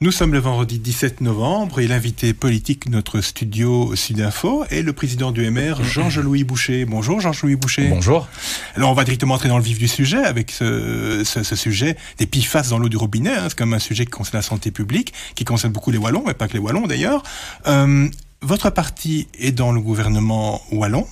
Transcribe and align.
Nous 0.00 0.12
sommes 0.12 0.32
le 0.32 0.38
vendredi 0.38 0.78
17 0.78 1.22
novembre 1.22 1.80
et 1.80 1.88
l'invité 1.88 2.32
politique 2.32 2.86
de 2.86 2.92
notre 2.92 3.20
studio 3.20 3.96
Sudinfo 3.96 4.64
est 4.70 4.82
le 4.82 4.92
président 4.92 5.32
du 5.32 5.50
MR, 5.50 5.82
Jean-Louis 5.82 6.44
Boucher. 6.44 6.84
Bonjour 6.84 7.20
Jean-Louis 7.20 7.56
Boucher. 7.56 7.88
Bonjour. 7.88 8.28
Alors 8.76 8.92
on 8.92 8.94
va 8.94 9.02
directement 9.02 9.34
entrer 9.34 9.48
dans 9.48 9.58
le 9.58 9.64
vif 9.64 9.76
du 9.76 9.88
sujet 9.88 10.18
avec 10.18 10.52
ce, 10.52 11.24
sujet 11.24 11.96
des 12.16 12.26
PFAS 12.26 12.68
dans 12.70 12.78
l'eau 12.78 12.88
du 12.88 12.96
robinet. 12.96 13.32
Hein. 13.32 13.46
C'est 13.48 13.58
comme 13.58 13.74
un 13.74 13.80
sujet 13.80 14.04
qui 14.04 14.12
concerne 14.12 14.38
la 14.38 14.42
santé 14.42 14.70
publique, 14.70 15.12
qui 15.34 15.44
concerne 15.44 15.72
beaucoup 15.72 15.90
les 15.90 15.98
Wallons, 15.98 16.22
mais 16.24 16.34
pas 16.34 16.46
que 16.46 16.52
les 16.52 16.60
Wallons 16.60 16.86
d'ailleurs. 16.86 17.24
Euh, 17.66 18.08
votre 18.40 18.70
parti 18.70 19.26
est 19.36 19.50
dans 19.50 19.72
le 19.72 19.80
gouvernement 19.80 20.62
Wallon. 20.70 21.08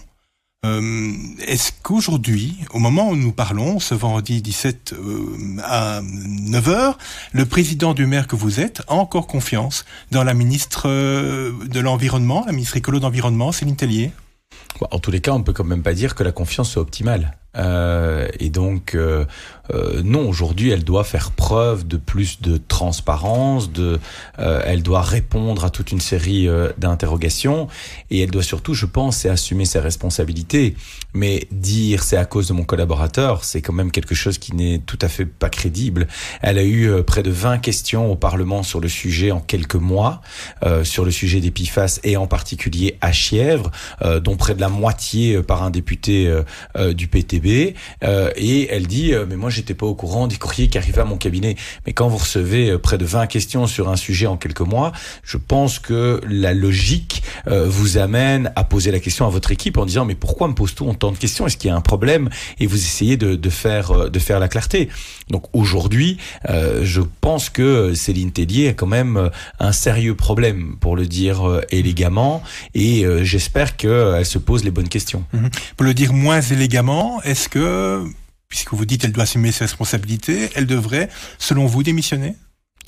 Euh, 0.67 1.12
est-ce 1.46 1.73
qu'aujourd'hui, 1.83 2.57
au 2.73 2.79
moment 2.79 3.11
où 3.11 3.16
nous 3.16 3.33
parlons, 3.33 3.79
ce 3.79 3.95
vendredi 3.95 4.43
17 4.43 4.95
euh, 4.95 5.57
à 5.62 6.01
9h, 6.03 6.95
le 7.33 7.47
président 7.47 7.95
du 7.95 8.06
maire 8.06 8.27
que 8.27 8.37
vous 8.37 8.61
êtes 8.61 8.83
a 8.89 8.95
encore 8.95 9.27
confiance 9.27 9.84
dans 10.11 10.25
la 10.25 10.34
ministre 10.34 10.89
euh, 10.89 11.52
de 11.66 11.80
l'Environnement, 11.80 12.45
la 12.47 12.52
ministre 12.52 12.77
écolo 12.77 13.01
d'Environnement, 13.01 13.52
Céline 13.52 13.77
Tellier? 13.77 14.12
En 14.91 14.98
tous 14.98 15.11
les 15.11 15.20
cas, 15.20 15.33
on 15.33 15.39
ne 15.39 15.45
peut 15.45 15.52
quand 15.52 15.65
même 15.65 15.83
pas 15.83 15.95
dire 15.95 16.15
que 16.15 16.23
la 16.23 16.33
confiance 16.33 16.70
soit 16.70 16.83
optimale. 16.83 17.37
Euh, 17.56 18.28
et 18.38 18.51
donc, 18.51 18.95
euh, 18.95 19.24
euh, 19.73 20.02
non, 20.05 20.28
aujourd'hui, 20.28 20.70
elle 20.70 20.84
doit 20.84 21.05
faire 21.05 21.30
preuve 21.30 21.87
de 21.87 21.97
plus 21.97 22.41
de 22.41 22.56
transparence, 22.56 23.73
de, 23.73 23.98
elle 24.38 24.83
doit 24.83 25.02
répondre 25.02 25.64
à 25.64 25.70
toute 25.70 25.92
une 25.92 26.00
série 26.00 26.48
d'interrogations, 26.78 27.69
et 28.11 28.20
elle 28.20 28.30
doit 28.30 28.42
surtout, 28.42 28.74
je 28.74 28.87
pense, 28.87 29.24
assumer 29.27 29.64
ses 29.64 29.80
responsabilités. 29.80 30.77
Mais 31.14 31.48
dire 31.50 32.02
c'est 32.02 32.16
à 32.16 32.24
cause 32.24 32.48
de 32.48 32.52
mon 32.52 32.64
collaborateur, 32.64 33.45
c'est 33.45 33.62
quand 33.62 33.73
même 33.73 33.91
quelque 33.91 34.14
chose 34.14 34.38
qui 34.38 34.55
n'est 34.55 34.78
tout 34.78 34.98
à 35.00 35.09
fait 35.09 35.25
pas 35.25 35.48
crédible. 35.48 36.06
Elle 36.42 36.59
a 36.59 36.64
eu 36.64 37.02
près 37.02 37.23
de 37.23 37.30
20 37.30 37.59
questions 37.59 38.11
au 38.11 38.16
Parlement 38.16 38.62
sur 38.62 38.81
le 38.81 38.88
sujet 38.88 39.31
en 39.31 39.41
quelques 39.41 39.77
mois, 39.77 40.20
sur 40.84 41.05
le 41.05 41.11
sujet 41.11 41.41
des 41.41 41.50
PIFAS 41.50 42.00
et 42.05 42.16
en 42.16 42.27
particulier 42.27 42.98
à 43.00 43.12
Chièvre, 43.12 43.70
dont 44.22 44.36
près 44.36 44.55
de 44.55 44.61
la 44.61 44.69
moitié 44.69 45.42
par 45.42 45.62
un 45.62 45.70
député 45.70 46.33
du 46.94 47.09
PTB 47.09 47.45
euh, 48.02 48.30
et 48.36 48.69
elle 48.70 48.86
dit 48.86 49.12
euh, 49.12 49.27
mais 49.28 49.36
moi 49.36 49.50
j'étais 49.50 49.75
pas 49.75 49.86
au 49.86 49.94
courant 49.94 50.27
des 50.27 50.36
courriers 50.36 50.69
qui 50.69 50.78
arrivaient 50.78 51.00
à 51.00 51.05
mon 51.05 51.16
cabinet. 51.16 51.56
Mais 51.86 51.92
quand 51.92 52.08
vous 52.08 52.16
recevez 52.16 52.70
euh, 52.70 52.78
près 52.78 52.98
de 52.98 53.05
20 53.05 53.27
questions 53.27 53.66
sur 53.66 53.88
un 53.88 53.97
sujet 53.97 54.27
en 54.27 54.36
quelques 54.36 54.61
mois, 54.61 54.92
je 55.22 55.36
pense 55.36 55.78
que 55.78 56.20
la 56.28 56.55
logique 56.55 57.22
vous 57.47 57.98
amène 57.98 58.53
à 58.56 58.64
poser 58.64 58.91
la 58.91 58.98
question 58.98 59.27
à 59.27 59.30
votre 59.30 59.53
équipe 59.53 59.77
en 59.78 59.86
disant 59.86 60.05
mais 60.05 60.14
pourquoi 60.14 60.48
me 60.48 60.55
pose-t-on 60.55 60.91
autant 60.91 61.12
de 61.12 61.16
questions? 61.16 61.47
Est-ce 61.47 61.56
qu'il 61.56 61.69
y 61.69 61.72
a 61.72 61.77
un 61.77 61.80
problème? 61.80 62.28
Et 62.58 62.66
vous 62.66 62.77
essayez 62.77 63.16
de, 63.16 63.34
de 63.34 63.50
faire 63.50 64.10
de 64.10 64.19
faire 64.19 64.41
la 64.41 64.48
clarté. 64.48 64.88
Donc 65.31 65.44
aujourd'hui, 65.53 66.19
je 66.48 67.00
pense 67.20 67.50
que 67.50 67.94
Céline 67.94 68.33
Tellier 68.33 68.69
a 68.69 68.72
quand 68.72 68.86
même 68.86 69.31
un 69.60 69.72
sérieux 69.72 70.14
problème 70.14 70.77
pour 70.81 70.97
le 70.97 71.06
dire 71.06 71.60
élégamment 71.70 72.42
et 72.75 73.05
j'espère 73.22 73.77
qu'elle 73.77 74.27
se 74.27 74.38
pose 74.38 74.64
les 74.64 74.70
bonnes 74.70 74.88
questions. 74.88 75.25
Mhm. 75.33 75.50
Pour 75.77 75.86
le 75.86 75.94
dire 75.94 76.12
moins 76.12 76.41
élégamment, 76.41 77.20
est-ce 77.37 77.51
que, 77.51 78.03
puisque 78.48 78.73
vous 78.73 78.87
dites 78.87 79.03
qu'elle 79.03 79.12
doit 79.12 79.25
assumer 79.25 79.53
ses 79.53 79.65
responsabilités, 79.65 80.48
elle 80.55 80.65
devrait, 80.65 81.11
selon 81.39 81.67
vous, 81.67 81.83
démissionner? 81.83 82.34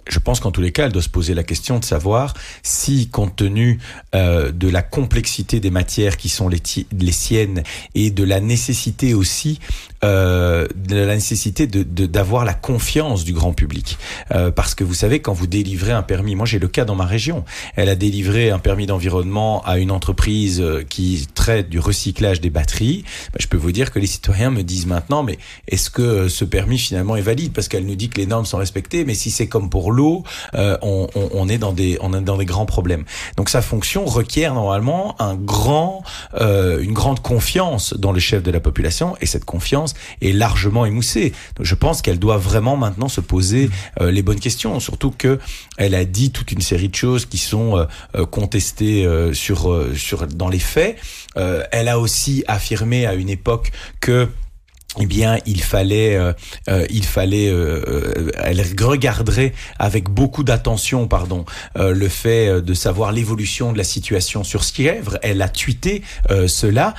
Je 0.09 0.19
pense 0.21 0.41
qu'en 0.41 0.51
tous 0.51 0.63
les 0.63 0.73
cas, 0.73 0.87
elle 0.87 0.93
doit 0.93 1.03
se 1.03 1.11
poser 1.11 1.35
la 1.35 1.43
question 1.43 1.79
de 1.79 1.85
savoir 1.85 2.33
si, 2.63 3.11
compte 3.11 3.37
tenu 3.37 3.79
euh, 4.15 4.51
de 4.51 4.67
la 4.71 4.81
complexité 4.81 5.61
des 5.61 5.71
matières 5.71 6.17
qui 6.17 6.31
sont 6.31 6.49
les, 6.49 6.63
les 6.99 7.13
siennes 7.13 7.63
et 7.95 8.11
de 8.11 8.25
la 8.25 8.41
nécessité 8.41 9.13
aussi 9.13 9.61
euh, 10.05 10.67
de 10.75 10.97
la 10.97 11.15
nécessité 11.15 11.67
de 11.67 11.83
d'avoir 12.07 12.45
la 12.45 12.55
confiance 12.55 13.25
du 13.25 13.33
grand 13.33 13.53
public, 13.53 13.99
euh, 14.33 14.51
parce 14.51 14.75
que 14.75 14.85
vous 14.85 14.95
savez 14.95 15.21
quand 15.21 15.33
vous 15.33 15.47
délivrez 15.47 15.93
un 15.93 16.03
permis, 16.03 16.35
moi 16.35 16.47
j'ai 16.47 16.59
le 16.59 16.69
cas 16.69 16.85
dans 16.85 16.95
ma 16.95 17.05
région, 17.05 17.45
elle 17.77 17.89
a 17.89 17.95
délivré 17.95 18.51
un 18.51 18.59
permis 18.59 18.87
d'environnement 18.87 19.63
à 19.65 19.79
une 19.79 19.91
entreprise 19.91 20.61
euh, 20.61 20.85
qui 20.89 21.27
traite 21.35 21.69
du 21.69 21.79
recyclage 21.79 22.41
des 22.41 22.51
batteries. 22.51 23.05
Bah, 23.33 23.39
je 23.41 23.47
peux 23.47 23.57
vous 23.57 23.73
dire 23.73 23.91
que 23.91 23.99
les 23.99 24.07
citoyens 24.07 24.51
me 24.51 24.63
disent 24.63 24.87
maintenant, 24.87 25.23
mais 25.23 25.39
est-ce 25.67 25.91
que 25.91 26.29
ce 26.29 26.45
permis 26.45 26.79
finalement 26.79 27.17
est 27.17 27.23
valide? 27.23 27.53
Parce 27.53 27.69
qu'elle 27.69 27.87
nous 27.87 27.97
dit 27.97 28.09
que 28.09 28.19
les 28.19 28.27
normes 28.27 28.47
sont 28.47 28.59
respectées, 28.59 29.05
mais 29.05 29.15
si 29.15 29.31
c'est 29.31 29.49
comme 29.49 29.71
pour 29.71 29.93
l'eau, 29.93 30.23
euh, 30.55 30.77
on, 30.83 31.09
on, 31.15 31.29
on, 31.33 31.49
est 31.49 31.59
dans 31.59 31.73
des 31.73 31.99
on 32.01 32.15
est 32.15 32.21
dans 32.21 32.37
des 32.37 32.47
grands 32.47 32.67
problèmes. 32.67 33.05
Donc 33.37 33.49
sa 33.49 33.63
fonction 33.63 34.05
requiert 34.05 34.55
normalement 34.55 35.21
un 35.21 35.35
grand 35.35 36.03
euh, 36.41 36.81
une 36.81 36.93
grande 36.93 37.21
confiance 37.21 37.95
dans 37.95 38.13
le 38.13 38.21
chef 38.21 38.43
de 38.43 38.51
la 38.51 38.61
population 38.61 39.17
et 39.21 39.27
cette 39.27 39.45
confiance 39.45 39.88
est 40.21 40.33
largement 40.33 40.85
émoussée. 40.87 41.33
Je 41.61 41.75
pense 41.75 42.03
qu'elle 42.03 42.19
doit 42.19 42.39
vraiment 42.39 42.77
maintenant 42.77 43.09
se 43.09 43.21
poser 43.21 43.71
euh, 44.01 44.11
les 44.11 44.23
bonnes 44.23 44.41
questions, 44.41 44.81
surtout 44.81 45.11
que 45.11 45.39
elle 45.77 45.95
a 45.95 46.05
dit 46.05 46.31
toute 46.31 46.53
une 46.53 46.61
série 46.61 46.89
de 46.89 46.95
choses 46.95 47.27
qui 47.27 47.39
sont 47.39 47.77
euh, 47.77 47.85
euh, 48.17 48.27
contestées 48.27 49.07
sur 49.33 49.87
sur 49.95 50.27
dans 50.27 50.49
les 50.49 50.59
faits. 50.59 50.97
elle 51.37 51.89
a 51.89 51.99
aussi 51.99 52.45
affirmé 52.47 53.07
à 53.07 53.15
une 53.15 53.29
époque 53.29 53.73
que 54.01 54.29
eh 55.01 55.07
bien, 55.07 55.39
il 55.47 55.63
fallait, 55.63 56.17
euh, 56.17 56.33
euh 56.69 56.87
il 56.91 57.05
fallait, 57.05 57.49
euh, 57.49 57.83
euh, 57.87 58.31
elle 58.43 58.61
regarderait 58.81 59.53
avec 59.79 60.09
beaucoup 60.09 60.45
d'attention, 60.45 61.07
pardon, 61.07 61.45
le 61.77 62.09
fait 62.09 62.61
de 62.63 62.75
savoir 62.75 63.13
l'évolution 63.13 63.73
de 63.73 63.79
la 63.79 63.85
situation 63.85 64.45
sur 64.45 64.65
Skièvre. 64.65 65.19
Elle 65.23 65.43
a 65.43 65.49
tweeté 65.49 66.03
cela, 66.47 66.95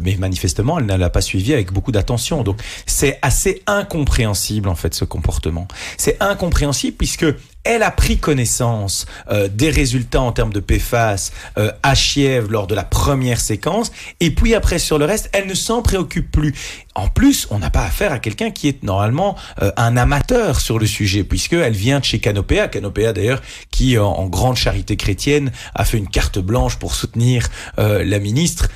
mais 0.00 0.16
manifestement, 0.16 0.78
elle 0.78 0.86
ne 0.86 0.96
l'a 0.96 1.10
pas 1.10 1.20
suivi 1.20 1.52
avec 1.52 1.72
beaucoup 1.72 1.92
d'attention. 1.92 2.42
Donc, 2.42 2.60
c'est 2.86 3.18
assez 3.22 3.62
incompréhensible 3.66 4.68
en 4.68 4.74
fait 4.74 4.94
ce 4.94 5.04
comportement. 5.04 5.66
C'est 5.96 6.16
incompréhensible 6.20 6.96
puisque 6.96 7.26
elle 7.64 7.82
a 7.82 7.90
pris 7.90 8.18
connaissance 8.18 9.06
euh, 9.30 9.48
des 9.48 9.70
résultats 9.70 10.20
en 10.20 10.32
termes 10.32 10.52
de 10.52 10.60
PFAS 10.60 11.30
euh, 11.58 11.70
à 11.82 11.94
Chièvre 11.94 12.50
lors 12.50 12.66
de 12.66 12.74
la 12.74 12.84
première 12.84 13.40
séquence, 13.40 13.92
et 14.20 14.30
puis 14.30 14.54
après 14.54 14.78
sur 14.78 14.98
le 14.98 15.04
reste, 15.04 15.30
elle 15.32 15.46
ne 15.46 15.54
s'en 15.54 15.82
préoccupe 15.82 16.30
plus. 16.30 16.54
En 16.94 17.08
plus, 17.08 17.46
on 17.50 17.58
n'a 17.58 17.70
pas 17.70 17.84
affaire 17.84 18.12
à 18.12 18.18
quelqu'un 18.18 18.50
qui 18.50 18.68
est 18.68 18.82
normalement 18.82 19.36
euh, 19.62 19.70
un 19.76 19.96
amateur 19.96 20.60
sur 20.60 20.78
le 20.78 20.86
sujet, 20.86 21.24
puisqu'elle 21.24 21.72
vient 21.72 22.00
de 22.00 22.04
chez 22.04 22.18
Canopéa, 22.18 22.68
Canopéa 22.68 23.12
d'ailleurs 23.12 23.42
qui, 23.70 23.98
en, 23.98 24.26
grande 24.26 24.56
charité 24.56 24.96
chrétienne, 24.96 25.52
a 25.74 25.84
fait 25.84 25.98
une 25.98 26.08
carte 26.08 26.38
blanche 26.38 26.76
pour 26.76 26.94
soutenir 26.94 27.48
la 27.76 28.18
ministre 28.18 28.68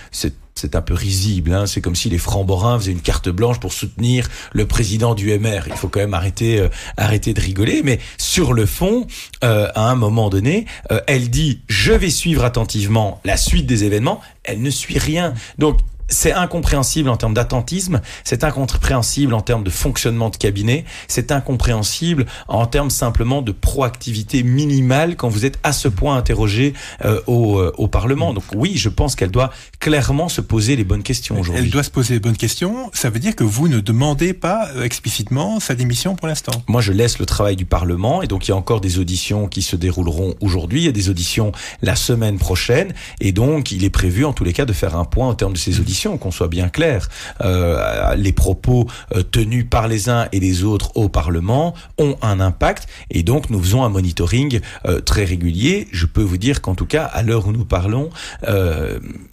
un 0.75 0.83
peu 0.83 0.95
risible. 0.95 1.53
Hein. 1.53 1.67
C'est 1.67 1.81
comme 1.81 1.97
si 1.97 2.09
les 2.09 2.19
francs-borins 2.19 2.79
faisaient 2.79 2.93
une 2.93 3.01
carte 3.01 3.29
blanche 3.29 3.61
pour 3.61 3.73
soutenir 3.73 4.29
le 4.53 4.67
président 4.67 5.15
du 5.15 5.37
MR. 5.39 5.69
Il 5.69 5.75
faut 5.75 5.89
quand 5.89 6.01
même 6.01 6.15
arrêter, 6.15 6.59
euh, 6.59 6.69
arrêter 6.97 7.35
de 7.35 7.41
rigoler. 7.41 7.83
Mais 7.85 7.99
sur 8.19 8.53
le 8.53 8.67
fond, 8.67 9.07
euh, 9.45 9.69
à 9.75 9.91
un 9.91 9.95
moment 9.95 10.31
donné, 10.31 10.67
euh, 10.91 11.01
elle 11.07 11.31
dit 11.31 11.61
je 11.69 11.93
vais 11.93 12.11
suivre 12.11 12.45
attentivement 12.45 13.21
la 13.25 13.37
suite 13.37 13.67
des 13.67 13.85
événements. 13.85 14.21
Elle 14.45 14.63
ne 14.63 14.71
suit 14.71 14.99
rien. 14.99 15.35
Donc 15.59 15.79
c'est 16.09 16.33
incompréhensible 16.33 17.09
en 17.09 17.17
termes 17.17 17.35
d'attentisme, 17.35 18.01
c'est 18.25 18.45
incompréhensible 18.45 19.35
en 19.35 19.41
termes 19.41 19.65
de 19.65 19.71
fonctionnement 19.71 20.31
de 20.31 20.37
cabinet, 20.37 20.85
c'est 21.09 21.33
incompréhensible 21.33 22.27
en 22.49 22.67
termes 22.67 22.91
simplement 22.91 23.43
de 23.43 23.53
proactivité 23.53 24.43
minimale 24.43 25.17
quand 25.17 25.29
vous 25.29 25.45
êtes 25.45 25.59
à 25.63 25.73
ce 25.73 25.89
point 25.89 26.17
interrogé 26.17 26.75
euh, 27.05 27.21
au, 27.27 27.59
euh, 27.59 27.73
au, 27.77 27.89
Parlement. 27.89 28.35
Donc 28.35 28.45
oui, 28.55 28.77
je 28.77 28.89
pense 28.89 29.17
qu'elle 29.17 29.31
doit 29.31 29.51
clairement 29.81 30.29
se 30.29 30.41
poser 30.41 30.77
les 30.77 30.85
bonnes 30.85 31.03
questions 31.03 31.41
aujourd'hui. 31.41 31.65
Elle 31.65 31.71
doit 31.71 31.83
se 31.83 31.91
poser 31.91 32.15
les 32.15 32.21
bonnes 32.21 32.37
questions. 32.37 32.91
Ça 32.93 33.11
veut 33.11 33.21
dire 33.21 33.35
que 33.35 33.45
vous 33.45 33.69
ne 33.69 33.81
demandez 33.81 34.33
pas 34.35 34.69
euh, 34.75 34.83
explicitement 34.83 35.61
sa 35.61 35.75
démission 35.75 36.15
pour 36.15 36.29
l'instant. 36.29 36.53
Moi, 36.69 36.81
je 36.81 36.93
laisse 36.93 37.19
le 37.19 37.27
travail 37.27 37.57
du 37.57 37.65
Parlement 37.65 38.23
et 38.23 38.27
donc 38.27 38.47
il 38.47 38.51
y 38.51 38.53
a 38.53 38.57
encore 38.57 38.81
des 38.81 38.99
auditions 38.99 39.49
qui 39.49 39.63
se 39.63 39.77
dérouleront 39.77 40.35
aujourd'hui. 40.41 40.83
Il 40.83 40.85
y 40.85 40.89
a 40.89 40.93
des 40.93 41.09
auditions 41.09 41.53
la 41.83 41.97
semaine 41.97 42.39
prochaine 42.39 42.93
et 43.21 43.33
donc 43.33 43.73
il 43.73 43.85
est 43.85 43.91
prévu 43.91 44.25
en 44.25 44.33
tous 44.33 44.45
les 44.45 44.53
cas 44.53 44.65
de 44.65 44.73
faire 44.73 44.97
un 44.97 45.05
point 45.05 45.29
en 45.29 45.35
termes 45.35 45.53
de 45.53 45.59
ces 45.59 45.81
auditions 45.81 45.96
qu'on 45.97 46.31
soit 46.31 46.49
bien 46.49 46.69
clair. 46.69 47.09
Euh, 47.41 48.15
les 48.15 48.33
propos 48.33 48.87
euh, 49.15 49.23
tenus 49.23 49.67
par 49.69 49.89
les 49.89 50.09
uns 50.09 50.29
et 50.33 50.41
les 50.41 50.63
autres 50.63 50.97
au 50.97 51.09
Parlement 51.09 51.75
ont 51.99 52.17
un 52.23 52.41
impact 52.41 52.87
et 53.11 53.23
donc 53.23 53.51
nous 53.51 53.61
faisons 53.61 53.85
un 53.85 53.89
monitoring 53.89 54.61
euh, 54.87 55.01
très 55.01 55.25
régulier. 55.25 55.89
Je 55.93 56.07
peux 56.07 56.23
vous 56.23 56.37
dire 56.37 56.61
qu'en 56.61 56.75
tout 56.75 56.87
cas, 56.87 57.05
à 57.05 57.23
l'heure 57.23 57.47
où 57.47 57.53
nous 57.53 57.65
parlons, 57.65 58.11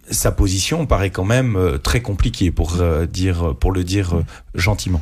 sa 0.10 0.32
position 0.32 0.86
paraît 0.86 1.10
quand 1.10 1.26
même 1.26 1.80
très 1.84 2.02
compliquée 2.02 2.52
pour 2.52 2.78
dire, 3.12 3.56
pour 3.60 3.72
le 3.72 3.84
dire 3.84 4.22
gentiment. 4.56 5.02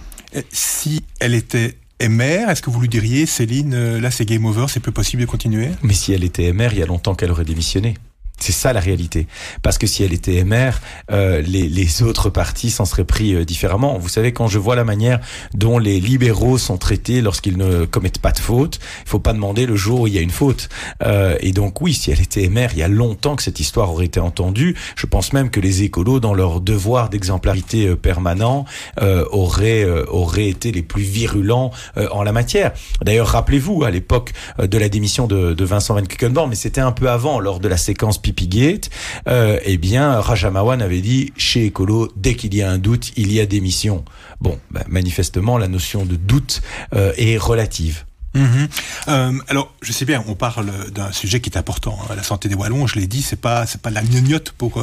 Si 0.52 1.04
elle 1.20 1.34
était 1.34 1.78
MR, 2.02 2.50
est-ce 2.50 2.62
que 2.62 2.70
vous 2.70 2.82
lui 2.82 2.90
diriez, 2.90 3.26
Céline, 3.26 3.98
là 3.98 4.12
c'est 4.12 4.26
game 4.26 4.46
over, 4.46 4.66
c'est 4.70 4.80
plus 4.80 4.92
possible 4.92 5.22
de 5.22 5.28
continuer? 5.28 5.70
Mais 5.84 5.94
si 5.94 6.14
elle 6.14 6.24
était 6.24 6.52
MR, 6.52 6.70
il 6.72 6.80
y 6.80 6.84
a 6.84 6.86
longtemps 6.88 7.16
qu'elle 7.16 7.32
aurait 7.32 7.46
démissionné. 7.46 7.96
C'est 8.42 8.52
ça 8.52 8.74
la 8.74 8.80
réalité. 8.80 9.28
Parce 9.62 9.78
que 9.78 9.88
si 9.88 10.04
elle 10.04 10.14
était 10.14 10.44
MR, 10.44 10.80
euh, 11.12 11.42
les, 11.42 11.70
les, 11.70 12.02
autres 12.04 12.30
partis 12.30 12.72
s'en 12.72 12.86
seraient 12.86 13.06
pris 13.06 13.36
euh, 13.36 13.46
différemment. 13.46 14.00
Vous 14.00 14.10
savez, 14.10 14.34
quand 14.34 14.48
je 14.48 14.58
vois 14.58 14.76
la 14.76 14.84
manière 14.84 15.20
dont 15.54 15.78
les 15.78 16.00
libéraux 16.00 16.58
sont 16.58 16.78
traités 16.78 17.22
lorsqu'ils 17.22 17.58
ne 17.58 17.86
commettent 17.86 18.20
pas 18.20 18.32
de 18.32 18.40
faute, 18.40 18.80
il 19.06 19.10
faut 19.10 19.20
pas 19.20 19.34
demander 19.34 19.66
le 19.66 19.76
jour 19.76 20.02
où 20.02 20.08
il 20.08 20.14
y 20.14 20.18
a 20.18 20.22
une 20.22 20.32
faute. 20.32 20.70
Euh, 21.04 21.38
et 21.42 21.52
donc 21.52 21.82
oui, 21.82 21.94
si 21.94 22.12
elle 22.12 22.22
était 22.22 22.48
MR, 22.48 22.70
il 22.74 22.80
y 22.80 22.84
a 22.84 22.88
longtemps 22.88 23.36
que 23.36 23.44
cette 23.44 23.60
histoire 23.60 23.92
aurait 23.92 24.06
été 24.06 24.20
entendue. 24.20 24.76
Je 24.96 25.06
pense 25.06 25.34
même 25.34 25.50
que 25.50 25.60
les 25.60 25.84
écolos, 25.84 26.20
dans 26.20 26.34
leur 26.34 26.62
devoir 26.62 27.10
d'exemplarité 27.10 27.88
euh, 27.88 27.96
permanent, 27.96 28.66
euh, 29.02 29.26
auraient, 29.32 29.86
auraient 30.08 30.50
été 30.50 30.72
les 30.72 30.82
plus 30.82 31.04
virulents 31.04 31.72
en 32.12 32.24
la 32.24 32.32
matière. 32.32 32.72
D'ailleurs, 33.04 33.28
rappelez-vous, 33.28 33.84
à 33.84 33.92
l'époque 33.92 34.34
de 34.60 34.78
la 34.78 34.90
démission 34.90 35.28
de, 35.28 35.54
de 35.54 35.66
Vincent 35.66 35.94
Van 35.94 36.04
Kukenborn, 36.04 36.50
mais 36.50 36.56
c'était 36.56 36.82
un 36.82 36.92
peu 36.92 37.10
avant, 37.10 37.40
lors 37.40 37.60
de 37.60 37.68
la 37.68 37.78
séquence 37.78 38.18
Pipigate, 38.32 38.90
euh, 39.28 39.60
eh 39.64 39.78
bien, 39.78 40.20
Rajamawan 40.20 40.82
avait 40.82 41.02
dit 41.02 41.34
chez 41.38 41.68
Ecolo, 41.68 42.12
dès 42.16 42.36
qu'il 42.36 42.54
y 42.56 42.62
a 42.62 42.72
un 42.72 42.78
doute, 42.78 43.12
il 43.16 43.32
y 43.32 43.40
a 43.40 43.46
démission. 43.46 44.06
Bon, 44.40 44.60
bah, 44.72 44.84
manifestement, 44.88 45.58
la 45.58 45.68
notion 45.68 46.06
de 46.06 46.16
doute 46.16 46.62
euh, 46.94 47.14
est 47.18 47.38
relative. 47.38 48.06
Mhm. 48.34 48.68
Euh, 49.10 49.34
alors, 49.50 49.74
je 49.82 49.92
sais 49.92 50.06
bien, 50.06 50.24
on 50.28 50.36
parle 50.36 50.72
d'un 50.92 51.12
sujet 51.12 51.42
qui 51.42 51.50
est 51.50 51.58
important, 51.58 52.00
hein, 52.04 52.16
la 52.16 52.24
santé 52.24 52.48
des 52.48 52.56
wallons. 52.56 52.88
Je 52.88 52.98
l'ai 52.98 53.08
dit, 53.08 53.22
c'est 53.22 53.40
pas 53.40 53.66
c'est 53.66 53.82
pas 53.82 53.90
la 53.90 54.02
gnognotte 54.02 54.52
pour 54.52 54.76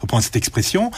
reprendre 0.00 0.22
cette 0.22 0.36
expression. 0.36 0.90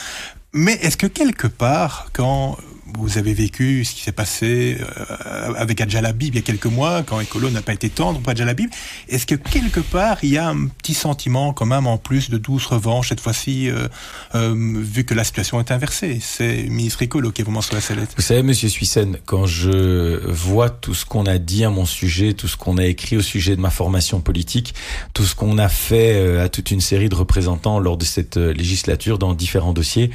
Mais 0.53 0.73
est-ce 0.83 0.97
que 0.97 1.07
quelque 1.07 1.47
part, 1.47 2.09
quand 2.13 2.57
vous 2.95 3.19
avez 3.19 3.35
vécu 3.35 3.85
ce 3.85 3.95
qui 3.95 4.03
s'est 4.03 4.13
passé 4.13 4.79
euh, 4.81 5.55
avec 5.57 5.81
Adjalabib 5.81 6.35
il 6.35 6.37
y 6.37 6.39
a 6.39 6.43
quelques 6.43 6.67
mois, 6.67 7.03
quand 7.03 7.21
Écolo 7.21 7.51
n'a 7.51 7.63
pas 7.63 7.73
été 7.73 7.91
tendre 7.91 8.21
pour 8.21 8.31
Adjalabib. 8.31 8.71
Est-ce 9.09 9.27
que 9.27 9.35
quelque 9.35 9.81
part, 9.81 10.19
il 10.23 10.31
y 10.31 10.39
a 10.39 10.49
un 10.49 10.67
petit 10.69 10.95
sentiment 10.95 11.53
quand 11.53 11.67
même 11.67 11.87
en 11.87 11.99
plus 11.99 12.31
de 12.31 12.39
douce 12.39 12.67
revanche 12.67 13.09
cette 13.09 13.21
fois-ci, 13.21 13.69
euh, 13.69 13.89
euh, 14.35 14.55
vu 14.57 15.05
que 15.05 15.15
la 15.15 15.25
situation 15.25 15.59
est 15.61 15.71
inversée? 15.71 16.19
C'est 16.21 16.63
le 16.63 16.71
ministre 16.71 17.03
Écolo 17.03 17.33
qui 17.33 17.43
est 17.43 17.45
vraiment 17.45 17.61
sur 17.61 17.75
la 17.75 17.81
sellette. 17.81 18.11
Vous 18.17 18.23
savez, 18.23 18.43
Monsieur 18.43 18.69
Suissen, 18.69 19.19
quand 19.27 19.47
je 19.47 20.27
vois 20.31 20.71
tout 20.71 20.95
ce 20.95 21.05
qu'on 21.05 21.27
a 21.27 21.39
dit 21.39 21.65
à 21.65 21.71
mon 21.71 21.87
sujet, 21.87 22.35
tout 22.35 22.49
ce 22.49 22.57
qu'on 22.57 22.79
a 22.79 22.85
écrit 22.85 23.17
au 23.17 23.23
sujet 23.23 23.57
de 23.57 23.61
ma 23.61 23.71
formation 23.71 24.21
politique, 24.21 24.75
tout 25.13 25.25
ce 25.25 25.35
qu'on 25.35 25.59
a 25.59 25.69
fait 25.69 26.39
à 26.39 26.49
toute 26.49 26.71
une 26.71 26.81
série 26.81 27.09
de 27.09 27.15
représentants 27.15 27.79
lors 27.79 27.97
de 27.97 28.05
cette 28.05 28.37
législature 28.37 29.19
dans 29.19 29.35
différents 29.35 29.73
dossiers, 29.73 30.11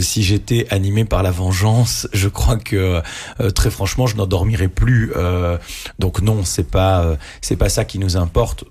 si 0.00 0.22
j'étais 0.22 0.66
animé 0.70 1.04
par 1.04 1.22
la 1.22 1.30
vengeance, 1.30 1.93
je 2.12 2.28
crois 2.28 2.56
que 2.56 3.02
euh, 3.40 3.50
très 3.50 3.70
franchement, 3.70 4.06
je 4.06 4.16
n'en 4.16 4.26
dormirai 4.26 4.68
plus. 4.68 5.12
Euh, 5.16 5.56
donc 5.98 6.20
non, 6.22 6.44
c'est 6.44 6.70
pas 6.70 7.02
euh, 7.02 7.16
c'est 7.40 7.56
pas 7.56 7.68
ça 7.68 7.84
qui 7.84 7.98
nous 7.98 8.16
importe. 8.16 8.64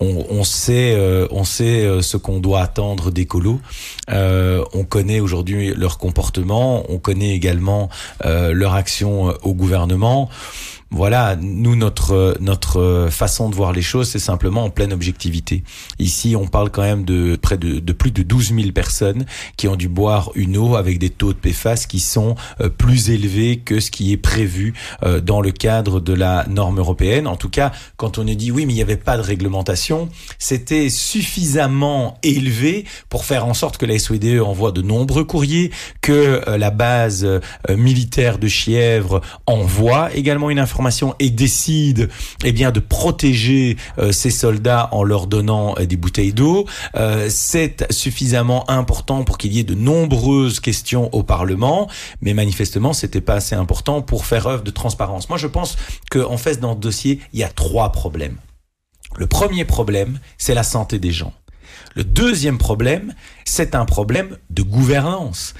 On, 0.00 0.42
sait, 0.42 0.98
on 1.30 1.44
sait 1.44 2.02
ce 2.02 2.16
qu'on 2.16 2.40
doit 2.40 2.60
attendre 2.60 3.12
des 3.12 3.26
colos. 3.26 3.60
on 4.08 4.84
connaît 4.86 5.20
aujourd'hui 5.20 5.72
leur 5.72 5.98
comportement. 5.98 6.84
On 6.90 6.98
connaît 6.98 7.30
également 7.30 7.88
leur 8.24 8.74
action 8.74 9.32
au 9.42 9.54
gouvernement 9.54 10.28
voilà, 10.94 11.34
nous 11.40 11.74
notre 11.74 12.36
notre 12.40 13.08
façon 13.10 13.50
de 13.50 13.54
voir 13.56 13.72
les 13.72 13.82
choses, 13.82 14.08
c'est 14.08 14.20
simplement 14.20 14.64
en 14.64 14.70
pleine 14.70 14.92
objectivité. 14.92 15.64
Ici, 15.98 16.36
on 16.36 16.46
parle 16.46 16.70
quand 16.70 16.82
même 16.82 17.04
de 17.04 17.34
près 17.34 17.58
de, 17.58 17.80
de, 17.80 17.92
plus 17.92 18.12
de 18.12 18.22
12 18.22 18.54
000 18.54 18.70
personnes 18.72 19.24
qui 19.56 19.66
ont 19.66 19.74
dû 19.74 19.88
boire 19.88 20.30
une 20.36 20.56
eau 20.56 20.76
avec 20.76 21.00
des 21.00 21.10
taux 21.10 21.32
de 21.32 21.38
PFAS 21.38 21.86
qui 21.88 21.98
sont 21.98 22.36
euh, 22.60 22.68
plus 22.68 23.10
élevés 23.10 23.58
que 23.58 23.80
ce 23.80 23.90
qui 23.90 24.12
est 24.12 24.16
prévu 24.16 24.74
euh, 25.02 25.20
dans 25.20 25.40
le 25.40 25.50
cadre 25.50 25.98
de 25.98 26.12
la 26.12 26.46
norme 26.48 26.78
européenne. 26.78 27.26
En 27.26 27.36
tout 27.36 27.50
cas, 27.50 27.72
quand 27.96 28.18
on 28.18 28.28
a 28.28 28.34
dit 28.34 28.52
oui, 28.52 28.64
mais 28.64 28.72
il 28.72 28.76
n'y 28.76 28.82
avait 28.82 28.96
pas 28.96 29.16
de 29.16 29.22
réglementation, 29.22 30.08
c'était 30.38 30.90
suffisamment 30.90 32.18
élevé 32.22 32.84
pour 33.08 33.24
faire 33.24 33.46
en 33.46 33.54
sorte 33.54 33.78
que 33.78 33.86
la 33.86 33.98
SODE 33.98 34.40
envoie 34.40 34.70
de 34.70 34.82
nombreux 34.82 35.24
courriers, 35.24 35.72
que 36.00 36.40
euh, 36.46 36.56
la 36.56 36.70
base 36.70 37.26
militaire 37.68 38.38
de 38.38 38.46
Chièvre 38.46 39.20
envoie 39.46 40.14
également 40.14 40.50
une 40.50 40.58
information 40.58 40.83
et 41.18 41.30
décide 41.30 42.08
eh 42.44 42.52
bien 42.52 42.70
de 42.70 42.80
protéger 42.80 43.76
euh, 43.98 44.12
ces 44.12 44.30
soldats 44.30 44.88
en 44.92 45.02
leur 45.02 45.26
donnant 45.26 45.74
euh, 45.78 45.86
des 45.86 45.96
bouteilles 45.96 46.32
d'eau, 46.32 46.66
euh, 46.96 47.28
c'est 47.30 47.90
suffisamment 47.92 48.68
important 48.70 49.24
pour 49.24 49.38
qu'il 49.38 49.52
y 49.52 49.60
ait 49.60 49.64
de 49.64 49.74
nombreuses 49.74 50.60
questions 50.60 51.12
au 51.14 51.22
Parlement, 51.22 51.88
mais 52.20 52.34
manifestement 52.34 52.92
c'était 52.92 53.20
pas 53.20 53.34
assez 53.34 53.54
important 53.54 54.02
pour 54.02 54.26
faire 54.26 54.46
œuvre 54.46 54.62
de 54.62 54.70
transparence. 54.70 55.28
Moi 55.28 55.38
je 55.38 55.46
pense 55.46 55.76
qu'en 56.10 56.36
fait 56.36 56.60
dans 56.60 56.74
ce 56.74 56.80
dossier 56.80 57.20
il 57.32 57.40
y 57.40 57.44
a 57.44 57.48
trois 57.48 57.92
problèmes. 57.92 58.36
Le 59.16 59.26
premier 59.26 59.64
problème, 59.64 60.18
c'est 60.38 60.54
la 60.54 60.64
santé 60.64 60.98
des 60.98 61.12
gens. 61.12 61.32
Le 61.94 62.02
deuxième 62.02 62.58
problème, 62.58 63.14
c'est 63.44 63.76
un 63.76 63.84
problème 63.84 64.36
de 64.50 64.62
gouvernance. 64.62 65.54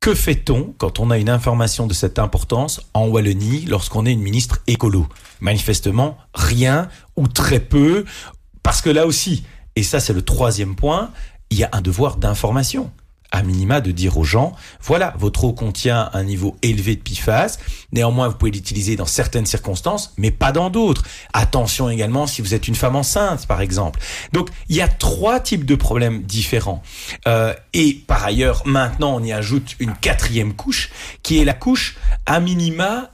Que 0.00 0.14
fait-on 0.14 0.74
quand 0.78 0.98
on 0.98 1.10
a 1.10 1.18
une 1.18 1.28
information 1.28 1.86
de 1.86 1.92
cette 1.92 2.18
importance 2.18 2.80
en 2.94 3.08
Wallonie 3.08 3.66
lorsqu'on 3.66 4.06
est 4.06 4.12
une 4.12 4.22
ministre 4.22 4.62
écolo? 4.66 5.06
Manifestement, 5.40 6.16
rien 6.32 6.88
ou 7.16 7.28
très 7.28 7.60
peu, 7.60 8.06
parce 8.62 8.80
que 8.80 8.88
là 8.88 9.04
aussi, 9.06 9.44
et 9.76 9.82
ça 9.82 10.00
c'est 10.00 10.14
le 10.14 10.22
troisième 10.22 10.74
point, 10.74 11.10
il 11.50 11.58
y 11.58 11.64
a 11.64 11.68
un 11.72 11.82
devoir 11.82 12.16
d'information 12.16 12.90
à 13.32 13.42
minima 13.42 13.80
de 13.80 13.90
dire 13.90 14.18
aux 14.18 14.24
gens, 14.24 14.54
voilà, 14.82 15.14
votre 15.18 15.44
eau 15.44 15.52
contient 15.52 16.10
un 16.12 16.24
niveau 16.24 16.56
élevé 16.62 16.96
de 16.96 17.00
PFAS, 17.00 17.58
néanmoins 17.92 18.28
vous 18.28 18.34
pouvez 18.34 18.50
l'utiliser 18.50 18.96
dans 18.96 19.06
certaines 19.06 19.46
circonstances, 19.46 20.12
mais 20.16 20.30
pas 20.30 20.52
dans 20.52 20.70
d'autres. 20.70 21.04
Attention 21.32 21.88
également 21.88 22.26
si 22.26 22.42
vous 22.42 22.54
êtes 22.54 22.68
une 22.68 22.74
femme 22.74 22.96
enceinte, 22.96 23.46
par 23.46 23.60
exemple. 23.60 24.00
Donc 24.32 24.48
il 24.68 24.76
y 24.76 24.80
a 24.80 24.88
trois 24.88 25.40
types 25.40 25.64
de 25.64 25.74
problèmes 25.74 26.22
différents. 26.22 26.82
Euh, 27.28 27.54
et 27.72 27.94
par 28.06 28.24
ailleurs, 28.24 28.62
maintenant 28.66 29.14
on 29.14 29.22
y 29.22 29.32
ajoute 29.32 29.76
une 29.78 29.94
quatrième 29.94 30.54
couche, 30.54 30.90
qui 31.22 31.38
est 31.38 31.44
la 31.44 31.54
couche 31.54 31.96
à 32.26 32.40
minima, 32.40 33.10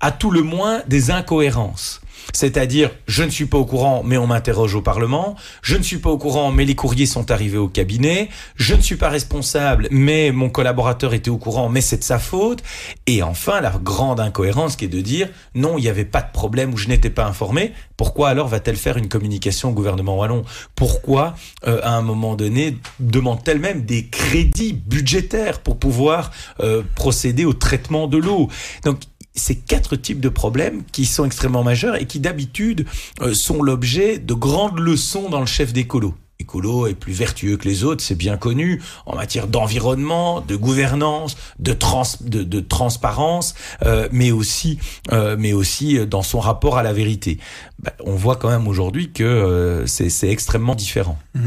à 0.00 0.12
tout 0.12 0.30
le 0.30 0.42
moins, 0.42 0.82
des 0.88 1.10
incohérences. 1.10 2.00
C'est-à-dire, 2.32 2.90
je 3.06 3.22
ne 3.22 3.30
suis 3.30 3.46
pas 3.46 3.58
au 3.58 3.64
courant, 3.64 4.02
mais 4.04 4.16
on 4.18 4.26
m'interroge 4.26 4.74
au 4.74 4.82
Parlement. 4.82 5.36
Je 5.62 5.76
ne 5.76 5.82
suis 5.82 5.98
pas 5.98 6.10
au 6.10 6.18
courant, 6.18 6.52
mais 6.52 6.64
les 6.64 6.74
courriers 6.74 7.06
sont 7.06 7.30
arrivés 7.30 7.58
au 7.58 7.68
cabinet. 7.68 8.28
Je 8.56 8.74
ne 8.74 8.80
suis 8.80 8.96
pas 8.96 9.08
responsable, 9.08 9.88
mais 9.90 10.30
mon 10.32 10.50
collaborateur 10.50 11.14
était 11.14 11.30
au 11.30 11.38
courant, 11.38 11.68
mais 11.68 11.80
c'est 11.80 11.98
de 11.98 12.04
sa 12.04 12.18
faute. 12.18 12.62
Et 13.06 13.22
enfin, 13.22 13.60
la 13.60 13.70
grande 13.82 14.20
incohérence 14.20 14.76
qui 14.76 14.86
est 14.86 14.88
de 14.88 15.00
dire, 15.00 15.28
non, 15.54 15.78
il 15.78 15.82
n'y 15.82 15.88
avait 15.88 16.04
pas 16.04 16.22
de 16.22 16.30
problème 16.32 16.72
ou 16.72 16.76
je 16.76 16.88
n'étais 16.88 17.10
pas 17.10 17.26
informé. 17.26 17.72
Pourquoi 17.96 18.30
alors 18.30 18.48
va-t-elle 18.48 18.76
faire 18.76 18.96
une 18.96 19.08
communication 19.08 19.70
au 19.70 19.72
gouvernement 19.72 20.16
wallon? 20.16 20.42
Pourquoi, 20.74 21.34
euh, 21.66 21.80
à 21.82 21.96
un 21.96 22.02
moment 22.02 22.34
donné, 22.34 22.78
demande-t-elle 22.98 23.58
même 23.58 23.82
des 23.82 24.06
crédits 24.06 24.72
budgétaires 24.72 25.60
pour 25.60 25.78
pouvoir 25.78 26.30
euh, 26.60 26.82
procéder 26.94 27.44
au 27.44 27.52
traitement 27.52 28.06
de 28.06 28.16
l'eau? 28.16 28.48
Donc, 28.84 29.00
ces 29.40 29.56
quatre 29.56 29.96
types 29.96 30.20
de 30.20 30.28
problèmes 30.28 30.82
qui 30.92 31.06
sont 31.06 31.24
extrêmement 31.24 31.64
majeurs 31.64 31.96
et 31.96 32.06
qui 32.06 32.20
d'habitude 32.20 32.86
euh, 33.20 33.34
sont 33.34 33.62
l'objet 33.62 34.18
de 34.18 34.34
grandes 34.34 34.78
leçons 34.78 35.28
dans 35.28 35.40
le 35.40 35.46
chef 35.46 35.72
d'écolo. 35.72 36.14
Écolo 36.38 36.86
est 36.86 36.94
plus 36.94 37.12
vertueux 37.12 37.58
que 37.58 37.68
les 37.68 37.84
autres, 37.84 38.02
c'est 38.02 38.14
bien 38.14 38.38
connu, 38.38 38.82
en 39.04 39.14
matière 39.14 39.46
d'environnement, 39.46 40.40
de 40.40 40.56
gouvernance, 40.56 41.36
de, 41.58 41.74
de, 41.74 42.60
transparence, 42.60 43.54
euh, 43.84 44.08
mais 44.10 44.30
aussi, 44.30 44.78
euh, 45.12 45.36
mais 45.38 45.52
aussi 45.52 46.06
dans 46.06 46.22
son 46.22 46.40
rapport 46.40 46.78
à 46.78 46.82
la 46.82 46.94
vérité. 46.94 47.38
Ben, 47.78 47.92
on 48.06 48.14
voit 48.14 48.36
quand 48.36 48.48
même 48.48 48.68
aujourd'hui 48.68 49.12
que 49.12 49.84
c'est 49.86 50.30
extrêmement 50.30 50.74
différent. 50.74 51.18
Mmh. 51.34 51.46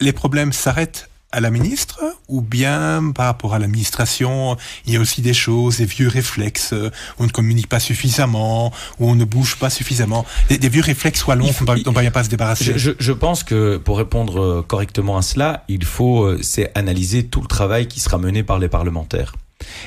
Les 0.00 0.12
problèmes 0.12 0.52
s'arrêtent 0.52 1.08
à 1.34 1.40
la 1.40 1.50
ministre 1.50 2.00
ou 2.28 2.40
bien 2.40 3.10
par 3.12 3.26
rapport 3.26 3.54
à 3.54 3.58
l'administration, 3.58 4.56
il 4.86 4.94
y 4.94 4.96
a 4.96 5.00
aussi 5.00 5.20
des 5.20 5.34
choses, 5.34 5.78
des 5.78 5.84
vieux 5.84 6.08
réflexes, 6.08 6.72
où 6.72 7.22
on 7.22 7.24
ne 7.24 7.30
communique 7.30 7.68
pas 7.68 7.80
suffisamment, 7.80 8.72
où 9.00 9.10
on 9.10 9.16
ne 9.16 9.24
bouge 9.24 9.56
pas 9.56 9.68
suffisamment, 9.68 10.24
des, 10.48 10.68
vieux 10.68 10.82
réflexes 10.82 11.20
soient 11.20 11.34
longs 11.34 11.50
dont 11.60 11.82
on 11.86 11.92
ne 11.92 12.02
va 12.04 12.10
pas 12.12 12.24
se 12.24 12.28
débarrasser. 12.28 12.78
Je, 12.78 12.92
je, 12.98 13.12
pense 13.12 13.42
que 13.42 13.76
pour 13.76 13.98
répondre 13.98 14.40
euh, 14.40 14.62
correctement 14.62 15.16
à 15.16 15.22
cela, 15.22 15.64
il 15.68 15.84
faut 15.84 16.24
euh, 16.24 16.38
c'est 16.42 16.70
analyser 16.76 17.26
tout 17.26 17.40
le 17.40 17.48
travail 17.48 17.88
qui 17.88 17.98
sera 17.98 18.16
mené 18.18 18.44
par 18.44 18.60
les 18.60 18.68
parlementaires. 18.68 19.34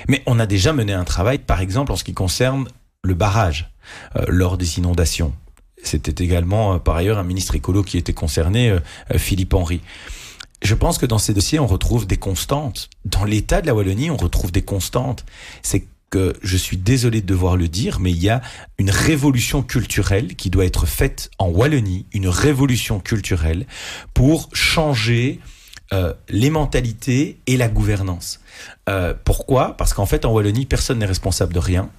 Mais 0.10 0.24
on 0.26 0.40
a 0.40 0.46
déjà 0.46 0.74
mené 0.74 0.94
un 0.94 1.06
travail, 1.06 1.38
par 1.38 1.62
exemple, 1.62 1.94
en 1.94 1.96
ce 1.96 2.04
qui 2.04 2.14
concerne 2.14 2.68
le 3.04 3.14
barrage 3.14 3.72
euh, 4.18 4.26
lors 4.28 4.58
des 4.58 4.80
inondations. 4.80 5.34
C'était 5.82 6.24
également, 6.24 6.80
par 6.80 6.96
ailleurs, 6.98 7.20
un 7.20 7.24
ministre 7.24 7.56
écolo 7.56 7.84
qui 7.84 7.98
était 7.98 8.14
concerné, 8.14 8.76
Philippe 9.16 9.54
Henry. 9.54 9.80
Je 10.62 10.74
pense 10.74 10.98
que 10.98 11.06
dans 11.06 11.20
ces 11.20 11.34
dossiers, 11.34 11.60
on 11.60 11.68
retrouve 11.68 12.08
des 12.08 12.18
constantes. 12.18 12.90
Dans 13.06 13.26
l'état 13.26 13.62
de 13.62 13.68
la 13.68 13.76
Wallonie, 13.76 14.10
on 14.10 14.18
retrouve 14.18 14.52
des 14.52 14.64
constantes. 14.64 15.26
C'est 15.62 15.88
que 16.10 16.34
je 16.42 16.58
suis 16.58 16.78
désolé 16.78 17.22
de 17.22 17.26
devoir 17.26 17.58
le 17.58 17.68
dire, 17.68 18.00
mais 18.00 18.12
il 18.12 18.24
y 18.24 18.30
a 18.30 18.42
une 18.78 18.90
révolution 18.90 19.62
culturelle 19.62 20.36
qui 20.36 20.50
doit 20.50 20.66
être 20.66 20.86
faite 20.86 21.30
en 21.38 21.50
Wallonie, 21.50 22.06
une 22.14 22.30
révolution 22.30 23.00
culturelle 23.00 23.68
pour 24.14 24.50
changer 24.54 25.40
euh, 25.94 26.14
les 26.30 26.50
mentalités 26.50 27.40
et 27.46 27.58
la 27.58 27.68
gouvernance. 27.68 28.40
Euh, 28.90 29.14
pourquoi? 29.24 29.76
Parce 29.78 29.94
qu'en 29.94 30.06
fait, 30.06 30.26
en 30.26 30.32
Wallonie, 30.32 30.66
personne 30.66 31.00
n'est 31.00 31.06
responsable 31.06 31.54
de 31.54 31.60
rien. 31.60 31.90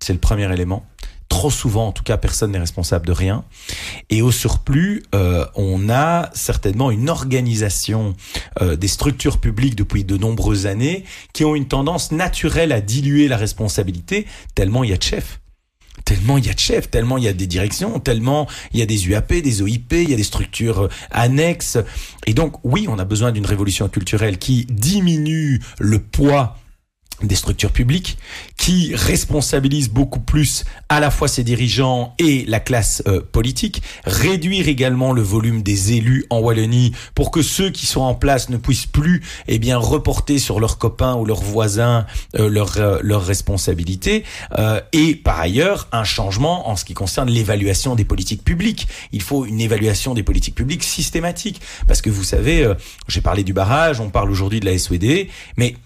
C'est 0.00 0.12
le 0.12 0.18
premier 0.18 0.52
élément. 0.52 0.86
Trop 1.28 1.50
souvent, 1.50 1.88
en 1.88 1.92
tout 1.92 2.02
cas, 2.02 2.16
personne 2.16 2.52
n'est 2.52 2.58
responsable 2.58 3.06
de 3.06 3.12
rien. 3.12 3.44
Et 4.10 4.22
au 4.22 4.30
surplus, 4.32 5.02
euh, 5.14 5.44
on 5.54 5.88
a 5.90 6.30
certainement 6.34 6.90
une 6.90 7.08
organisation 7.08 8.14
euh, 8.60 8.76
des 8.76 8.88
structures 8.88 9.38
publiques 9.38 9.74
depuis 9.74 10.04
de 10.04 10.16
nombreuses 10.16 10.66
années 10.66 11.04
qui 11.32 11.44
ont 11.44 11.54
une 11.54 11.68
tendance 11.68 12.12
naturelle 12.12 12.72
à 12.72 12.80
diluer 12.80 13.28
la 13.28 13.36
responsabilité 13.36 14.26
tellement 14.54 14.84
il 14.84 14.90
y 14.90 14.92
a 14.92 14.96
de 14.96 15.02
chefs 15.02 15.40
tellement 16.04 16.38
il 16.38 16.46
y 16.46 16.50
a 16.50 16.54
de 16.54 16.58
chefs, 16.58 16.90
tellement 16.90 17.18
il 17.18 17.24
y 17.24 17.28
a 17.28 17.32
des 17.32 17.46
directions, 17.46 17.98
tellement 17.98 18.46
il 18.72 18.78
y 18.78 18.82
a 18.82 18.86
des 18.86 19.08
UAP, 19.08 19.32
des 19.34 19.62
OIP, 19.62 19.92
il 19.92 20.10
y 20.10 20.14
a 20.14 20.16
des 20.16 20.22
structures 20.22 20.82
euh, 20.82 20.88
annexes. 21.10 21.78
Et 22.26 22.34
donc, 22.34 22.54
oui, 22.64 22.86
on 22.88 22.98
a 22.98 23.04
besoin 23.04 23.32
d'une 23.32 23.46
révolution 23.46 23.88
culturelle 23.88 24.38
qui 24.38 24.66
diminue 24.70 25.60
le 25.78 25.98
poids 25.98 26.56
des 27.22 27.34
structures 27.34 27.72
publiques 27.72 28.18
qui 28.58 28.94
responsabilisent 28.94 29.88
beaucoup 29.88 30.20
plus 30.20 30.64
à 30.88 31.00
la 31.00 31.10
fois 31.10 31.28
ses 31.28 31.44
dirigeants 31.44 32.14
et 32.18 32.44
la 32.46 32.60
classe 32.60 33.02
euh, 33.06 33.20
politique, 33.20 33.82
réduire 34.04 34.68
également 34.68 35.12
le 35.12 35.22
volume 35.22 35.62
des 35.62 35.92
élus 35.92 36.26
en 36.30 36.40
Wallonie 36.40 36.92
pour 37.14 37.30
que 37.30 37.42
ceux 37.42 37.70
qui 37.70 37.86
sont 37.86 38.02
en 38.02 38.14
place 38.14 38.50
ne 38.50 38.56
puissent 38.56 38.86
plus 38.86 39.22
eh 39.48 39.58
bien 39.58 39.78
reporter 39.78 40.38
sur 40.38 40.60
leurs 40.60 40.78
copains 40.78 41.14
ou 41.14 41.24
leurs 41.24 41.42
voisins 41.42 42.06
euh, 42.38 42.48
leurs 42.50 42.78
euh, 42.78 42.98
leurs 43.02 43.24
responsabilités. 43.24 44.24
Et 44.92 45.14
par 45.14 45.40
ailleurs 45.40 45.88
un 45.92 46.04
changement 46.04 46.68
en 46.68 46.76
ce 46.76 46.84
qui 46.84 46.94
concerne 46.94 47.30
l'évaluation 47.30 47.94
des 47.94 48.04
politiques 48.04 48.44
publiques. 48.44 48.88
Il 49.12 49.22
faut 49.22 49.44
une 49.44 49.60
évaluation 49.60 50.14
des 50.14 50.22
politiques 50.22 50.54
publiques 50.54 50.82
systématique. 50.82 51.60
Parce 51.86 52.02
que 52.02 52.10
vous 52.10 52.24
savez, 52.24 52.70
j'ai 53.08 53.20
parlé 53.20 53.44
du 53.44 53.52
barrage, 53.52 54.00
on 54.00 54.10
parle 54.10 54.30
aujourd'hui 54.30 54.60
de 54.60 54.66
la 54.66 54.76
SED, 54.78 55.28
mais 55.56 55.76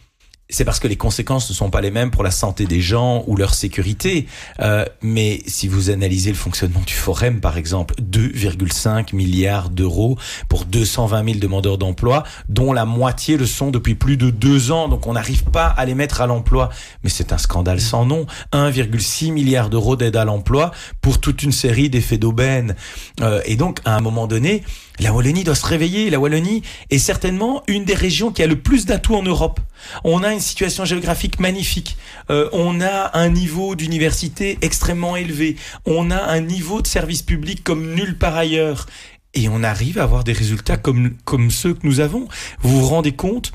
c'est 0.50 0.64
parce 0.64 0.80
que 0.80 0.88
les 0.88 0.96
conséquences 0.96 1.48
ne 1.48 1.54
sont 1.54 1.70
pas 1.70 1.80
les 1.80 1.90
mêmes 1.90 2.10
pour 2.10 2.22
la 2.22 2.30
santé 2.30 2.66
des 2.66 2.80
gens 2.80 3.24
ou 3.26 3.36
leur 3.36 3.54
sécurité. 3.54 4.26
Euh, 4.60 4.84
mais 5.02 5.42
si 5.46 5.68
vous 5.68 5.90
analysez 5.90 6.30
le 6.30 6.36
fonctionnement 6.36 6.82
du 6.86 6.92
Forum, 6.92 7.40
par 7.40 7.56
exemple, 7.56 7.94
2,5 8.00 9.14
milliards 9.14 9.70
d'euros 9.70 10.18
pour 10.48 10.64
220 10.64 11.24
000 11.24 11.38
demandeurs 11.38 11.78
d'emploi, 11.78 12.24
dont 12.48 12.72
la 12.72 12.84
moitié 12.84 13.36
le 13.36 13.46
sont 13.46 13.70
depuis 13.70 13.94
plus 13.94 14.16
de 14.16 14.30
deux 14.30 14.72
ans. 14.72 14.88
Donc 14.88 15.06
on 15.06 15.12
n'arrive 15.12 15.44
pas 15.44 15.66
à 15.66 15.84
les 15.84 15.94
mettre 15.94 16.20
à 16.20 16.26
l'emploi. 16.26 16.70
Mais 17.04 17.10
c'est 17.10 17.32
un 17.32 17.38
scandale 17.38 17.80
sans 17.80 18.04
nom. 18.04 18.26
1,6 18.52 19.32
milliard 19.32 19.70
d'euros 19.70 19.96
d'aide 19.96 20.16
à 20.16 20.24
l'emploi 20.24 20.72
pour 21.00 21.20
toute 21.20 21.42
une 21.42 21.52
série 21.52 21.90
d'effets 21.90 22.18
d'aubaine. 22.18 22.74
Euh, 23.20 23.40
et 23.44 23.56
donc 23.56 23.80
à 23.84 23.96
un 23.96 24.00
moment 24.00 24.26
donné, 24.26 24.62
la 25.00 25.12
Wallonie 25.12 25.44
doit 25.44 25.54
se 25.54 25.66
réveiller. 25.66 26.10
La 26.10 26.20
Wallonie 26.20 26.62
est 26.90 26.98
certainement 26.98 27.62
une 27.66 27.84
des 27.84 27.94
régions 27.94 28.30
qui 28.30 28.42
a 28.42 28.46
le 28.46 28.60
plus 28.60 28.86
d'atouts 28.86 29.16
en 29.16 29.22
Europe. 29.22 29.60
On 30.04 30.22
a 30.22 30.32
une 30.32 30.40
situation 30.40 30.84
géographique 30.84 31.40
magnifique. 31.40 31.96
Euh, 32.30 32.48
on 32.52 32.80
a 32.80 33.18
un 33.18 33.30
niveau 33.30 33.74
d'université 33.74 34.58
extrêmement 34.60 35.16
élevé. 35.16 35.56
On 35.86 36.10
a 36.10 36.22
un 36.22 36.40
niveau 36.40 36.82
de 36.82 36.86
service 36.86 37.22
public 37.22 37.64
comme 37.64 37.94
nulle 37.94 38.18
part 38.18 38.36
ailleurs. 38.36 38.86
Et 39.32 39.48
on 39.48 39.62
arrive 39.62 39.98
à 39.98 40.02
avoir 40.02 40.24
des 40.24 40.32
résultats 40.32 40.76
comme, 40.76 41.14
comme 41.24 41.50
ceux 41.50 41.74
que 41.74 41.86
nous 41.86 42.00
avons. 42.00 42.28
Vous 42.60 42.80
vous 42.80 42.86
rendez 42.86 43.12
compte 43.12 43.52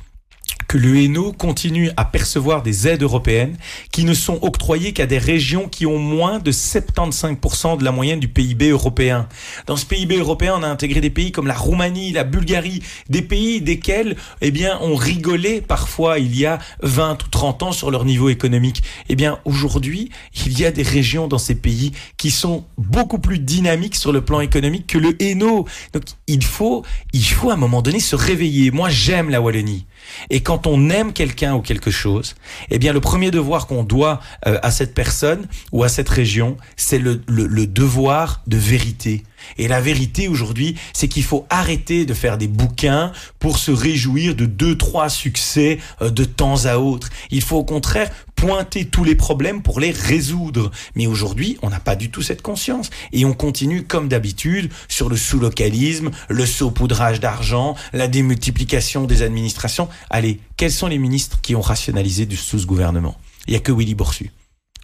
que 0.68 0.78
le 0.78 0.98
Hainaut 0.98 1.34
continue 1.34 1.90
à 1.98 2.06
percevoir 2.06 2.64
des 2.64 2.88
aides 2.88 3.04
européennes 3.04 3.58
qui 3.92 4.04
ne 4.04 4.14
sont 4.14 4.40
octroyées 4.42 4.94
qu'à 4.94 5.06
des 5.06 5.18
régions 5.18 5.68
qui 5.68 5.86
ont 5.86 6.00
moins 6.00 6.40
de 6.40 6.52
75% 6.52 7.78
de 7.78 7.84
la 7.84 7.92
moyenne 7.92 8.20
du 8.20 8.28
PIB 8.28 8.70
européen. 8.70 9.28
Dans 9.68 9.78
ce 9.78 9.86
PIB 9.86 10.18
européen, 10.18 10.56
on 10.58 10.64
a 10.64 10.68
intégré 10.68 11.02
des 11.02 11.10
pays 11.10 11.32
comme 11.32 11.48
la 11.48 11.56
Roumanie, 11.56 12.12
la 12.12 12.24
Bulgarie, 12.24 12.82
des 13.10 13.22
pays 13.22 13.62
desquels, 13.62 14.16
eh 14.42 14.52
bien, 14.52 14.78
on 14.82 14.96
rigolait 14.96 15.62
parfois 15.62 16.20
il 16.20 16.36
y 16.38 16.46
a 16.46 16.60
20 16.82 17.24
ou 17.24 17.28
30 17.30 17.64
ans 17.64 17.72
sur 17.72 17.92
leur 17.92 18.06
niveau 18.06 18.30
économique. 18.30 18.84
Eh 19.10 19.16
bien, 19.16 19.40
aujourd'hui, 19.46 20.10
il 20.46 20.60
y 20.60 20.66
a 20.66 20.72
des 20.72 20.84
régions 20.84 21.28
dans 21.28 21.38
ces 21.38 21.56
pays 21.56 21.92
qui 22.18 22.32
sont 22.32 22.66
beaucoup 22.78 23.20
plus 23.20 23.40
dynamiques 23.40 23.96
sur 23.96 24.12
le 24.12 24.22
plan 24.22 24.40
économique 24.40 24.88
que 24.88 24.98
le 24.98 25.22
Hainaut. 25.22 25.66
Donc, 25.94 26.04
il 26.28 26.44
faut, 26.44 26.84
il 27.14 27.26
faut 27.26 27.50
à 27.50 27.54
un 27.54 27.58
moment 27.58 27.82
donné 27.82 28.00
se 28.00 28.16
réveiller. 28.16 28.72
Moi, 28.72 28.90
j'aime 28.90 29.30
la 29.30 29.42
Wallonie. 29.42 29.86
Et 30.30 30.42
quand 30.42 30.68
on 30.68 30.90
aime 30.90 31.14
quelqu'un 31.14 31.56
ou 31.56 31.62
quelque 31.62 31.92
chose, 31.92 32.36
eh 32.70 32.80
bien 32.80 32.94
le 32.94 33.02
premier 33.02 33.32
devoir 33.32 33.68
qu'on 33.68 33.84
doit 33.84 34.20
euh, 34.48 34.60
à 34.62 34.72
cette 34.72 34.94
personne 34.94 35.48
ou 35.72 35.84
à 35.84 35.90
cette 35.90 36.10
région, 36.10 36.58
c'est 36.76 37.00
le, 37.00 37.22
le, 37.28 37.68
devoir 37.68 38.42
de 38.48 38.58
vérité. 38.58 39.24
Et 39.58 39.68
la 39.68 39.82
vérité 39.82 40.28
aujourd'hui, 40.28 40.76
c'est 40.94 41.08
qu'il 41.08 41.24
faut 41.24 41.46
arrêter 41.50 42.06
de 42.06 42.14
faire 42.14 42.38
des 42.38 42.48
bouquins 42.48 43.12
pour 43.40 43.58
se 43.58 43.72
réjouir 43.72 44.36
de 44.36 44.46
deux, 44.46 44.78
trois 44.78 45.10
succès 45.10 45.80
euh, 46.02 46.10
de 46.10 46.24
temps 46.24 46.66
à 46.66 46.78
autre. 46.78 47.10
Il 47.32 47.42
faut 47.42 47.58
au 47.58 47.64
contraire 47.64 48.10
pointer 48.36 48.86
tous 48.86 49.04
les 49.04 49.16
problèmes 49.16 49.62
pour 49.62 49.80
les 49.80 49.92
résoudre. 49.92 50.72
Mais 50.96 51.08
aujourd'hui, 51.08 51.58
on 51.62 51.70
n'a 51.70 51.80
pas 51.80 51.96
du 51.96 52.12
tout 52.12 52.22
cette 52.22 52.42
conscience. 52.42 52.90
Et 53.12 53.26
on 53.26 53.34
continue 53.34 53.84
comme 53.84 54.08
d'habitude 54.08 54.72
sur 54.88 55.10
le 55.10 55.18
sous-localisme, 55.18 56.12
le 56.30 56.46
saupoudrage 56.46 57.20
d'argent, 57.20 57.76
la 57.94 58.08
démultiplication 58.08 59.06
des 59.06 59.22
administrations. 59.22 59.88
Allez, 60.10 60.40
quels 60.58 60.72
sont 60.72 60.88
les 60.88 60.98
ministres 60.98 61.40
qui 61.42 61.56
ont 61.56 61.62
rationalisé 61.62 62.28
sous 62.36 62.60
ce 62.60 62.66
gouvernement? 62.66 63.16
Il 63.48 63.52
n'y 63.52 63.58
a 63.58 63.60
que 63.60 63.72
Willy 63.72 63.96
Borsu. 63.96 64.32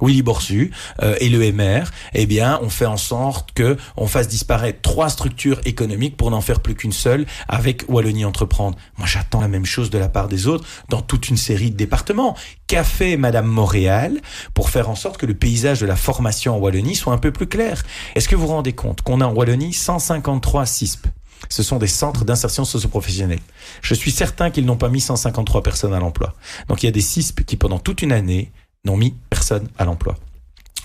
Willy 0.02 0.22
Borsu 0.22 0.72
euh, 1.02 1.16
et 1.20 1.30
le 1.30 1.52
MR, 1.52 1.92
eh 2.14 2.26
bien, 2.26 2.60
on 2.62 2.70
fait 2.70 2.86
en 2.86 2.98
sorte 2.98 3.52
que 3.54 3.78
on 3.98 4.08
fasse 4.08 4.28
disparaître 4.28 4.82
trois 4.82 5.10
structures 5.10 5.62
économiques 5.66 6.18
pour 6.18 6.32
n'en 6.32 6.42
faire 6.42 6.60
plus 6.60 6.76
qu'une 6.76 6.92
seule 6.92 7.26
avec 7.48 7.86
Wallonie 7.88 8.26
Entreprendre. 8.26 8.78
Moi, 8.98 9.08
j'attends 9.08 9.42
la 9.42 9.48
même 9.48 9.66
chose 9.66 9.90
de 9.90 9.98
la 9.98 10.10
part 10.10 10.28
des 10.28 10.48
autres 10.48 10.66
dans 10.90 11.02
toute 11.02 11.30
une 11.30 11.38
série 11.38 11.72
de 11.72 11.78
départements. 11.78 12.36
Qu'a 12.68 12.84
fait 12.84 13.18
Madame 13.18 13.48
Montréal 13.48 14.20
pour 14.54 14.70
faire 14.70 14.90
en 14.90 14.96
sorte 14.96 15.18
que 15.18 15.26
le 15.26 15.34
paysage 15.34 15.80
de 15.80 15.86
la 15.86 15.96
formation 15.96 16.56
en 16.56 16.60
Wallonie 16.60 16.96
soit 16.96 17.14
un 17.14 17.18
peu 17.18 17.32
plus 17.32 17.48
clair? 17.48 17.84
Est-ce 18.16 18.28
que 18.28 18.36
vous 18.36 18.42
vous 18.42 18.54
rendez 18.54 18.74
compte 18.74 19.02
qu'on 19.02 19.22
a 19.22 19.26
en 19.26 19.34
Wallonie 19.34 19.74
153 19.74 20.66
CISP 20.66 21.08
ce 21.50 21.64
sont 21.64 21.78
des 21.78 21.88
centres 21.88 22.24
d'insertion 22.24 22.66
socio-professionnelle. 22.66 23.40
Je 23.82 23.94
suis 23.94 24.12
certain 24.12 24.52
qu'ils 24.52 24.66
n'ont 24.66 24.78
pas 24.78 24.90
mis 24.90 25.02
153 25.02 25.64
personnes 25.64 25.94
à 25.94 26.00
l'emploi. 26.00 26.34
Donc 26.68 26.84
il 26.84 26.86
y 26.86 26.90
a 26.90 26.92
des 26.92 27.02
CISP 27.02 27.44
qui, 27.44 27.58
pendant 27.58 27.80
toute 27.80 28.02
une 28.02 28.12
année, 28.12 28.52
n'ont 28.86 28.98
mis 28.98 29.16
personne 29.30 29.68
à 29.78 29.86
l'emploi. 29.86 30.18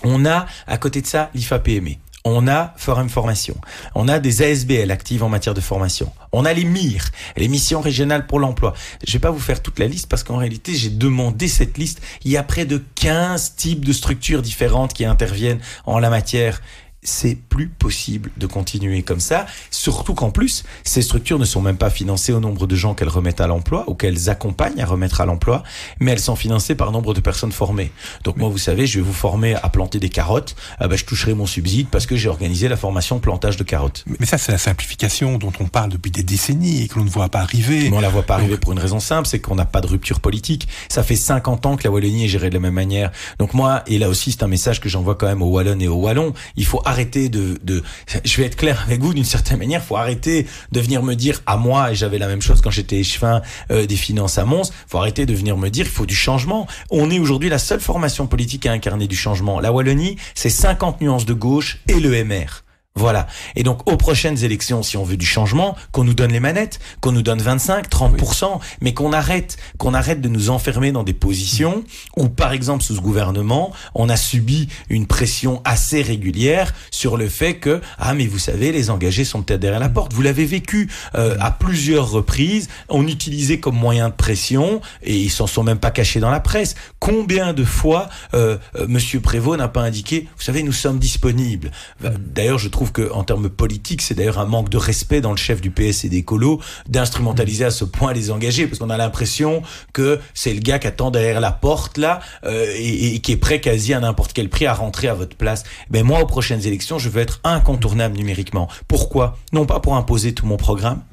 On 0.03 0.25
a, 0.25 0.45
à 0.67 0.77
côté 0.77 1.01
de 1.01 1.07
ça, 1.07 1.29
l'IFA-PME. 1.33 1.95
On 2.29 2.47
a 2.47 2.73
Forum 2.75 3.07
Formation. 3.07 3.55
On 3.95 4.09
a 4.09 4.19
des 4.19 4.41
ASBL 4.41 4.91
actives 4.91 5.23
en 5.23 5.29
matière 5.29 5.53
de 5.53 5.61
formation. 5.61 6.11
On 6.33 6.43
a 6.43 6.51
les 6.51 6.65
MIR, 6.65 7.05
les 7.37 7.47
missions 7.47 7.79
régionales 7.79 8.27
pour 8.27 8.39
l'emploi. 8.39 8.73
Je 9.07 9.13
vais 9.13 9.19
pas 9.19 9.31
vous 9.31 9.39
faire 9.39 9.63
toute 9.63 9.79
la 9.79 9.87
liste 9.87 10.09
parce 10.09 10.23
qu'en 10.23 10.35
réalité, 10.35 10.75
j'ai 10.75 10.89
demandé 10.89 11.47
cette 11.47 11.77
liste. 11.77 12.01
Il 12.25 12.31
y 12.31 12.35
a 12.35 12.43
près 12.43 12.65
de 12.65 12.83
15 12.95 13.55
types 13.55 13.85
de 13.85 13.93
structures 13.93 14.41
différentes 14.41 14.93
qui 14.93 15.05
interviennent 15.05 15.61
en 15.85 15.99
la 15.99 16.09
matière 16.09 16.61
c'est 17.07 17.35
plus 17.35 17.69
possible 17.69 18.31
de 18.37 18.47
continuer 18.47 19.01
comme 19.01 19.21
ça, 19.21 19.45
surtout 19.71 20.13
qu'en 20.13 20.29
plus, 20.29 20.63
ces 20.83 21.01
structures 21.01 21.39
ne 21.39 21.45
sont 21.45 21.61
même 21.61 21.77
pas 21.77 21.89
financées 21.89 22.33
au 22.33 22.39
nombre 22.39 22.67
de 22.67 22.75
gens 22.75 22.93
qu'elles 22.93 23.07
remettent 23.07 23.39
à 23.39 23.47
l'emploi 23.47 23.85
ou 23.87 23.95
qu'elles 23.95 24.29
accompagnent 24.29 24.81
à 24.81 24.85
remettre 24.85 25.21
à 25.21 25.25
l'emploi, 25.25 25.63
mais 25.99 26.11
elles 26.11 26.19
sont 26.19 26.35
financées 26.35 26.75
par 26.75 26.91
nombre 26.91 27.13
de 27.13 27.21
personnes 27.21 27.53
formées. 27.53 27.91
Donc 28.25 28.35
moi, 28.35 28.49
vous 28.49 28.57
savez, 28.57 28.85
je 28.87 28.99
vais 28.99 29.05
vous 29.05 29.13
former 29.13 29.55
à 29.55 29.69
planter 29.69 29.99
des 29.99 30.09
carottes, 30.09 30.55
ah 30.79 30.89
bah, 30.89 30.97
je 30.97 31.05
toucherai 31.05 31.33
mon 31.33 31.45
subside 31.45 31.87
parce 31.89 32.05
que 32.05 32.17
j'ai 32.17 32.27
organisé 32.27 32.67
la 32.67 32.75
formation 32.75 33.19
plantage 33.19 33.55
de 33.55 33.63
carottes. 33.63 34.03
Mais 34.19 34.25
ça, 34.25 34.37
c'est 34.37 34.51
la 34.51 34.57
simplification 34.57 35.37
dont 35.37 35.53
on 35.61 35.65
parle 35.65 35.91
depuis 35.91 36.11
des 36.11 36.23
décennies 36.23 36.83
et 36.83 36.87
que 36.89 36.99
l'on 36.99 37.05
ne 37.05 37.09
voit 37.09 37.29
pas 37.29 37.39
arriver. 37.39 37.89
Mais 37.89 37.95
on 37.95 38.01
la 38.01 38.09
voit 38.09 38.23
pas 38.23 38.35
arriver 38.35 38.57
pour 38.57 38.73
une 38.73 38.79
raison 38.79 38.99
simple, 38.99 39.27
c'est 39.27 39.39
qu'on 39.39 39.55
n'a 39.55 39.65
pas 39.65 39.79
de 39.79 39.87
rupture 39.87 40.19
politique. 40.19 40.67
Ça 40.89 41.03
fait 41.03 41.15
50 41.15 41.65
ans 41.65 41.77
que 41.77 41.85
la 41.85 41.91
Wallonie 41.91 42.25
est 42.25 42.29
gérée 42.29 42.49
de 42.49 42.55
la 42.55 42.59
même 42.59 42.73
manière. 42.73 43.11
Donc 43.39 43.53
moi, 43.53 43.83
et 43.87 43.97
là 43.97 44.09
aussi, 44.09 44.33
c'est 44.33 44.43
un 44.43 44.47
message 44.47 44.81
que 44.81 44.89
j'envoie 44.89 45.15
quand 45.15 45.27
même 45.27 45.41
aux 45.41 45.51
Wallons 45.51 45.79
et 45.79 45.87
aux 45.87 45.95
Wallons, 45.95 46.33
il 46.57 46.65
faut 46.65 46.81
arrêter 46.83 46.96
de, 47.05 47.57
de, 47.63 47.83
je 48.25 48.37
vais 48.37 48.47
être 48.47 48.55
clair 48.55 48.83
avec 48.85 49.01
vous 49.01 49.13
d'une 49.13 49.23
certaine 49.23 49.59
manière, 49.59 49.83
faut 49.83 49.97
arrêter 49.97 50.47
de 50.71 50.79
venir 50.79 51.03
me 51.03 51.13
dire 51.13 51.41
à 51.45 51.57
moi, 51.57 51.91
et 51.91 51.95
j'avais 51.95 52.17
la 52.17 52.27
même 52.27 52.41
chose 52.41 52.61
quand 52.61 52.71
j'étais 52.71 52.97
échevin 52.97 53.41
euh, 53.71 53.85
des 53.85 53.95
finances 53.95 54.37
à 54.37 54.45
Mons, 54.45 54.71
faut 54.87 54.97
arrêter 54.97 55.25
de 55.25 55.33
venir 55.33 55.57
me 55.57 55.69
dire 55.69 55.85
il 55.85 55.91
faut 55.91 56.05
du 56.05 56.15
changement. 56.15 56.67
On 56.89 57.11
est 57.11 57.19
aujourd'hui 57.19 57.49
la 57.49 57.59
seule 57.59 57.79
formation 57.79 58.27
politique 58.27 58.65
à 58.65 58.71
incarner 58.71 59.07
du 59.07 59.15
changement. 59.15 59.59
La 59.59 59.71
Wallonie, 59.71 60.17
c'est 60.33 60.49
50 60.49 61.01
nuances 61.01 61.25
de 61.25 61.33
gauche 61.33 61.79
et 61.87 61.99
le 61.99 62.23
MR. 62.23 62.63
Voilà. 62.97 63.27
Et 63.55 63.61
donc, 63.61 63.89
aux 63.89 63.95
prochaines 63.95 64.43
élections, 64.43 64.81
si 64.81 64.97
on 64.97 65.03
veut 65.03 65.17
du 65.17 65.25
changement, 65.25 65.75
qu'on 65.91 66.03
nous 66.03 66.15
donne 66.15 66.31
les 66.31 66.39
manettes, 66.39 66.79
qu'on 66.99 67.11
nous 67.11 67.21
donne 67.21 67.39
25, 67.39 67.87
30%, 67.89 68.59
mais 68.81 68.95
qu'on 68.95 69.13
arrête, 69.13 69.57
qu'on 69.77 69.93
arrête 69.93 70.19
de 70.19 70.27
nous 70.27 70.49
enfermer 70.49 70.91
dans 70.91 71.03
des 71.03 71.13
positions 71.13 71.83
où, 72.15 72.27
par 72.27 72.53
exemple, 72.53 72.83
sous 72.83 72.95
ce 72.95 72.99
gouvernement, 72.99 73.71
on 73.93 74.09
a 74.09 74.17
subi 74.17 74.67
une 74.89 75.05
pression 75.05 75.61
assez 75.63 76.01
régulière 76.01 76.73
sur 76.89 77.17
le 77.17 77.29
fait 77.29 77.57
que, 77.57 77.81
ah, 77.99 78.15
mais 78.15 78.25
vous 78.25 78.39
savez, 78.39 78.71
les 78.71 78.89
engagés 78.89 79.25
sont 79.25 79.43
peut-être 79.43 79.59
derrière 79.59 79.79
la 79.79 79.89
porte. 79.89 80.13
Vous 80.13 80.23
l'avez 80.23 80.45
vécu 80.45 80.89
euh, 81.13 81.35
à 81.39 81.51
plusieurs 81.51 82.09
reprises. 82.09 82.67
On 82.89 83.07
utilisait 83.07 83.59
comme 83.59 83.75
moyen 83.75 84.09
de 84.09 84.15
pression 84.15 84.81
et 85.03 85.15
ils 85.15 85.29
s'en 85.29 85.45
sont 85.45 85.61
même 85.61 85.77
pas 85.77 85.91
cachés 85.91 86.19
dans 86.19 86.31
la 86.31 86.39
presse. 86.39 86.73
Combien 86.97 87.53
de 87.53 87.63
fois 87.63 88.09
euh, 88.33 88.57
euh 88.75 88.87
Monsieur 88.87 89.19
Prévost 89.19 89.59
n'a 89.59 89.67
pas 89.67 89.81
indiqué, 89.81 90.27
vous 90.35 90.43
savez, 90.43 90.63
nous 90.63 90.71
sommes 90.71 90.97
disponibles. 90.97 91.71
D'ailleurs, 92.01 92.57
je 92.57 92.69
trouve 92.69 92.86
trouve 92.87 93.07
que 93.07 93.13
en 93.13 93.23
termes 93.23 93.49
politiques, 93.49 94.01
c'est 94.01 94.13
d'ailleurs 94.13 94.39
un 94.39 94.45
manque 94.45 94.69
de 94.69 94.77
respect 94.77 95.21
dans 95.21 95.31
le 95.31 95.37
chef 95.37 95.61
du 95.61 95.71
PS 95.71 96.05
et 96.05 96.09
des 96.09 96.23
colos 96.23 96.59
d'instrumentaliser 96.87 97.65
à 97.65 97.71
ce 97.71 97.85
point 97.85 98.13
les 98.13 98.31
engagés, 98.31 98.67
parce 98.67 98.79
qu'on 98.79 98.89
a 98.89 98.97
l'impression 98.97 99.61
que 99.93 100.19
c'est 100.33 100.53
le 100.53 100.59
gars 100.59 100.79
qui 100.79 100.87
attend 100.87 101.11
derrière 101.11 101.39
la 101.39 101.51
porte 101.51 101.97
là 101.97 102.19
euh, 102.45 102.73
et, 102.75 103.15
et, 103.15 103.19
qui 103.19 103.31
est 103.33 103.37
prêt 103.37 103.59
quasi 103.61 103.93
à 103.93 103.99
n'importe 103.99 104.33
quel 104.33 104.49
prix 104.49 104.65
à 104.65 104.73
rentrer 104.73 105.07
à 105.07 105.13
votre 105.13 105.35
place. 105.35 105.63
Ben 105.89 106.03
moi, 106.03 106.21
aux 106.21 106.25
prochaines 106.25 106.65
élections, 106.65 106.99
je 106.99 107.09
veux 107.09 107.21
être 107.21 107.39
incontournable 107.43 108.17
numériquement. 108.17 108.67
Pourquoi? 108.87 109.37
Non 109.53 109.65
pas 109.65 109.79
pour 109.79 109.95
imposer 109.95 110.33
tout 110.33 110.45
mon 110.45 110.57
programme, 110.57 111.03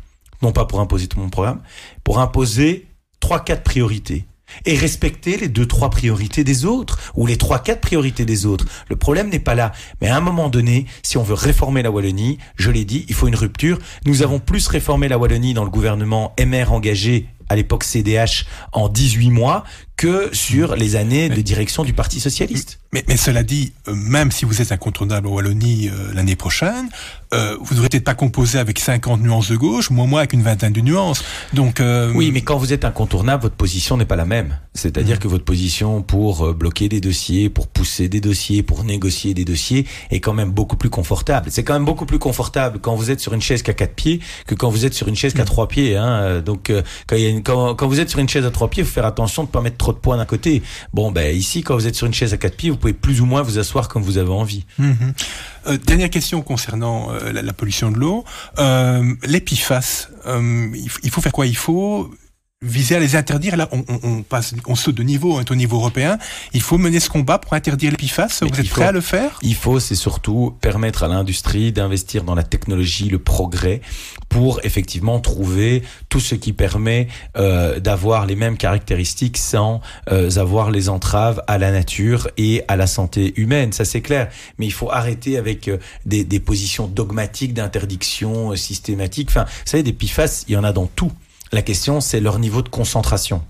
non 0.43 0.53
pas 0.53 0.65
pour 0.65 0.81
imposer 0.81 1.09
tout 1.09 1.19
mon 1.19 1.31
programme, 1.31 1.61
pour 2.03 2.21
imposer 2.21 2.87
trois, 3.21 3.41
quatre 3.41 3.63
priorités 3.63 4.27
et 4.67 4.77
respecter 4.77 5.37
les 5.37 5.49
deux, 5.49 5.67
trois 5.67 5.91
priorités 5.91 6.45
des 6.45 6.65
autres 6.65 6.99
ou 7.15 7.27
les 7.27 7.37
trois, 7.37 7.59
quatre 7.59 7.81
priorités 7.81 8.25
des 8.25 8.47
autres. 8.47 8.67
Le 8.89 8.97
problème 8.97 9.29
n'est 9.29 9.39
pas 9.39 9.55
là. 9.55 9.73
Mais 10.01 10.09
à 10.09 10.17
un 10.17 10.21
moment 10.21 10.49
donné, 10.49 10.87
si 11.03 11.19
on 11.19 11.23
veut 11.23 11.35
réformer 11.35 11.83
la 11.83 11.91
Wallonie, 11.91 12.39
je 12.57 12.71
l'ai 12.71 12.85
dit, 12.85 13.05
il 13.09 13.15
faut 13.15 13.29
une 13.29 13.35
rupture. 13.35 13.79
Nous 14.07 14.23
avons 14.23 14.39
plus 14.39 14.67
réformé 14.69 15.09
la 15.09 15.19
Wallonie 15.19 15.55
dans 15.55 15.65
le 15.65 15.71
gouvernement 15.71 16.35
MR 16.39 16.73
engagé 16.73 17.29
à 17.55 17.57
l'époque 17.57 17.85
CDH 17.85 18.47
en 18.73 18.89
18 18.89 19.31
mois 19.31 19.65
que 19.97 20.35
sur 20.35 20.75
les 20.75 20.97
années 20.97 21.29
de 21.29 21.41
direction 21.41 21.85
du 21.85 21.93
Parti 21.93 22.19
socialiste. 22.19 22.81
Mais, 22.93 23.05
mais 23.07 23.17
cela 23.17 23.45
dit, 23.45 23.73
euh, 23.87 23.95
même 23.95 24.33
si 24.33 24.45
vous 24.45 24.61
êtes 24.61 24.73
incontournable 24.73 25.29
en 25.29 25.31
Wallonie 25.31 25.89
euh, 25.89 26.13
l'année 26.13 26.35
prochaine, 26.35 26.89
euh, 27.33 27.57
vous 27.61 27.77
n'aurez 27.77 27.89
peut-être 27.89 28.05
pas 28.05 28.15
composé 28.15 28.59
avec 28.59 28.79
50 28.79 29.21
nuances 29.21 29.51
de 29.51 29.57
gauche, 29.57 29.91
moi 29.91 30.07
moi 30.07 30.21
avec 30.21 30.33
une 30.33 30.43
vingtaine 30.43 30.73
de 30.73 30.81
nuances. 30.81 31.25
Donc 31.53 31.81
euh, 31.81 32.13
oui, 32.15 32.31
mais 32.33 32.43
quand 32.43 32.57
vous 32.57 32.73
êtes 32.73 32.85
incontournable, 32.85 33.43
votre 33.43 33.57
position 33.57 33.97
n'est 33.97 34.05
pas 34.05 34.17
la 34.17 34.25
même. 34.25 34.59
C'est-à-dire 34.75 35.17
mmh. 35.17 35.21
que 35.21 35.29
votre 35.29 35.45
position 35.45 36.03
pour 36.03 36.53
bloquer 36.53 36.89
des 36.89 37.01
dossiers, 37.01 37.49
pour 37.49 37.69
pousser 37.69 38.09
des 38.09 38.21
dossiers, 38.21 38.63
pour 38.63 38.85
négocier 38.85 39.33
des 39.33 39.45
dossiers 39.45 39.87
est 40.11 40.21
quand 40.21 40.35
même 40.35 40.51
beaucoup 40.51 40.77
plus 40.77 40.91
confortable. 40.91 41.49
C'est 41.51 41.63
quand 41.63 41.75
même 41.75 41.85
beaucoup 41.85 42.07
plus 42.07 42.19
confortable 42.19 42.81
quand 42.81 42.95
vous 42.97 43.11
êtes 43.11 43.21
sur 43.21 43.35
une 43.35 43.41
chaise 43.41 43.63
qui 43.63 43.71
a 43.71 43.75
quatre 43.75 43.95
pieds 43.95 44.21
que 44.47 44.55
quand 44.55 44.71
vous 44.71 44.85
êtes 44.85 44.95
sur 44.95 45.09
une 45.09 45.17
chaise 45.17 45.33
qui 45.33 45.41
a 45.41 45.45
trois 45.45 45.69
pieds. 45.69 45.97
Hein. 45.97 46.41
Donc 46.41 46.73
quand, 47.07 47.17
il 47.17 47.23
y 47.23 47.27
a 47.27 47.29
une, 47.29 47.43
quand, 47.43 47.75
quand, 47.75 47.87
vous 47.87 48.01
êtes 48.01 48.11
sur 48.11 48.19
une 48.19 48.29
chaise 48.29 48.45
à 48.45 48.51
trois 48.51 48.69
pieds, 48.69 48.83
il 48.83 48.87
faut 48.87 48.93
faire 48.93 49.07
attention 49.07 49.45
de 49.45 49.49
pas 49.49 49.61
mettre 49.61 49.77
trop 49.77 49.93
de 49.93 49.99
poids 49.99 50.17
d'un 50.17 50.25
côté. 50.25 50.63
Bon, 50.93 51.13
ben 51.13 51.35
ici, 51.35 51.63
quand 51.63 51.75
vous 51.75 51.87
êtes 51.87 51.95
sur 51.95 52.07
une 52.07 52.15
chaise 52.15 52.33
à 52.33 52.37
quatre 52.37 52.57
pieds, 52.57 52.71
vous 52.71 52.77
pouvez 52.77 52.93
plus 52.93 53.21
ou 53.21 53.27
moins 53.27 53.43
vous 53.43 53.59
asseoir 53.59 53.89
comme 53.89 54.03
vous 54.03 54.19
avez 54.19 54.33
envie. 54.33 54.65
Mmh. 54.79 54.93
Euh, 55.67 55.79
dernière 55.79 56.11
question 56.11 56.43
concernant 56.43 57.13
euh, 57.13 57.33
la, 57.33 57.43
la, 57.43 57.53
pollution 57.53 57.91
de 57.91 57.99
l'eau. 57.99 58.25
Euh, 58.59 59.15
euh, 60.27 60.71
il 61.03 61.11
faut 61.11 61.21
faire 61.21 61.33
quoi? 61.33 61.47
Il 61.47 61.57
faut 61.57 62.11
viser 62.65 62.97
à 62.97 62.99
les 62.99 63.17
interdire. 63.17 63.57
Là, 63.57 63.69
on, 63.73 63.85
on, 63.89 64.01
on, 64.03 64.23
passe, 64.23 64.55
on 64.67 64.75
saute 64.75 64.95
de 64.97 65.03
niveau, 65.03 65.37
on 65.37 65.41
est 65.41 65.51
au 65.51 65.55
niveau 65.55 65.77
européen. 65.77 66.19
Il 66.53 66.63
faut 66.63 66.79
mener 66.79 67.01
ce 67.01 67.09
combat 67.09 67.39
pour 67.39 67.53
interdire 67.53 67.91
les 67.91 67.97
PFAS. 67.97 68.41
Vous 68.43 68.61
êtes 68.61 68.69
prêt 68.69 68.87
à 68.87 68.93
le 68.93 69.01
faire? 69.01 69.39
Il 69.43 69.55
faut, 69.55 69.81
c'est 69.81 69.95
surtout 69.95 70.57
permettre 70.61 71.03
à 71.03 71.09
l'industrie 71.09 71.73
d'investir 71.73 72.25
dans 72.25 72.35
la 72.35 72.43
technologie, 72.43 73.09
le 73.09 73.19
progrès, 73.19 73.81
pour 74.29 74.61
effectivement 74.65 75.21
trouver 75.21 75.83
tout 76.09 76.21
ce 76.21 76.35
qui 76.35 76.53
permet 76.53 77.09
euh, 77.37 77.79
d'avoir 77.81 78.27
les 78.27 78.37
mêmes 78.37 78.57
caractéristiques 78.57 79.39
sans 79.39 79.81
euh, 80.11 80.31
avoir 80.37 80.71
les 80.71 80.89
entraves 80.89 81.43
à 81.47 81.59
la 81.59 81.71
nature 81.71 82.29
et 82.37 82.63
à 82.69 82.77
la 82.77 82.87
santé 82.87 83.35
humaine. 83.37 83.73
Ça 83.73 83.85
c'est 83.85 84.01
clair. 84.01 84.29
Mais 84.59 84.67
il 84.67 84.73
faut 84.73 84.91
arrêter 84.91 85.39
avec 85.39 85.69
euh, 85.69 85.79
des, 86.07 86.25
des 86.25 86.41
positions 86.41 86.87
dogmatiques 86.87 87.55
d'interdiction 87.55 88.53
euh, 88.53 88.57
systématique. 88.57 89.29
Enfin, 89.31 89.45
vous 89.45 89.71
savez, 89.71 89.83
des 89.83 89.93
PFAS, 89.93 90.45
il 90.49 90.55
y 90.55 90.57
en 90.57 90.65
a 90.65 90.73
dans 90.73 90.87
tout. 90.87 91.13
La 91.55 91.63
question, 91.63 92.01
c'est 92.01 92.19
leur 92.19 92.41
niveau 92.41 92.63
de 92.63 92.69
concentration. 92.69 93.41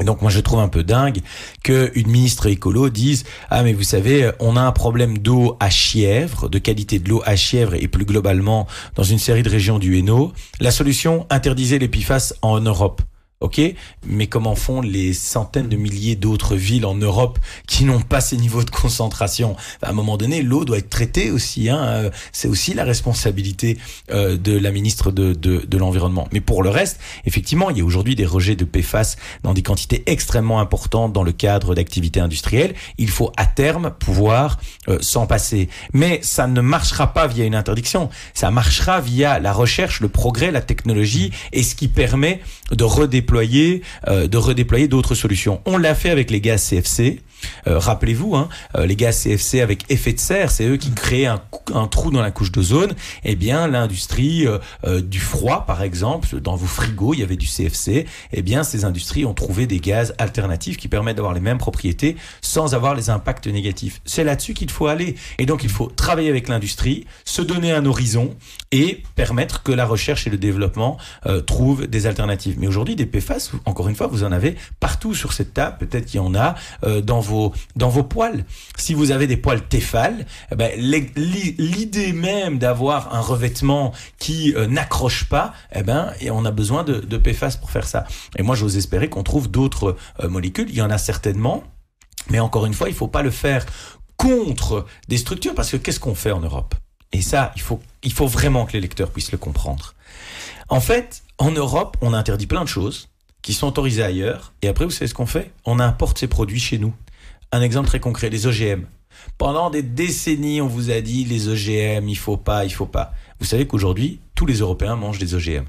Et 0.00 0.02
donc 0.02 0.22
moi 0.22 0.30
je 0.30 0.40
trouve 0.40 0.58
un 0.58 0.66
peu 0.66 0.82
dingue 0.82 1.20
que 1.62 1.92
une 1.94 2.08
ministre 2.08 2.46
écolo 2.48 2.88
dise 2.90 3.22
ah 3.48 3.62
mais 3.62 3.72
vous 3.72 3.84
savez 3.84 4.32
on 4.40 4.56
a 4.56 4.60
un 4.60 4.72
problème 4.72 5.18
d'eau 5.18 5.56
à 5.60 5.70
Chièvre 5.70 6.48
de 6.48 6.58
qualité 6.58 6.98
de 6.98 7.08
l'eau 7.08 7.22
à 7.24 7.36
Chièvre 7.36 7.74
et 7.74 7.86
plus 7.86 8.04
globalement 8.04 8.66
dans 8.96 9.04
une 9.04 9.18
série 9.20 9.44
de 9.44 9.48
régions 9.48 9.78
du 9.78 9.96
Hainaut 9.96 10.32
la 10.60 10.72
solution 10.72 11.26
interdisez 11.30 11.78
les 11.78 11.88
PFAS 11.88 12.34
en 12.42 12.60
Europe 12.60 13.02
Ok, 13.40 13.60
mais 14.04 14.26
comment 14.26 14.56
font 14.56 14.80
les 14.80 15.12
centaines 15.12 15.68
de 15.68 15.76
milliers 15.76 16.16
d'autres 16.16 16.56
villes 16.56 16.84
en 16.84 16.96
Europe 16.96 17.38
qui 17.68 17.84
n'ont 17.84 18.00
pas 18.00 18.20
ces 18.20 18.36
niveaux 18.36 18.64
de 18.64 18.70
concentration? 18.70 19.54
À 19.80 19.90
un 19.90 19.92
moment 19.92 20.16
donné, 20.16 20.42
l'eau 20.42 20.64
doit 20.64 20.78
être 20.78 20.90
traitée 20.90 21.30
aussi. 21.30 21.68
Hein, 21.68 21.84
euh, 21.84 22.10
c'est 22.32 22.48
aussi 22.48 22.74
la 22.74 22.82
responsabilité 22.82 23.78
euh, 24.10 24.36
de 24.36 24.58
la 24.58 24.72
ministre 24.72 25.12
de, 25.12 25.34
de, 25.34 25.64
de 25.64 25.78
l'environnement. 25.78 26.26
Mais 26.32 26.40
pour 26.40 26.64
le 26.64 26.70
reste, 26.70 26.98
effectivement, 27.26 27.70
il 27.70 27.78
y 27.78 27.80
a 27.80 27.84
aujourd'hui 27.84 28.16
des 28.16 28.26
rejets 28.26 28.56
de 28.56 28.64
PFAS 28.64 29.14
dans 29.44 29.54
des 29.54 29.62
quantités 29.62 30.02
extrêmement 30.06 30.58
importantes 30.58 31.12
dans 31.12 31.22
le 31.22 31.30
cadre 31.30 31.76
d'activités 31.76 32.18
industrielles. 32.18 32.74
Il 32.98 33.08
faut 33.08 33.30
à 33.36 33.46
terme 33.46 33.92
pouvoir 34.00 34.58
euh, 34.88 34.98
s'en 35.00 35.28
passer. 35.28 35.68
Mais 35.92 36.18
ça 36.24 36.48
ne 36.48 36.60
marchera 36.60 37.12
pas 37.14 37.28
via 37.28 37.44
une 37.44 37.54
interdiction. 37.54 38.10
Ça 38.34 38.50
marchera 38.50 39.00
via 39.00 39.38
la 39.38 39.52
recherche, 39.52 40.00
le 40.00 40.08
progrès, 40.08 40.50
la 40.50 40.60
technologie 40.60 41.30
et 41.52 41.62
ce 41.62 41.76
qui 41.76 41.86
permet 41.86 42.40
de 42.72 42.82
redéployer 42.82 43.27
euh, 44.08 44.26
de 44.26 44.36
redéployer 44.36 44.88
d'autres 44.88 45.14
solutions. 45.14 45.60
On 45.66 45.78
l'a 45.78 45.94
fait 45.94 46.10
avec 46.10 46.30
les 46.30 46.40
gaz 46.40 46.68
CFC. 46.68 47.20
Euh, 47.66 47.78
Rappelez-vous, 47.78 48.34
hein, 48.34 48.48
euh, 48.76 48.86
les 48.86 48.96
gaz 48.96 49.22
CFC 49.22 49.60
avec 49.60 49.84
effet 49.90 50.12
de 50.12 50.18
serre, 50.18 50.50
c'est 50.50 50.66
eux 50.66 50.76
qui 50.76 50.92
créent 50.92 51.26
un, 51.26 51.40
trou 51.88 52.10
dans 52.10 52.22
la 52.22 52.30
couche 52.30 52.52
d'ozone. 52.52 52.94
Eh 53.24 53.36
bien, 53.36 53.66
l'industrie 53.66 54.46
euh, 54.46 55.00
du 55.00 55.20
froid, 55.20 55.64
par 55.66 55.82
exemple, 55.82 56.40
dans 56.40 56.56
vos 56.56 56.66
frigos, 56.66 57.14
il 57.14 57.20
y 57.20 57.22
avait 57.22 57.36
du 57.36 57.46
CFC. 57.46 58.06
Eh 58.32 58.42
bien, 58.42 58.62
ces 58.62 58.84
industries 58.84 59.24
ont 59.24 59.34
trouvé 59.34 59.66
des 59.66 59.80
gaz 59.80 60.14
alternatifs 60.18 60.76
qui 60.76 60.88
permettent 60.88 61.16
d'avoir 61.16 61.34
les 61.34 61.40
mêmes 61.40 61.58
propriétés 61.58 62.16
sans 62.40 62.74
avoir 62.74 62.94
les 62.94 63.10
impacts 63.10 63.46
négatifs. 63.46 64.00
C'est 64.04 64.24
là-dessus 64.24 64.54
qu'il 64.54 64.70
faut 64.70 64.86
aller. 64.86 65.16
Et 65.38 65.46
donc, 65.46 65.64
il 65.64 65.70
faut 65.70 65.86
travailler 65.86 66.30
avec 66.30 66.48
l'industrie, 66.48 67.06
se 67.24 67.42
donner 67.42 67.72
un 67.72 67.86
horizon 67.86 68.34
et 68.72 69.02
permettre 69.14 69.62
que 69.62 69.72
la 69.72 69.86
recherche 69.86 70.26
et 70.26 70.30
le 70.30 70.38
développement 70.38 70.98
trouvent 71.46 71.86
des 71.86 72.06
alternatives. 72.06 72.56
Mais 72.58 72.66
aujourd'hui, 72.66 72.96
des 72.96 73.06
PFAS, 73.06 73.50
encore 73.64 73.88
une 73.88 73.96
fois, 73.96 74.06
vous 74.06 74.24
en 74.24 74.32
avez 74.32 74.56
partout 74.80 75.14
sur 75.14 75.32
cette 75.32 75.54
table. 75.54 75.76
Peut-être 75.78 76.06
qu'il 76.06 76.16
y 76.16 76.22
en 76.22 76.34
a 76.34 76.54
euh, 76.84 77.00
dans 77.00 77.20
vos 77.28 77.52
dans 77.76 77.88
vos 77.88 78.02
poils. 78.02 78.44
Si 78.76 78.94
vous 78.94 79.10
avez 79.10 79.26
des 79.26 79.36
poils 79.36 79.62
Tefal, 79.66 80.26
eh 80.50 80.56
ben, 80.56 80.70
l'idée 80.76 82.12
même 82.12 82.58
d'avoir 82.58 83.14
un 83.14 83.20
revêtement 83.20 83.92
qui 84.18 84.54
euh, 84.54 84.66
n'accroche 84.66 85.24
pas, 85.24 85.52
eh 85.74 85.82
ben, 85.82 86.12
on 86.30 86.44
a 86.44 86.50
besoin 86.50 86.84
de, 86.84 87.16
PFAS 87.18 87.56
pour 87.60 87.70
faire 87.70 87.86
ça. 87.86 88.04
Et 88.36 88.42
moi, 88.42 88.54
j'ose 88.54 88.76
espérer 88.76 89.08
qu'on 89.08 89.22
trouve 89.22 89.50
d'autres 89.50 89.96
euh, 90.20 90.28
molécules. 90.28 90.68
Il 90.70 90.76
y 90.76 90.82
en 90.82 90.90
a 90.90 90.98
certainement. 90.98 91.64
Mais 92.30 92.40
encore 92.40 92.66
une 92.66 92.74
fois, 92.74 92.88
il 92.88 92.94
faut 92.94 93.08
pas 93.08 93.22
le 93.22 93.30
faire 93.30 93.64
contre 94.16 94.86
des 95.08 95.18
structures 95.18 95.54
parce 95.54 95.70
que 95.70 95.76
qu'est-ce 95.76 96.00
qu'on 96.00 96.14
fait 96.14 96.32
en 96.32 96.40
Europe? 96.40 96.74
Et 97.12 97.22
ça, 97.22 97.52
il 97.56 98.12
faut 98.12 98.26
vraiment 98.26 98.66
que 98.66 98.72
les 98.72 98.80
lecteurs 98.80 99.10
puissent 99.10 99.32
le 99.32 99.38
comprendre. 99.38 99.94
En 100.68 100.80
fait, 100.80 101.22
en 101.38 101.50
Europe, 101.50 101.96
on 102.02 102.12
interdit 102.12 102.46
plein 102.46 102.62
de 102.62 102.68
choses 102.68 103.08
qui 103.42 103.54
sont 103.54 103.68
autorisées 103.68 104.02
ailleurs. 104.02 104.52
Et 104.62 104.68
après, 104.68 104.84
vous 104.84 104.90
savez 104.90 105.06
ce 105.06 105.14
qu'on 105.14 105.26
fait? 105.26 105.52
On 105.64 105.78
importe 105.80 106.18
ces 106.18 106.26
produits 106.26 106.60
chez 106.60 106.78
nous. 106.78 106.92
Un 107.50 107.62
exemple 107.62 107.88
très 107.88 108.00
concret, 108.00 108.28
les 108.28 108.46
OGM. 108.46 108.84
Pendant 109.38 109.70
des 109.70 109.82
décennies, 109.82 110.60
on 110.60 110.66
vous 110.66 110.90
a 110.90 111.00
dit 111.00 111.24
les 111.24 111.48
OGM, 111.48 112.08
il 112.08 112.16
faut 112.16 112.36
pas, 112.36 112.64
il 112.64 112.70
faut 112.70 112.86
pas. 112.86 113.14
Vous 113.40 113.46
savez 113.46 113.66
qu'aujourd'hui, 113.66 114.20
tous 114.34 114.44
les 114.44 114.58
Européens 114.58 114.96
mangent 114.96 115.18
des 115.18 115.34
OGM. 115.34 115.64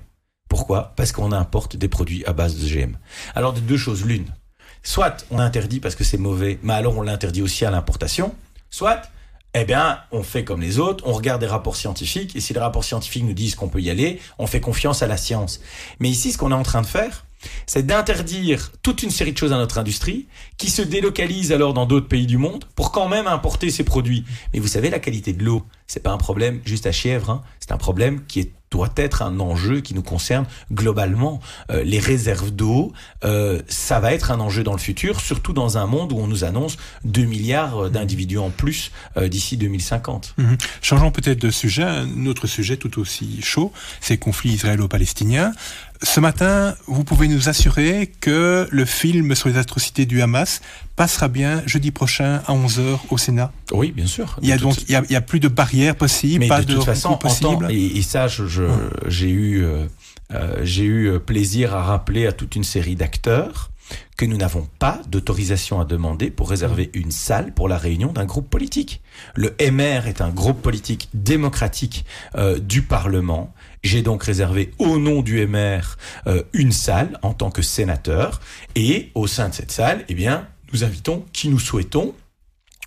Pourquoi? 0.49 0.93
Parce 0.97 1.11
qu'on 1.11 1.31
importe 1.31 1.77
des 1.77 1.87
produits 1.87 2.25
à 2.25 2.33
base 2.33 2.57
d'OGM. 2.57 2.97
Alors, 3.35 3.53
de 3.53 3.59
deux 3.59 3.77
choses, 3.77 4.03
l'une. 4.03 4.25
Soit 4.83 5.25
on 5.31 5.39
interdit 5.39 5.79
parce 5.79 5.95
que 5.95 6.03
c'est 6.03 6.17
mauvais, 6.17 6.59
mais 6.63 6.73
alors 6.73 6.97
on 6.97 7.01
l'interdit 7.01 7.41
aussi 7.41 7.65
à 7.65 7.71
l'importation. 7.71 8.33
Soit, 8.69 9.03
eh 9.53 9.63
bien, 9.63 9.99
on 10.11 10.23
fait 10.23 10.43
comme 10.43 10.61
les 10.61 10.79
autres, 10.79 11.03
on 11.07 11.13
regarde 11.13 11.39
des 11.39 11.47
rapports 11.47 11.75
scientifiques, 11.75 12.35
et 12.35 12.39
si 12.39 12.53
les 12.53 12.59
rapports 12.59 12.83
scientifiques 12.83 13.23
nous 13.23 13.33
disent 13.33 13.55
qu'on 13.55 13.69
peut 13.69 13.81
y 13.81 13.89
aller, 13.89 14.19
on 14.37 14.47
fait 14.47 14.61
confiance 14.61 15.03
à 15.03 15.07
la 15.07 15.17
science. 15.17 15.61
Mais 15.99 16.09
ici, 16.09 16.31
ce 16.31 16.37
qu'on 16.37 16.51
est 16.51 16.55
en 16.55 16.63
train 16.63 16.81
de 16.81 16.87
faire, 16.87 17.25
c'est 17.65 17.85
d'interdire 17.85 18.71
toute 18.83 19.03
une 19.03 19.11
série 19.11 19.33
de 19.33 19.37
choses 19.37 19.53
à 19.53 19.57
notre 19.57 19.77
industrie 19.77 20.27
qui 20.57 20.69
se 20.69 20.81
délocalise 20.81 21.51
alors 21.51 21.73
dans 21.73 21.85
d'autres 21.85 22.07
pays 22.07 22.27
du 22.27 22.37
monde 22.37 22.65
pour 22.75 22.91
quand 22.91 23.07
même 23.07 23.27
importer 23.27 23.69
ces 23.69 23.83
produits. 23.83 24.25
Mais 24.53 24.59
vous 24.59 24.67
savez, 24.67 24.89
la 24.89 24.99
qualité 24.99 25.33
de 25.33 25.43
l'eau, 25.43 25.63
c'est 25.89 26.03
pas 26.03 26.11
un 26.11 26.17
problème 26.17 26.61
juste 26.63 26.85
à 26.85 26.93
Chièvre, 26.93 27.29
hein. 27.29 27.41
c'est 27.59 27.73
un 27.73 27.77
problème 27.77 28.23
qui 28.27 28.39
est 28.39 28.51
doit 28.71 28.93
être 28.97 29.21
un 29.21 29.39
enjeu 29.39 29.81
qui 29.81 29.93
nous 29.93 30.03
concerne 30.03 30.45
globalement. 30.71 31.39
Euh, 31.71 31.83
les 31.83 31.99
réserves 31.99 32.51
d'eau, 32.51 32.93
euh, 33.23 33.61
ça 33.67 33.99
va 33.99 34.13
être 34.13 34.31
un 34.31 34.39
enjeu 34.39 34.63
dans 34.63 34.73
le 34.73 34.79
futur, 34.79 35.21
surtout 35.21 35.53
dans 35.53 35.77
un 35.77 35.87
monde 35.87 36.11
où 36.11 36.17
on 36.17 36.27
nous 36.27 36.43
annonce 36.43 36.77
2 37.05 37.23
milliards 37.23 37.89
d'individus 37.89 38.37
en 38.37 38.49
plus 38.49 38.91
euh, 39.17 39.27
d'ici 39.27 39.57
2050. 39.57 40.35
Mmh. 40.37 40.53
Changeons 40.81 41.11
peut-être 41.11 41.39
de 41.39 41.49
sujet, 41.49 41.83
un 41.83 42.25
autre 42.27 42.47
sujet 42.47 42.77
tout 42.77 42.99
aussi 42.99 43.41
chaud, 43.41 43.71
c'est 44.01 44.17
conflit 44.17 44.51
israélo-palestinien. 44.51 45.51
Ce 46.01 46.21
matin, 46.21 46.75
vous 46.87 47.03
pouvez 47.03 47.27
nous 47.27 47.49
assurer 47.49 48.09
que 48.21 48.67
le 48.71 48.85
film 48.85 49.35
sur 49.35 49.49
les 49.49 49.57
atrocités 49.57 50.05
du 50.05 50.21
Hamas 50.21 50.61
passera 50.99 51.29
bien 51.29 51.63
jeudi 51.65 51.91
prochain 51.91 52.41
à 52.45 52.53
11h 52.53 52.99
au 53.09 53.17
Sénat 53.17 53.53
Oui, 53.71 53.93
bien 53.93 54.05
sûr. 54.05 54.37
Il 54.41 54.49
y 54.49 54.51
a 54.51 54.57
donc 54.57 54.81
il 54.81 54.91
y 54.91 54.95
a, 54.97 55.03
il 55.09 55.13
y 55.13 55.15
a, 55.15 55.21
plus 55.21 55.39
de 55.39 55.47
barrières 55.47 55.95
possibles, 55.95 56.45
pas 56.47 56.61
de, 56.61 56.73
toute 56.73 56.83
façon, 56.83 57.15
possible. 57.15 57.67
Et, 57.69 57.97
et, 57.97 58.01
ça, 58.01 58.27
je, 58.27 58.43
j'ai 59.07 59.29
eu, 59.29 59.63
euh, 59.63 59.87
j'ai 60.63 60.83
eu 60.83 61.17
plaisir 61.21 61.73
à 61.73 61.83
rappeler 61.83 62.27
à 62.27 62.33
toute 62.33 62.57
une 62.57 62.65
série 62.65 62.97
d'acteurs 62.97 63.71
que 64.17 64.25
nous 64.25 64.35
n'avons 64.35 64.67
pas 64.77 65.01
d'autorisation 65.07 65.79
à 65.79 65.85
demander 65.85 66.29
pour 66.31 66.49
réserver 66.49 66.91
une 66.93 67.11
salle 67.11 67.53
pour 67.53 67.69
la 67.69 67.77
réunion 67.77 68.11
d'un 68.11 68.25
groupe 68.25 68.49
politique. 68.49 69.01
Le 69.35 69.55
MR 69.71 70.05
est 70.05 70.19
un 70.19 70.31
groupe 70.31 70.61
politique 70.61 71.07
démocratique 71.13 72.03
euh, 72.35 72.59
du 72.59 72.81
Parlement. 72.81 73.53
J'ai 73.83 74.01
donc 74.01 74.23
réservé 74.23 74.73
au 74.79 74.99
nom 74.99 75.21
du 75.21 75.47
MR 75.47 75.95
euh, 76.27 76.43
une 76.51 76.73
salle 76.73 77.17
en 77.21 77.33
tant 77.33 77.51
que 77.51 77.61
sénateur 77.61 78.41
et 78.75 79.11
au 79.15 79.27
sein 79.27 79.47
de 79.47 79.53
cette 79.53 79.71
salle, 79.71 80.03
eh 80.09 80.13
bien, 80.13 80.45
nous 80.73 80.83
invitons 80.83 81.25
qui 81.33 81.49
nous 81.49 81.59
souhaitons 81.59 82.13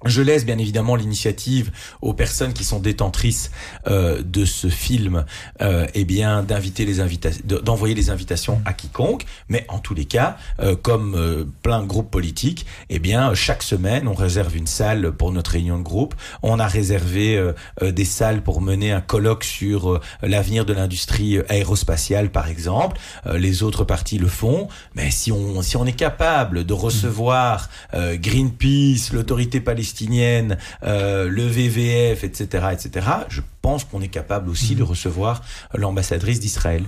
je 0.04 0.22
laisse 0.22 0.44
bien 0.44 0.58
évidemment 0.58 0.96
l'initiative 0.96 1.70
aux 2.00 2.14
personnes 2.14 2.52
qui 2.52 2.64
sont 2.64 2.80
détentrices 2.80 3.50
euh, 3.86 4.22
de 4.22 4.44
ce 4.44 4.68
film, 4.68 5.24
euh, 5.60 5.86
eh 5.94 6.04
bien 6.04 6.42
d'inviter 6.42 6.84
les 6.84 7.02
d'envoyer 7.44 7.94
les 7.94 8.10
invitations 8.10 8.60
à 8.64 8.72
quiconque. 8.72 9.24
Mais 9.48 9.64
en 9.68 9.78
tous 9.78 9.94
les 9.94 10.04
cas, 10.04 10.36
euh, 10.60 10.76
comme 10.76 11.14
euh, 11.14 11.44
plein 11.62 11.82
de 11.82 11.86
groupes 11.86 12.10
politiques, 12.10 12.66
eh 12.90 12.98
bien 12.98 13.34
chaque 13.34 13.62
semaine 13.62 14.08
on 14.08 14.14
réserve 14.14 14.56
une 14.56 14.66
salle 14.66 15.12
pour 15.12 15.32
notre 15.32 15.52
réunion 15.52 15.78
de 15.78 15.82
groupe. 15.82 16.14
On 16.42 16.58
a 16.58 16.66
réservé 16.66 17.36
euh, 17.36 17.52
des 17.92 18.04
salles 18.04 18.42
pour 18.42 18.60
mener 18.60 18.92
un 18.92 19.00
colloque 19.00 19.44
sur 19.44 20.00
l'avenir 20.22 20.64
de 20.64 20.72
l'industrie 20.72 21.38
aérospatiale, 21.48 22.30
par 22.30 22.48
exemple. 22.48 22.98
les 23.32 23.62
autres 23.62 23.84
partis 23.84 24.18
le 24.18 24.28
font. 24.28 24.68
Mais 24.94 25.10
si 25.10 25.32
on 25.32 25.62
si 25.62 25.76
on 25.76 25.86
est 25.86 25.92
capable 25.92 26.64
de 26.64 26.72
recevoir 26.72 27.68
Greenpeace, 27.92 29.12
l'autorité 29.12 29.60
palestinienne 29.60 29.91
palestinienne, 29.92 30.56
euh, 30.84 31.28
le 31.28 31.46
VVF, 31.46 32.24
etc., 32.24 32.68
etc., 32.72 33.06
je 33.28 33.40
pense 33.60 33.84
qu'on 33.84 34.00
est 34.00 34.08
capable 34.08 34.50
aussi 34.50 34.74
de 34.74 34.82
recevoir 34.82 35.42
l'ambassadrice 35.74 36.40
d'Israël. 36.40 36.84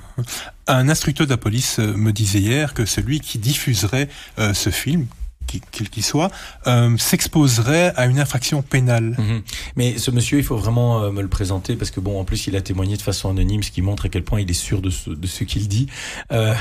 Un 0.66 0.88
instructeur 0.88 1.26
de 1.26 1.32
la 1.32 1.36
police 1.36 1.78
me 1.78 2.12
disait 2.12 2.40
hier 2.40 2.74
que 2.74 2.84
celui 2.86 3.20
qui 3.20 3.38
diffuserait 3.38 4.08
euh, 4.38 4.54
ce 4.54 4.70
film, 4.70 5.06
quel 5.70 5.88
qu'il 5.88 6.04
soit, 6.04 6.30
euh, 6.66 6.96
s'exposerait 6.96 7.92
à 7.96 8.06
une 8.06 8.18
infraction 8.18 8.62
pénale. 8.62 9.16
Mhm. 9.18 9.42
Mais 9.76 9.98
ce 9.98 10.10
monsieur, 10.10 10.38
il 10.38 10.44
faut 10.44 10.56
vraiment 10.56 11.02
euh, 11.02 11.10
me 11.10 11.22
le 11.22 11.28
présenter 11.28 11.76
parce 11.76 11.90
que 11.90 12.00
bon, 12.00 12.20
en 12.20 12.24
plus, 12.24 12.46
il 12.46 12.56
a 12.56 12.60
témoigné 12.60 12.96
de 12.96 13.02
façon 13.02 13.30
anonyme, 13.30 13.62
ce 13.62 13.70
qui 13.70 13.82
montre 13.82 14.06
à 14.06 14.08
quel 14.08 14.24
point 14.24 14.40
il 14.40 14.50
est 14.50 14.54
sûr 14.54 14.80
de 14.80 14.90
ce, 14.90 15.10
de 15.10 15.26
ce 15.26 15.44
qu'il 15.44 15.68
dit. 15.68 15.86
Euh, 16.32 16.54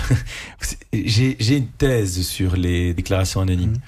J'ai 0.94 1.58
une 1.58 1.68
thèse 1.68 2.22
sur 2.22 2.56
les 2.56 2.94
déclarations 2.94 3.42
anonymes. 3.42 3.72
Mhm. 3.72 3.82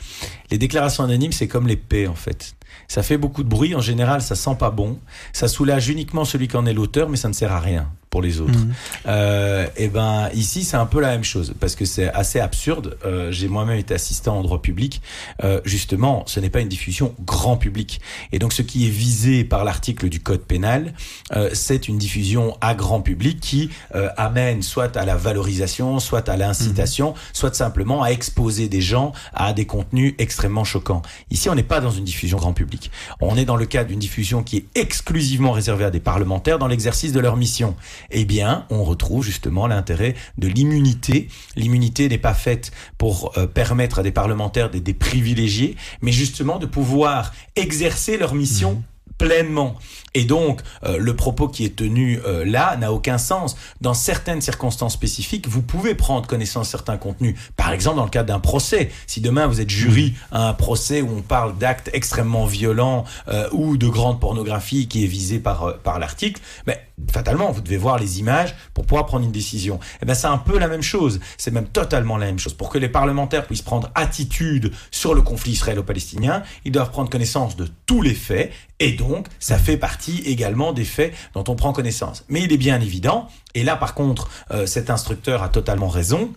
Les 0.51 0.57
déclarations 0.57 1.03
anonymes, 1.03 1.31
c'est 1.31 1.47
comme 1.47 1.67
les 1.67 1.77
paix 1.77 2.07
en 2.07 2.15
fait. 2.15 2.55
Ça 2.87 3.03
fait 3.03 3.17
beaucoup 3.17 3.43
de 3.43 3.49
bruit. 3.49 3.73
En 3.75 3.81
général, 3.81 4.21
ça 4.21 4.35
sent 4.35 4.55
pas 4.59 4.69
bon. 4.69 4.99
Ça 5.33 5.47
soulage 5.47 5.89
uniquement 5.89 6.25
celui 6.25 6.47
qui 6.47 6.57
en 6.57 6.65
est 6.65 6.73
l'auteur, 6.73 7.09
mais 7.09 7.17
ça 7.17 7.27
ne 7.29 7.33
sert 7.33 7.51
à 7.51 7.59
rien 7.59 7.89
pour 8.15 8.21
les 8.21 8.39
autres. 8.39 8.57
Mmh. 8.57 8.73
Euh, 9.07 9.67
et 9.75 9.89
ben 9.89 10.29
ici, 10.33 10.63
c'est 10.63 10.77
un 10.77 10.85
peu 10.85 11.01
la 11.01 11.09
même 11.09 11.25
chose 11.25 11.53
parce 11.59 11.75
que 11.75 11.83
c'est 11.83 12.07
assez 12.13 12.39
absurde. 12.39 12.97
Euh, 13.03 13.29
J'ai 13.29 13.49
moi-même 13.49 13.77
été 13.77 13.93
assistant 13.93 14.37
en 14.37 14.41
droit 14.41 14.61
public. 14.61 15.01
Euh, 15.43 15.59
justement, 15.65 16.23
ce 16.25 16.39
n'est 16.39 16.49
pas 16.49 16.61
une 16.61 16.69
diffusion 16.69 17.13
grand 17.25 17.57
public. 17.57 17.99
Et 18.31 18.39
donc, 18.39 18.53
ce 18.53 18.61
qui 18.61 18.87
est 18.87 18.89
visé 18.89 19.43
par 19.43 19.65
l'article 19.65 20.07
du 20.07 20.21
code 20.21 20.43
pénal, 20.43 20.93
c'est 21.51 21.89
une 21.89 21.97
diffusion 21.97 22.55
à 22.61 22.73
grand 22.73 23.01
public 23.01 23.41
qui 23.41 23.69
amène 24.15 24.61
soit 24.61 24.95
à 24.95 25.03
la 25.03 25.17
valorisation, 25.17 25.99
soit 25.99 26.29
à 26.29 26.37
l'incitation, 26.37 27.11
mmh. 27.11 27.15
soit 27.33 27.53
simplement 27.53 28.01
à 28.01 28.11
exposer 28.11 28.69
des 28.69 28.79
gens 28.81 29.11
à 29.33 29.51
des 29.51 29.65
contenus 29.65 30.13
extrêmement 30.19 30.63
choquants. 30.63 31.01
Ici, 31.31 31.49
on 31.49 31.55
n'est 31.55 31.63
pas 31.63 31.81
dans 31.81 31.91
une 31.91 32.05
diffusion 32.05 32.37
grand 32.37 32.53
public. 32.53 32.91
On 33.19 33.35
est 33.35 33.45
dans 33.45 33.57
le 33.57 33.65
cadre 33.65 33.89
d'une 33.89 33.99
diffusion 33.99 34.41
qui 34.41 34.55
est 34.55 34.67
exclusivement 34.75 35.51
réservée 35.51 35.83
à 35.83 35.91
des 35.91 35.99
parlementaires 35.99 36.59
dans 36.59 36.67
l'exercice 36.67 37.11
de 37.11 37.19
leur 37.19 37.35
mission. 37.35 37.75
Eh 38.11 38.25
bien, 38.25 38.65
on 38.69 38.83
retrouve 38.83 39.23
justement 39.23 39.67
l'intérêt 39.67 40.15
de 40.37 40.47
l'immunité. 40.47 41.29
L'immunité 41.55 42.09
n'est 42.09 42.17
pas 42.17 42.33
faite 42.33 42.71
pour 42.97 43.37
euh, 43.37 43.47
permettre 43.47 43.99
à 43.99 44.03
des 44.03 44.11
parlementaires 44.11 44.69
des 44.69 44.93
privilégiés, 44.93 45.75
mais 46.01 46.11
justement 46.11 46.59
de 46.59 46.65
pouvoir 46.65 47.33
exercer 47.55 48.17
leur 48.17 48.33
mission. 48.33 48.73
Mmh 48.73 48.94
pleinement. 49.17 49.75
Et 50.13 50.23
donc, 50.23 50.61
euh, 50.85 50.97
le 50.97 51.15
propos 51.15 51.47
qui 51.47 51.65
est 51.65 51.75
tenu 51.75 52.19
euh, 52.25 52.45
là 52.45 52.77
n'a 52.77 52.91
aucun 52.93 53.17
sens. 53.17 53.55
Dans 53.81 53.93
certaines 53.93 54.41
circonstances 54.41 54.93
spécifiques, 54.93 55.47
vous 55.47 55.61
pouvez 55.61 55.93
prendre 55.93 56.25
connaissance 56.25 56.67
de 56.67 56.71
certains 56.71 56.97
contenus. 56.97 57.35
Par 57.57 57.73
exemple, 57.73 57.97
dans 57.97 58.05
le 58.05 58.09
cadre 58.09 58.27
d'un 58.27 58.39
procès. 58.39 58.89
Si 59.07 59.19
demain 59.19 59.45
vous 59.47 59.59
êtes 59.59 59.69
jury 59.69 60.13
à 60.31 60.47
un 60.47 60.53
procès 60.53 61.01
où 61.01 61.09
on 61.17 61.21
parle 61.21 61.57
d'actes 61.57 61.89
extrêmement 61.93 62.45
violents 62.45 63.03
euh, 63.27 63.49
ou 63.51 63.77
de 63.77 63.87
grande 63.87 64.19
pornographie 64.19 64.87
qui 64.87 65.03
est 65.03 65.07
visée 65.07 65.39
par, 65.39 65.79
par 65.79 65.99
l'article, 65.99 66.41
mais 66.65 66.81
fatalement, 67.11 67.51
vous 67.51 67.61
devez 67.61 67.77
voir 67.77 67.99
les 67.99 68.19
images 68.19 68.55
pour 68.73 68.85
pouvoir 68.85 69.05
prendre 69.05 69.25
une 69.25 69.31
décision. 69.31 69.75
Et 69.75 69.97
eh 70.03 70.05
ben, 70.05 70.13
c'est 70.13 70.27
un 70.27 70.37
peu 70.37 70.57
la 70.57 70.67
même 70.67 70.81
chose. 70.81 71.19
C'est 71.37 71.51
même 71.51 71.67
totalement 71.67 72.17
la 72.17 72.27
même 72.27 72.39
chose. 72.39 72.53
Pour 72.53 72.69
que 72.69 72.77
les 72.77 72.89
parlementaires 72.89 73.45
puissent 73.45 73.61
prendre 73.61 73.91
attitude 73.95 74.71
sur 74.91 75.13
le 75.13 75.21
conflit 75.21 75.53
israélo-palestinien, 75.53 76.43
ils 76.63 76.71
doivent 76.71 76.91
prendre 76.91 77.09
connaissance 77.09 77.57
de 77.57 77.67
tous 77.85 78.01
les 78.01 78.13
faits 78.13 78.51
et 78.79 78.91
donc, 78.91 79.27
ça 79.39 79.57
fait 79.57 79.77
partie 79.77 80.21
également 80.25 80.73
des 80.73 80.85
faits 80.85 81.13
dont 81.33 81.43
on 81.47 81.55
prend 81.55 81.73
connaissance. 81.73 82.25
Mais 82.29 82.41
il 82.43 82.51
est 82.51 82.57
bien 82.57 82.79
évident, 82.81 83.27
et 83.53 83.63
là 83.63 83.75
par 83.75 83.93
contre, 83.93 84.29
euh, 84.51 84.65
cet 84.65 84.89
instructeur 84.89 85.43
a 85.43 85.49
totalement 85.49 85.89
raison, 85.89 86.33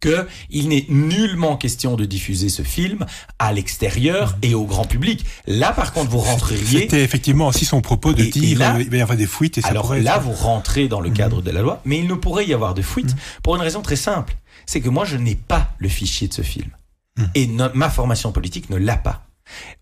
qu'il 0.00 0.68
n'est 0.68 0.86
nullement 0.88 1.56
question 1.56 1.96
de 1.96 2.04
diffuser 2.04 2.48
ce 2.48 2.62
film 2.62 3.04
à 3.38 3.52
l'extérieur 3.52 4.36
et 4.42 4.54
au 4.54 4.64
grand 4.64 4.84
public. 4.84 5.24
Là, 5.46 5.72
par 5.72 5.92
contre, 5.92 6.10
vous 6.10 6.18
rentreriez... 6.18 6.80
C'était 6.80 7.02
effectivement 7.02 7.48
aussi 7.48 7.64
son 7.64 7.80
propos 7.80 8.12
de 8.12 8.22
dire 8.22 8.58
là, 8.58 8.76
il 8.78 8.90
va 8.90 8.96
y 8.96 9.00
avoir 9.00 9.18
des 9.18 9.26
fuites. 9.26 9.58
Et 9.58 9.60
ça 9.60 9.68
alors 9.68 9.94
là, 9.94 10.18
vous 10.18 10.32
rentrez 10.32 10.88
dans 10.88 11.00
le 11.00 11.10
cadre 11.10 11.40
mmh. 11.40 11.44
de 11.44 11.50
la 11.50 11.62
loi, 11.62 11.82
mais 11.84 11.98
il 11.98 12.06
ne 12.06 12.14
pourrait 12.14 12.46
y 12.46 12.54
avoir 12.54 12.74
de 12.74 12.82
fuite 12.82 13.14
mmh. 13.14 13.40
pour 13.42 13.56
une 13.56 13.62
raison 13.62 13.82
très 13.82 13.96
simple. 13.96 14.36
C'est 14.66 14.80
que 14.80 14.88
moi, 14.88 15.04
je 15.04 15.16
n'ai 15.16 15.34
pas 15.34 15.72
le 15.78 15.88
fichier 15.88 16.28
de 16.28 16.34
ce 16.34 16.42
film. 16.42 16.70
Mmh. 17.16 17.24
Et 17.34 17.50
ma 17.74 17.90
formation 17.90 18.30
politique 18.32 18.70
ne 18.70 18.76
l'a 18.76 18.96
pas. 18.96 19.27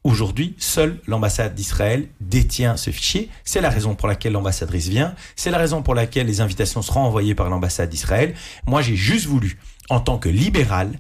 Aujourd'hui, 0.05 0.55
seule 0.59 1.01
l'ambassade 1.07 1.55
d'Israël 1.55 2.09
détient 2.21 2.77
ce 2.77 2.91
fichier. 2.91 3.31
C'est 3.45 3.61
la 3.61 3.71
raison 3.71 3.95
pour 3.95 4.09
laquelle 4.09 4.33
l'ambassadrice 4.33 4.89
vient. 4.89 5.15
C'est 5.35 5.51
la 5.51 5.59
raison 5.59 5.83
pour 5.83 5.95
laquelle 5.95 6.27
les 6.27 6.41
invitations 6.41 6.83
seront 6.83 7.01
envoyées 7.01 7.35
par 7.35 7.51
l'ambassade 7.51 7.91
d'Israël. 7.91 8.35
Moi, 8.67 8.83
j'ai 8.83 8.97
juste 8.97 9.27
voulu, 9.27 9.59
en 9.91 10.01
tant 10.01 10.19
que 10.19 10.29
libéral, 10.29 10.93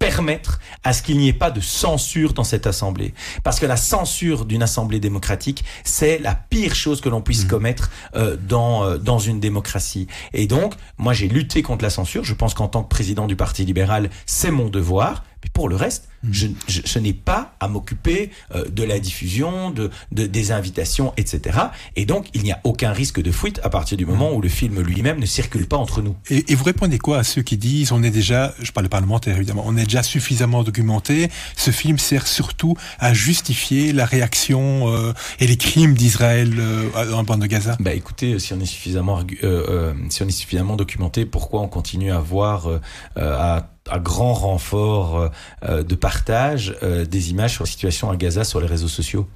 permettre 0.00 0.60
à 0.82 0.94
ce 0.94 1.02
qu'il 1.02 1.18
n'y 1.18 1.28
ait 1.28 1.34
pas 1.34 1.50
de 1.50 1.60
censure 1.60 2.32
dans 2.32 2.42
cette 2.42 2.66
assemblée. 2.66 3.12
Parce 3.44 3.60
que 3.60 3.66
la 3.66 3.76
censure 3.76 4.46
d'une 4.46 4.62
assemblée 4.62 4.98
démocratique, 4.98 5.62
c'est 5.84 6.18
la 6.18 6.34
pire 6.34 6.74
chose 6.74 7.02
que 7.02 7.10
l'on 7.10 7.20
puisse 7.20 7.44
mmh. 7.44 7.48
commettre 7.48 7.90
euh, 8.16 8.36
dans, 8.36 8.84
euh, 8.84 8.96
dans 8.96 9.18
une 9.18 9.40
démocratie. 9.40 10.08
Et 10.32 10.46
donc, 10.46 10.72
moi 10.96 11.12
j'ai 11.12 11.28
lutté 11.28 11.62
contre 11.62 11.84
la 11.84 11.90
censure. 11.90 12.24
Je 12.24 12.34
pense 12.34 12.54
qu'en 12.54 12.66
tant 12.66 12.82
que 12.82 12.88
président 12.88 13.26
du 13.26 13.36
Parti 13.36 13.64
libéral, 13.66 14.08
c'est 14.24 14.50
mon 14.50 14.68
devoir. 14.68 15.22
Mais 15.44 15.50
pour 15.52 15.68
le 15.68 15.76
reste, 15.76 16.08
hmm. 16.22 16.32
je, 16.32 16.46
je, 16.68 16.80
je 16.84 16.98
n'ai 16.98 17.12
pas 17.12 17.54
à 17.60 17.68
m'occuper 17.68 18.30
euh, 18.54 18.64
de 18.68 18.82
la 18.82 18.98
diffusion, 18.98 19.70
de, 19.70 19.90
de, 20.12 20.26
des 20.26 20.52
invitations, 20.52 21.12
etc. 21.16 21.58
Et 21.96 22.06
donc, 22.06 22.28
il 22.34 22.42
n'y 22.42 22.52
a 22.52 22.60
aucun 22.64 22.92
risque 22.92 23.20
de 23.20 23.30
fuite 23.30 23.60
à 23.62 23.70
partir 23.70 23.96
du 23.96 24.06
moment 24.06 24.30
hmm. 24.32 24.36
où 24.36 24.40
le 24.40 24.48
film 24.48 24.80
lui-même 24.80 25.18
ne 25.18 25.26
circule 25.26 25.66
pas 25.66 25.76
entre 25.76 26.02
nous. 26.02 26.16
Et, 26.28 26.52
et, 26.52 26.54
vous 26.54 26.64
répondez 26.64 26.98
quoi 26.98 27.18
à 27.18 27.24
ceux 27.24 27.42
qui 27.42 27.56
disent, 27.56 27.92
on 27.92 28.02
est 28.02 28.10
déjà, 28.10 28.54
je 28.60 28.72
parle 28.72 28.88
parlementaire 28.88 29.36
évidemment, 29.36 29.64
on 29.66 29.76
est 29.76 29.84
déjà 29.84 30.02
suffisamment 30.02 30.62
documenté, 30.62 31.30
ce 31.56 31.70
film 31.70 31.98
sert 31.98 32.26
surtout 32.26 32.76
à 32.98 33.14
justifier 33.14 33.92
la 33.92 34.04
réaction 34.04 34.92
euh, 34.92 35.12
et 35.38 35.46
les 35.46 35.56
crimes 35.56 35.94
d'Israël 35.94 36.54
euh, 36.58 37.12
en 37.12 37.22
bande 37.22 37.40
de 37.40 37.46
Gaza? 37.46 37.76
Bah 37.80 37.94
écoutez, 37.94 38.38
si 38.38 38.52
on 38.52 38.60
est 38.60 38.66
suffisamment, 38.66 39.20
euh, 39.20 39.24
euh, 39.42 39.94
si 40.08 40.22
on 40.22 40.28
est 40.28 40.30
suffisamment 40.30 40.76
documenté, 40.76 41.24
pourquoi 41.24 41.60
on 41.60 41.68
continue 41.68 42.12
à 42.12 42.18
voir 42.18 42.68
à 43.16 43.70
à 43.90 43.98
grand 43.98 44.34
renfort 44.34 45.16
euh, 45.18 45.28
euh, 45.64 45.82
de 45.82 45.94
partage 46.10 46.76
euh, 46.82 47.04
des 47.04 47.30
images 47.30 47.52
sur 47.52 47.62
la 47.62 47.70
situation 47.70 48.10
à 48.10 48.16
Gaza 48.16 48.42
sur 48.42 48.60
les 48.60 48.66
réseaux 48.66 48.88
sociaux. 48.88 49.28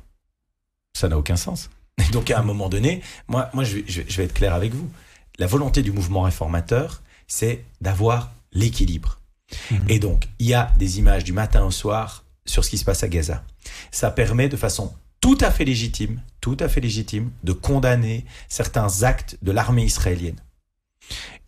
Ça 0.99 1.09
n'a 1.09 1.17
aucun 1.17 1.37
sens. 1.37 1.71
Et 1.99 2.11
donc 2.11 2.33
à 2.33 2.41
un 2.41 2.43
moment 2.43 2.69
donné, 2.69 3.01
moi, 3.29 3.49
moi 3.55 3.63
je, 3.63 3.79
je, 3.87 4.03
je 4.09 4.17
vais 4.17 4.25
être 4.25 4.35
clair 4.35 4.55
avec 4.55 4.75
vous. 4.75 4.91
La 5.39 5.47
volonté 5.47 5.83
du 5.83 5.93
mouvement 5.93 6.23
réformateur, 6.23 7.01
c'est 7.29 7.65
d'avoir 7.81 8.33
l'équilibre. 8.51 9.21
Mmh. 9.71 9.77
Et 9.89 10.01
donc, 10.01 10.27
il 10.41 10.47
y 10.49 10.55
a 10.55 10.73
des 10.77 10.99
images 10.99 11.23
du 11.23 11.33
matin 11.33 11.65
au 11.65 11.71
soir 11.71 12.25
sur 12.45 12.65
ce 12.65 12.71
qui 12.71 12.79
se 12.79 12.85
passe 12.85 13.05
à 13.05 13.09
Gaza. 13.09 13.45
Ça 13.93 14.11
permet 14.11 14.49
de 14.49 14.57
façon 14.57 14.93
tout 15.21 15.39
à 15.43 15.53
fait 15.53 15.65
légitime, 15.65 16.21
tout 16.41 16.57
à 16.59 16.69
fait 16.69 16.81
légitime, 16.81 17.31
de 17.45 17.53
condamner 17.53 18.25
certains 18.49 19.05
actes 19.05 19.39
de 19.43 19.53
l'armée 19.53 19.85
israélienne 19.85 20.41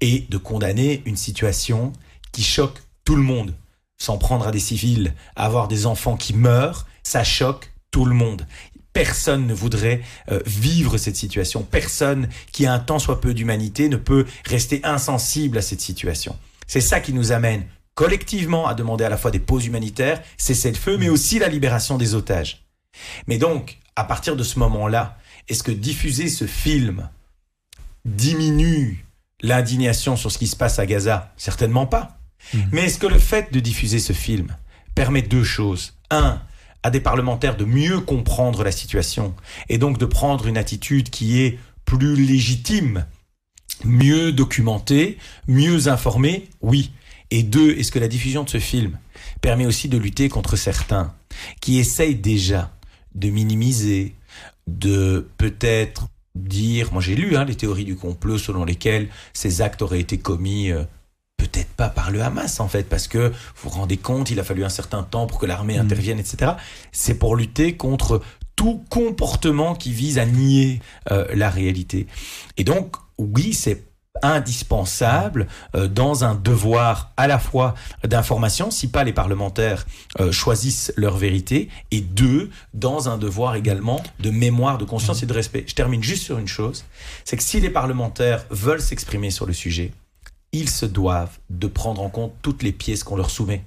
et 0.00 0.20
de 0.30 0.38
condamner 0.38 1.02
une 1.04 1.16
situation 1.16 1.92
qui 2.30 2.44
choque 2.44 2.80
tout 3.04 3.16
le 3.16 3.22
monde. 3.22 3.54
S'en 3.98 4.18
prendre 4.18 4.46
à 4.46 4.50
des 4.50 4.60
civils, 4.60 5.14
avoir 5.36 5.68
des 5.68 5.86
enfants 5.86 6.16
qui 6.16 6.34
meurent, 6.34 6.86
ça 7.02 7.24
choque 7.24 7.72
tout 7.90 8.04
le 8.04 8.14
monde. 8.14 8.46
Personne 8.92 9.46
ne 9.46 9.54
voudrait 9.54 10.02
euh, 10.30 10.40
vivre 10.46 10.96
cette 10.96 11.16
situation. 11.16 11.62
Personne 11.62 12.28
qui 12.52 12.66
a 12.66 12.72
un 12.72 12.78
tant 12.78 12.98
soit 12.98 13.20
peu 13.20 13.34
d'humanité 13.34 13.88
ne 13.88 13.96
peut 13.96 14.26
rester 14.46 14.80
insensible 14.84 15.58
à 15.58 15.62
cette 15.62 15.80
situation. 15.80 16.36
C'est 16.66 16.80
ça 16.80 17.00
qui 17.00 17.12
nous 17.12 17.32
amène 17.32 17.66
collectivement 17.94 18.66
à 18.66 18.74
demander 18.74 19.04
à 19.04 19.08
la 19.08 19.16
fois 19.16 19.30
des 19.30 19.38
pauses 19.38 19.66
humanitaires, 19.66 20.22
cesser 20.36 20.70
le 20.70 20.76
feu, 20.76 20.98
mais 20.98 21.08
aussi 21.08 21.38
la 21.38 21.48
libération 21.48 21.96
des 21.96 22.14
otages. 22.14 22.66
Mais 23.26 23.38
donc, 23.38 23.78
à 23.96 24.04
partir 24.04 24.36
de 24.36 24.42
ce 24.42 24.58
moment-là, 24.58 25.18
est-ce 25.48 25.62
que 25.62 25.72
diffuser 25.72 26.28
ce 26.28 26.46
film 26.46 27.08
diminue 28.04 29.04
l'indignation 29.42 30.16
sur 30.16 30.30
ce 30.30 30.38
qui 30.38 30.46
se 30.46 30.56
passe 30.56 30.78
à 30.78 30.86
Gaza? 30.86 31.32
Certainement 31.36 31.86
pas. 31.86 32.15
Mmh. 32.52 32.58
Mais 32.72 32.82
est-ce 32.82 32.98
que 32.98 33.06
le 33.06 33.18
fait 33.18 33.52
de 33.52 33.60
diffuser 33.60 33.98
ce 33.98 34.12
film 34.12 34.54
permet 34.94 35.22
deux 35.22 35.44
choses? 35.44 35.94
Un, 36.10 36.40
à 36.82 36.90
des 36.90 37.00
parlementaires 37.00 37.56
de 37.56 37.64
mieux 37.64 38.00
comprendre 38.00 38.62
la 38.62 38.70
situation 38.70 39.34
et 39.68 39.78
donc 39.78 39.98
de 39.98 40.06
prendre 40.06 40.46
une 40.46 40.56
attitude 40.56 41.10
qui 41.10 41.40
est 41.40 41.58
plus 41.84 42.14
légitime, 42.16 43.06
mieux 43.84 44.32
documentée, 44.32 45.18
mieux 45.48 45.88
informée 45.88 46.48
Oui. 46.60 46.92
Et 47.30 47.42
deux, 47.42 47.72
est-ce 47.72 47.90
que 47.90 47.98
la 47.98 48.08
diffusion 48.08 48.44
de 48.44 48.50
ce 48.50 48.58
film 48.58 48.98
permet 49.40 49.66
aussi 49.66 49.88
de 49.88 49.98
lutter 49.98 50.28
contre 50.28 50.54
certains 50.54 51.12
qui 51.60 51.78
essayent 51.78 52.14
déjà 52.14 52.72
de 53.16 53.30
minimiser, 53.30 54.14
de 54.68 55.28
peut-être 55.38 56.08
dire, 56.36 56.92
moi 56.92 57.02
j'ai 57.02 57.16
lu 57.16 57.36
hein, 57.36 57.44
les 57.44 57.56
théories 57.56 57.84
du 57.84 57.96
complot 57.96 58.38
selon 58.38 58.64
lesquelles 58.64 59.08
ces 59.32 59.62
actes 59.62 59.82
auraient 59.82 60.00
été 60.00 60.18
commis 60.18 60.70
euh, 60.70 60.84
peut-être 61.46 61.72
pas 61.74 61.88
par 61.88 62.10
le 62.10 62.22
Hamas 62.22 62.60
en 62.60 62.68
fait, 62.68 62.88
parce 62.88 63.08
que 63.08 63.28
vous 63.28 63.34
vous 63.64 63.70
rendez 63.70 63.96
compte, 63.96 64.30
il 64.30 64.40
a 64.40 64.44
fallu 64.44 64.64
un 64.64 64.68
certain 64.68 65.02
temps 65.02 65.26
pour 65.26 65.38
que 65.38 65.46
l'armée 65.46 65.78
mm. 65.78 65.82
intervienne, 65.82 66.18
etc. 66.18 66.52
C'est 66.92 67.14
pour 67.14 67.36
lutter 67.36 67.76
contre 67.76 68.20
tout 68.56 68.82
comportement 68.88 69.74
qui 69.74 69.92
vise 69.92 70.18
à 70.18 70.24
nier 70.24 70.80
euh, 71.10 71.26
la 71.34 71.50
réalité. 71.50 72.06
Et 72.56 72.64
donc, 72.64 72.96
oui, 73.18 73.52
c'est 73.52 73.84
indispensable 74.22 75.46
euh, 75.74 75.88
dans 75.88 76.24
un 76.24 76.34
devoir 76.34 77.12
à 77.18 77.26
la 77.26 77.38
fois 77.38 77.74
d'information, 78.04 78.70
si 78.70 78.88
pas 78.88 79.04
les 79.04 79.12
parlementaires 79.12 79.86
euh, 80.20 80.32
choisissent 80.32 80.92
leur 80.96 81.16
vérité, 81.16 81.68
et 81.90 82.00
deux, 82.00 82.50
dans 82.74 83.08
un 83.08 83.18
devoir 83.18 83.56
également 83.56 84.02
de 84.20 84.30
mémoire, 84.30 84.78
de 84.78 84.84
conscience 84.84 85.22
et 85.22 85.26
de 85.26 85.32
respect. 85.32 85.64
Je 85.66 85.74
termine 85.74 86.02
juste 86.02 86.22
sur 86.22 86.38
une 86.38 86.48
chose, 86.48 86.84
c'est 87.24 87.36
que 87.36 87.42
si 87.42 87.60
les 87.60 87.70
parlementaires 87.70 88.44
veulent 88.50 88.80
s'exprimer 88.80 89.30
sur 89.30 89.46
le 89.46 89.52
sujet, 89.52 89.92
ils 90.52 90.70
se 90.70 90.86
doivent 90.86 91.38
de 91.50 91.66
prendre 91.66 92.02
en 92.02 92.08
compte 92.08 92.34
toutes 92.42 92.62
les 92.62 92.72
pièces 92.72 93.04
qu'on 93.04 93.16
leur 93.16 93.30
soumet. 93.30 93.64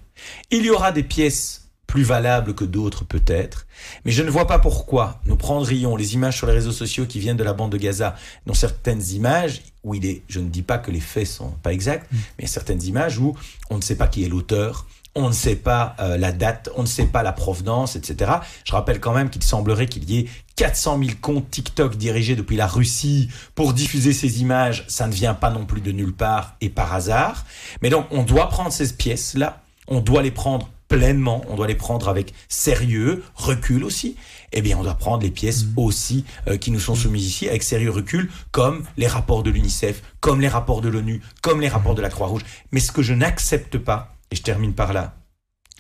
Il 0.52 0.66
y 0.66 0.70
aura 0.70 0.92
des 0.92 1.04
pièces 1.04 1.70
plus 1.88 2.04
valables 2.04 2.54
que 2.54 2.66
d'autres 2.66 3.04
peut-être, 3.04 3.66
mais 4.06 4.12
je 4.12 4.22
ne 4.22 4.30
vois 4.30 4.46
pas 4.46 4.60
pourquoi 4.60 5.20
nous 5.26 5.36
prendrions 5.36 5.96
les 5.96 6.14
images 6.14 6.38
sur 6.38 6.46
les 6.46 6.54
réseaux 6.54 6.72
sociaux 6.72 7.08
qui 7.08 7.20
viennent 7.20 7.38
de 7.38 7.44
la 7.44 7.54
bande 7.54 7.72
de 7.72 7.78
Gaza, 7.78 8.16
dont 8.46 8.54
certaines 8.54 9.02
images 9.10 9.64
où 9.84 9.96
il 9.96 10.06
est, 10.06 10.22
je 10.28 10.40
ne 10.40 10.50
dis 10.50 10.62
pas 10.62 10.78
que 10.78 10.92
les 10.92 11.00
faits 11.00 11.26
sont 11.26 11.50
pas 11.64 11.74
exacts, 11.74 12.12
mm. 12.12 12.18
mais 12.38 12.46
certaines 12.46 12.84
images 12.84 13.18
où 13.18 13.36
on 13.72 13.78
ne 13.78 13.82
sait 13.82 13.96
pas 13.96 14.08
qui 14.08 14.24
est 14.24 14.30
l'auteur, 14.30 14.86
on 15.16 15.28
ne 15.28 15.34
sait 15.34 15.56
pas 15.56 15.96
euh, 16.00 16.18
la 16.18 16.32
date, 16.32 16.70
on 16.76 16.84
ne 16.84 16.88
sait 16.88 17.06
pas 17.06 17.24
la 17.24 17.34
provenance, 17.34 17.96
etc. 17.96 18.32
Je 18.64 18.72
rappelle 18.72 19.00
quand 19.00 19.14
même 19.14 19.30
qu'il 19.30 19.44
semblerait 19.44 19.88
qu'il 19.88 20.10
y 20.10 20.20
ait 20.20 20.26
400 20.56 21.00
000 21.00 21.12
comptes 21.22 21.50
TikTok 21.50 21.96
dirigés 21.96 22.36
depuis 22.36 22.56
la 22.56 22.68
Russie 22.68 23.30
pour 23.56 23.74
diffuser 23.74 24.14
ces 24.14 24.42
images. 24.42 24.86
Ça 24.88 25.08
ne 25.08 25.14
vient 25.14 25.34
pas 25.34 25.50
non 25.50 25.66
plus 25.66 25.82
de 25.82 25.92
nulle 25.92 26.14
part 26.14 26.56
et 26.62 26.70
par 26.70 26.94
hasard. 26.94 27.46
Mais 27.82 27.90
donc, 27.90 28.06
on 28.12 28.24
doit 28.24 28.50
prendre 28.50 28.72
ces 28.72 28.94
pièces-là, 28.94 29.62
on 29.88 30.00
doit 30.00 30.22
les 30.22 30.32
prendre 30.32 30.70
pleinement, 30.90 31.44
on 31.48 31.56
doit 31.56 31.68
les 31.68 31.76
prendre 31.76 32.10
avec 32.10 32.34
sérieux, 32.50 33.24
recul 33.36 33.84
aussi. 33.84 34.16
Eh 34.52 34.62
bien, 34.62 34.78
on 34.78 34.84
doit 34.84 34.96
prendre 34.96 35.24
les 35.24 35.30
pièces 35.32 35.64
mmh. 35.64 35.74
aussi 35.78 36.26
euh, 36.48 36.58
qui 36.58 36.72
nous 36.72 36.80
sont 36.80 36.96
soumises 36.96 37.26
ici 37.26 37.48
avec 37.48 37.64
sérieux 37.64 37.92
recul, 37.92 38.30
comme 38.52 38.84
les 38.98 39.08
rapports 39.08 39.44
de 39.44 39.52
l'UNICEF, 39.52 40.02
comme 40.20 40.42
les 40.42 40.48
rapports 40.48 40.82
de 40.82 40.90
l'ONU, 40.90 41.22
comme 41.42 41.62
les 41.62 41.70
rapports 41.70 41.96
de 41.96 42.02
la 42.02 42.10
Croix-Rouge. 42.10 42.44
Mais 42.72 42.80
ce 42.80 42.92
que 42.92 43.04
je 43.04 43.14
n'accepte 43.14 43.78
pas, 43.78 44.16
et 44.32 44.36
je 44.36 44.42
termine 44.42 44.74
par 44.74 44.94
là, 44.94 45.16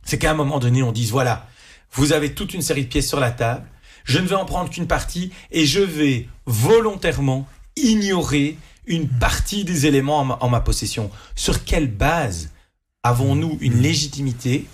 c'est 0.04 0.18
qu'à 0.18 0.32
un 0.32 0.36
moment 0.36 0.60
donné, 0.60 0.84
on 0.84 0.92
dise, 0.92 1.12
voilà, 1.12 1.48
vous 1.92 2.14
avez 2.14 2.34
toute 2.34 2.54
une 2.54 2.62
série 2.62 2.84
de 2.84 2.90
pièces 2.90 3.08
sur 3.08 3.20
la 3.20 3.32
table, 3.32 3.68
je 4.04 4.20
ne 4.20 4.28
vais 4.28 4.36
en 4.36 4.46
prendre 4.46 4.70
qu'une 4.70 4.88
partie 4.88 5.32
et 5.52 5.66
je 5.66 5.82
vais 5.82 6.28
volontairement 6.46 7.48
ignorer 7.76 8.58
une 8.88 9.08
partie 9.08 9.64
des 9.64 9.86
éléments 9.86 10.20
en 10.20 10.50
ma, 10.50 10.62
possession. 10.62 11.12
Sur 11.36 11.64
quelle 11.64 11.88
base 11.88 12.52
avons-nous 13.04 13.58
une 13.62 13.82
légitimité 13.82 14.66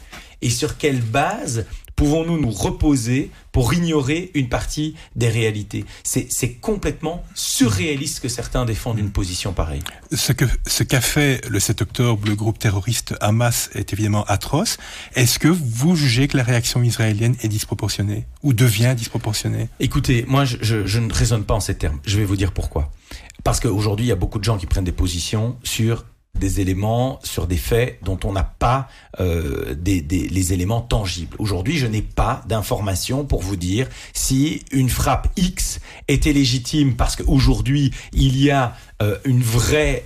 et 0.42 0.50
sur 0.50 0.78
quelle 0.78 1.02
base 1.02 1.66
pouvons-nous 1.96 2.40
nous 2.40 2.52
reposer 2.52 3.32
pour 3.52 3.74
ignorer 3.74 4.32
une 4.34 4.50
partie 4.50 4.96
des 5.16 5.30
réalités? 5.30 5.86
C'est 6.04 6.54
complètement 6.54 7.24
surréaliste 7.34 8.20
que 8.20 8.28
certains 8.28 8.66
défendent 8.66 9.00
une 9.00 9.12
position 9.12 9.54
pareille. 9.54 9.84
Ce 10.12 10.34
qu'a 10.34 10.48
ce 10.68 10.84
qu'a 10.84 11.02
fait 11.02 11.48
le 11.50 11.60
7 11.60 11.82
octobre 11.82 12.28
le 12.28 12.36
groupe 12.36 12.60
terroriste 12.60 13.16
Hamas 13.22 13.70
est 13.74 13.94
évidemment 13.94 14.24
atroce. 14.26 14.78
Est-ce 15.16 15.40
que 15.40 15.48
vous 15.48 15.96
jugez 15.96 16.28
que 16.28 16.38
la 16.38 16.44
réaction 16.44 16.84
israélienne 16.84 17.36
est 17.42 17.48
disproportionnée 17.48 18.26
ou 18.44 18.54
devient 18.54 18.94
disproportionnée? 18.96 19.70
Écoutez, 19.80 20.26
moi 20.28 20.46
je, 20.46 20.58
je, 20.62 20.86
je 20.86 21.00
ne 21.00 21.12
raisonne 21.12 21.44
pas 21.44 21.54
en 21.54 21.60
ces 21.60 21.78
termes. 21.78 22.00
Je 22.06 22.18
vais 22.18 22.26
vous 22.26 22.36
dire 22.36 22.52
pourquoi. 22.52 22.92
Parce 23.44 23.60
qu'aujourd'hui, 23.60 24.08
il 24.08 24.10
y 24.10 24.12
a 24.12 24.16
beaucoup 24.16 24.40
de 24.40 24.44
gens 24.44 24.58
qui 24.58 24.66
prennent 24.66 24.84
des 24.84 24.92
positions 24.92 25.58
sur 25.64 26.06
des 26.39 26.62
éléments 26.62 27.19
sur 27.24 27.48
des 27.48 27.58
faits 27.58 28.00
dont 28.04 28.19
on 28.24 28.34
n'a 28.34 28.43
pas 28.43 28.89
euh, 29.19 29.74
des, 29.76 30.02
les 30.02 30.54
éléments 30.54 30.82
tangibles. 30.82 31.36
Aujourd'hui, 31.39 31.78
je 31.78 31.88
n'ai 31.88 32.02
pas 32.02 32.41
d'informations 32.48 33.26
pour 33.26 33.41
vous 33.41 33.56
dire 33.56 33.88
si 34.13 34.63
une 34.71 34.89
frappe 34.89 35.28
X 35.38 35.80
était 36.08 36.34
légitime 36.34 36.95
parce 36.95 37.15
qu'aujourd'hui, 37.15 37.91
il 38.13 38.38
y 38.38 38.52
a 38.52 38.76
euh, 39.02 39.17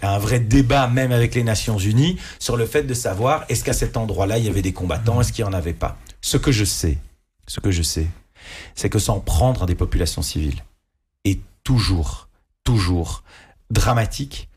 un 0.02 0.20
vrai 0.20 0.40
débat 0.40 0.88
même 0.88 1.12
avec 1.12 1.36
les 1.36 1.44
Nations 1.44 1.78
Unies 1.78 2.18
sur 2.40 2.58
le 2.58 2.66
fait 2.66 2.84
de 2.84 2.94
savoir 2.94 3.46
est-ce 3.50 3.64
qu'à 3.64 3.74
cet 3.74 3.98
endroit-là, 3.98 4.38
il 4.38 4.46
y 4.46 4.50
avait 4.50 4.62
des 4.62 4.74
combattants, 4.74 5.22
est-ce 5.22 5.34
qu'il 5.34 5.46
n'y 5.46 5.50
en 5.50 5.54
avait 5.54 5.74
pas. 5.74 5.98
Ce 6.22 6.38
que 6.38 6.52
je 6.52 6.66
sais, 6.66 6.98
ce 7.48 7.60
que 7.60 7.72
je 7.72 7.82
sais, 7.82 8.08
c'est 8.76 8.90
que 8.90 9.00
s'en 9.00 9.20
prendre 9.20 9.64
à 9.64 9.66
des 9.66 9.76
populations 9.76 10.22
civiles 10.22 10.64
est 11.26 11.40
toujours, 11.64 12.30
toujours 12.64 13.24
dramatique 13.72 14.49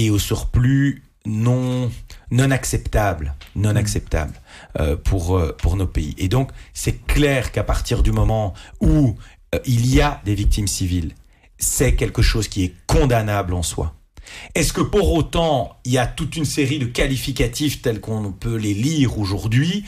et 0.00 0.10
au 0.10 0.18
surplus 0.18 1.02
non 1.26 1.90
non 2.30 2.50
acceptable, 2.50 3.34
non 3.54 3.76
acceptable 3.76 4.32
euh, 4.78 4.96
pour 4.96 5.36
euh, 5.36 5.54
pour 5.60 5.76
nos 5.76 5.86
pays. 5.86 6.14
Et 6.16 6.28
donc 6.28 6.50
c'est 6.72 7.04
clair 7.06 7.52
qu'à 7.52 7.64
partir 7.64 8.02
du 8.02 8.12
moment 8.12 8.54
où 8.80 9.16
euh, 9.54 9.58
il 9.66 9.86
y 9.94 10.00
a 10.00 10.20
des 10.24 10.34
victimes 10.34 10.68
civiles, 10.68 11.14
c'est 11.58 11.94
quelque 11.94 12.22
chose 12.22 12.48
qui 12.48 12.64
est 12.64 12.74
condamnable 12.86 13.52
en 13.52 13.62
soi. 13.62 13.94
Est-ce 14.54 14.72
que 14.72 14.80
pour 14.80 15.12
autant 15.12 15.76
il 15.84 15.92
y 15.92 15.98
a 15.98 16.06
toute 16.06 16.36
une 16.36 16.44
série 16.46 16.78
de 16.78 16.86
qualificatifs 16.86 17.82
tels 17.82 18.00
qu'on 18.00 18.32
peut 18.32 18.56
les 18.56 18.74
lire 18.74 19.18
aujourd'hui 19.18 19.84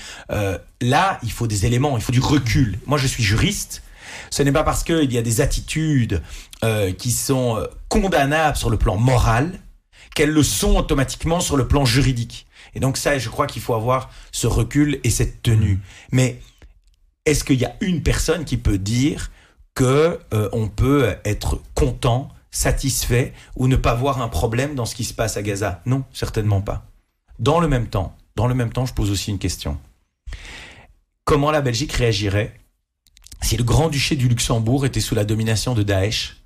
Là, 0.80 1.20
il 1.22 1.30
faut 1.30 1.46
des 1.46 1.64
éléments, 1.64 1.96
il 1.96 2.02
faut 2.02 2.10
du 2.10 2.20
recul. 2.20 2.80
Moi, 2.86 2.98
je 2.98 3.06
suis 3.06 3.22
juriste. 3.22 3.84
Ce 4.30 4.42
n'est 4.42 4.50
pas 4.50 4.64
parce 4.64 4.82
qu'il 4.82 5.12
y 5.12 5.16
a 5.16 5.22
des 5.22 5.40
attitudes 5.40 6.22
qui 6.98 7.12
sont 7.12 7.64
condamnables 7.88 8.56
sur 8.56 8.68
le 8.68 8.78
plan 8.78 8.96
moral 8.96 9.60
qu'elles 10.14 10.30
le 10.30 10.42
sont 10.42 10.76
automatiquement 10.76 11.40
sur 11.40 11.56
le 11.56 11.66
plan 11.66 11.84
juridique. 11.84 12.46
Et 12.74 12.80
donc 12.80 12.96
ça, 12.96 13.18
je 13.18 13.28
crois 13.28 13.46
qu'il 13.46 13.62
faut 13.62 13.74
avoir 13.74 14.10
ce 14.30 14.46
recul 14.46 15.00
et 15.04 15.10
cette 15.10 15.42
tenue. 15.42 15.80
Mais 16.10 16.40
est-ce 17.24 17.44
qu'il 17.44 17.60
y 17.60 17.64
a 17.64 17.76
une 17.80 18.02
personne 18.02 18.44
qui 18.44 18.56
peut 18.56 18.78
dire 18.78 19.30
que 19.74 20.18
euh, 20.34 20.48
on 20.52 20.68
peut 20.68 21.14
être 21.24 21.60
content, 21.74 22.28
satisfait 22.50 23.32
ou 23.56 23.68
ne 23.68 23.76
pas 23.76 23.94
voir 23.94 24.20
un 24.20 24.28
problème 24.28 24.74
dans 24.74 24.84
ce 24.84 24.94
qui 24.94 25.04
se 25.04 25.14
passe 25.14 25.36
à 25.36 25.42
Gaza? 25.42 25.82
Non, 25.86 26.04
certainement 26.12 26.60
pas. 26.60 26.86
Dans 27.38 27.60
le 27.60 27.68
même 27.68 27.88
temps, 27.88 28.16
dans 28.36 28.46
le 28.46 28.54
même 28.54 28.72
temps, 28.72 28.86
je 28.86 28.94
pose 28.94 29.10
aussi 29.10 29.30
une 29.30 29.38
question. 29.38 29.78
Comment 31.24 31.50
la 31.50 31.60
Belgique 31.60 31.92
réagirait 31.92 32.54
si 33.40 33.56
le 33.56 33.64
Grand-Duché 33.64 34.16
du 34.16 34.28
Luxembourg 34.28 34.86
était 34.86 35.00
sous 35.00 35.14
la 35.14 35.24
domination 35.24 35.74
de 35.74 35.82
Daesh 35.82 36.36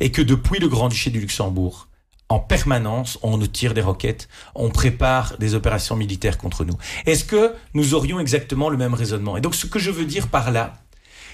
et 0.00 0.12
que 0.12 0.22
depuis 0.22 0.60
le 0.60 0.68
Grand-Duché 0.68 1.10
du 1.10 1.20
Luxembourg, 1.20 1.88
en 2.28 2.40
permanence, 2.40 3.18
on 3.22 3.36
nous 3.36 3.46
tire 3.46 3.72
des 3.72 3.80
roquettes, 3.80 4.28
on 4.54 4.70
prépare 4.70 5.38
des 5.38 5.54
opérations 5.54 5.96
militaires 5.96 6.38
contre 6.38 6.64
nous. 6.64 6.76
Est-ce 7.06 7.24
que 7.24 7.54
nous 7.74 7.94
aurions 7.94 8.18
exactement 8.18 8.68
le 8.68 8.76
même 8.76 8.94
raisonnement? 8.94 9.36
Et 9.36 9.40
donc, 9.40 9.54
ce 9.54 9.66
que 9.66 9.78
je 9.78 9.90
veux 9.90 10.04
dire 10.04 10.28
par 10.28 10.50
là, 10.50 10.74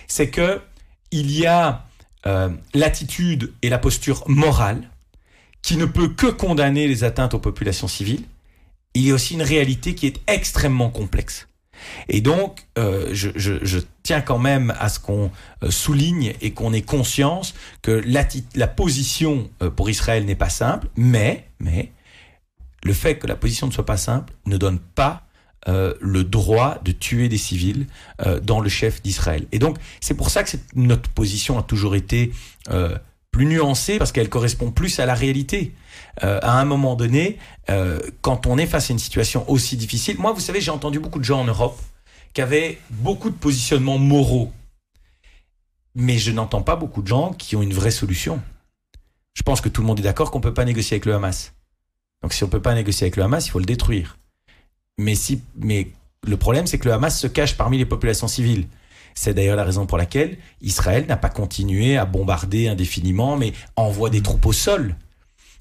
c'est 0.07 0.29
que 0.29 0.61
il 1.11 1.31
y 1.31 1.47
a 1.47 1.87
euh, 2.27 2.51
l'attitude 2.75 3.53
et 3.63 3.69
la 3.69 3.79
posture 3.79 4.23
morale 4.29 4.89
qui 5.63 5.77
ne 5.77 5.87
peut 5.87 6.09
que 6.09 6.27
condamner 6.27 6.89
les 6.89 7.05
atteintes 7.05 7.35
aux 7.35 7.39
populations 7.39 7.89
civiles. 7.89 8.25
Il 8.95 9.03
y 9.03 9.11
a 9.11 9.15
aussi 9.15 9.35
une 9.35 9.43
réalité 9.43 9.95
qui 9.95 10.07
est 10.07 10.21
extrêmement 10.27 10.91
complexe. 10.91 11.49
Et 12.09 12.21
donc, 12.21 12.67
euh, 12.79 13.11
je, 13.13 13.79
tiens 14.03 14.21
quand 14.21 14.39
même 14.39 14.73
à 14.79 14.89
ce 14.89 14.99
qu'on 14.99 15.31
euh, 15.63 15.71
souligne 15.71 16.35
et 16.41 16.53
qu'on 16.53 16.73
ait 16.73 16.83
conscience 16.83 17.55
que 17.83 18.03
la, 18.05 18.69
position 18.69 19.51
euh, 19.63 19.71
pour 19.71 19.91
Israël 19.91 20.25
n'est 20.25 20.35
pas 20.35 20.49
simple, 20.49 20.89
mais, 20.97 21.49
mais 21.61 21.93
le 22.85 22.93
fait 22.93 23.17
que 23.17 23.27
la 23.27 23.37
position 23.37 23.67
ne 23.67 23.73
soit 23.73 23.87
pas 23.87 23.97
simple 23.97 24.33
ne 24.47 24.57
donne 24.57 24.79
pas 24.79 25.23
le 26.01 26.25
droit 26.25 26.81
de 26.83 26.91
tuer 26.91 27.29
des 27.29 27.39
civils 27.39 27.87
dans 28.43 28.59
le 28.59 28.69
chef 28.69 29.01
d'Israël. 29.01 29.47
Et 29.53 29.61
donc, 29.61 29.79
c'est 30.01 30.15
pour 30.15 30.29
ça 30.29 30.43
que 30.43 30.57
notre 30.75 31.09
position 31.11 31.57
a 31.57 31.63
toujours 31.63 31.95
été 31.95 32.33
plus 33.33 33.47
nuancée, 33.47 33.99
parce 33.99 34.13
qu'elle 34.13 34.29
correspond 34.29 34.71
plus 34.71 35.01
à 35.01 35.07
la 35.07 35.15
réalité. 35.15 35.73
Euh, 36.23 36.39
à 36.43 36.61
un 36.61 36.65
moment 36.65 36.95
donné, 36.95 37.39
euh, 37.71 37.99
quand 38.21 38.47
on 38.47 38.59
est 38.59 38.67
face 38.67 38.91
à 38.91 38.93
une 38.93 38.99
situation 38.99 39.51
aussi 39.51 39.77
difficile, 39.77 40.19
moi, 40.19 40.33
vous 40.33 40.41
savez, 40.41 40.61
j'ai 40.61 40.71
entendu 40.71 41.01
beaucoup 41.01 41.19
de 41.19 41.25
gens 41.25 41.41
en 41.41 41.45
Europe 41.45 41.81
qui 42.35 42.43
avaient 42.43 42.79
beaucoup 42.91 43.31
de 43.31 43.35
positionnements 43.35 43.99
moraux. 43.99 44.53
Mais 45.95 46.19
je 46.19 46.31
n'entends 46.31 46.63
pas 46.63 46.77
beaucoup 46.77 47.03
de 47.03 47.09
gens 47.09 47.33
qui 47.33 47.57
ont 47.57 47.63
une 47.63 47.73
vraie 47.73 47.91
solution. 47.91 48.41
Je 49.35 49.43
pense 49.43 49.61
que 49.61 49.69
tout 49.69 49.81
le 49.81 49.87
monde 49.87 49.99
est 49.99 50.03
d'accord 50.03 50.31
qu'on 50.31 50.39
ne 50.39 50.43
peut 50.43 50.55
pas 50.55 50.65
négocier 50.65 50.97
avec 50.97 51.07
le 51.07 51.15
Hamas. 51.15 51.55
Donc 52.23 52.35
si 52.35 52.45
on 52.45 52.47
ne 52.47 52.53
peut 52.53 52.63
pas 52.63 52.75
négocier 52.75 53.07
avec 53.07 53.17
le 53.17 53.25
Hamas, 53.25 53.47
il 53.47 53.51
faut 53.51 53.59
le 53.59 53.65
détruire. 53.65 54.19
Mais 54.99 55.15
si, 55.15 55.43
mais 55.57 55.91
le 56.27 56.37
problème, 56.37 56.67
c'est 56.67 56.79
que 56.79 56.87
le 56.87 56.95
Hamas 56.95 57.19
se 57.19 57.27
cache 57.27 57.57
parmi 57.57 57.79
les 57.79 57.87
populations 57.87 58.29
civiles. 58.29 58.67
C'est 59.15 59.35
d'ailleurs 59.35 59.57
la 59.57 59.65
raison 59.65 59.87
pour 59.87 59.99
laquelle 59.99 60.39
Israël 60.61 61.07
n'a 61.07 61.17
pas 61.17 61.29
continué 61.29 61.97
à 61.97 62.05
bombarder 62.05 62.69
indéfiniment, 62.69 63.37
mais 63.37 63.53
envoie 63.77 64.11
des 64.11 64.23
troupes 64.23 64.47
au 64.47 64.53
sol. 64.53 64.97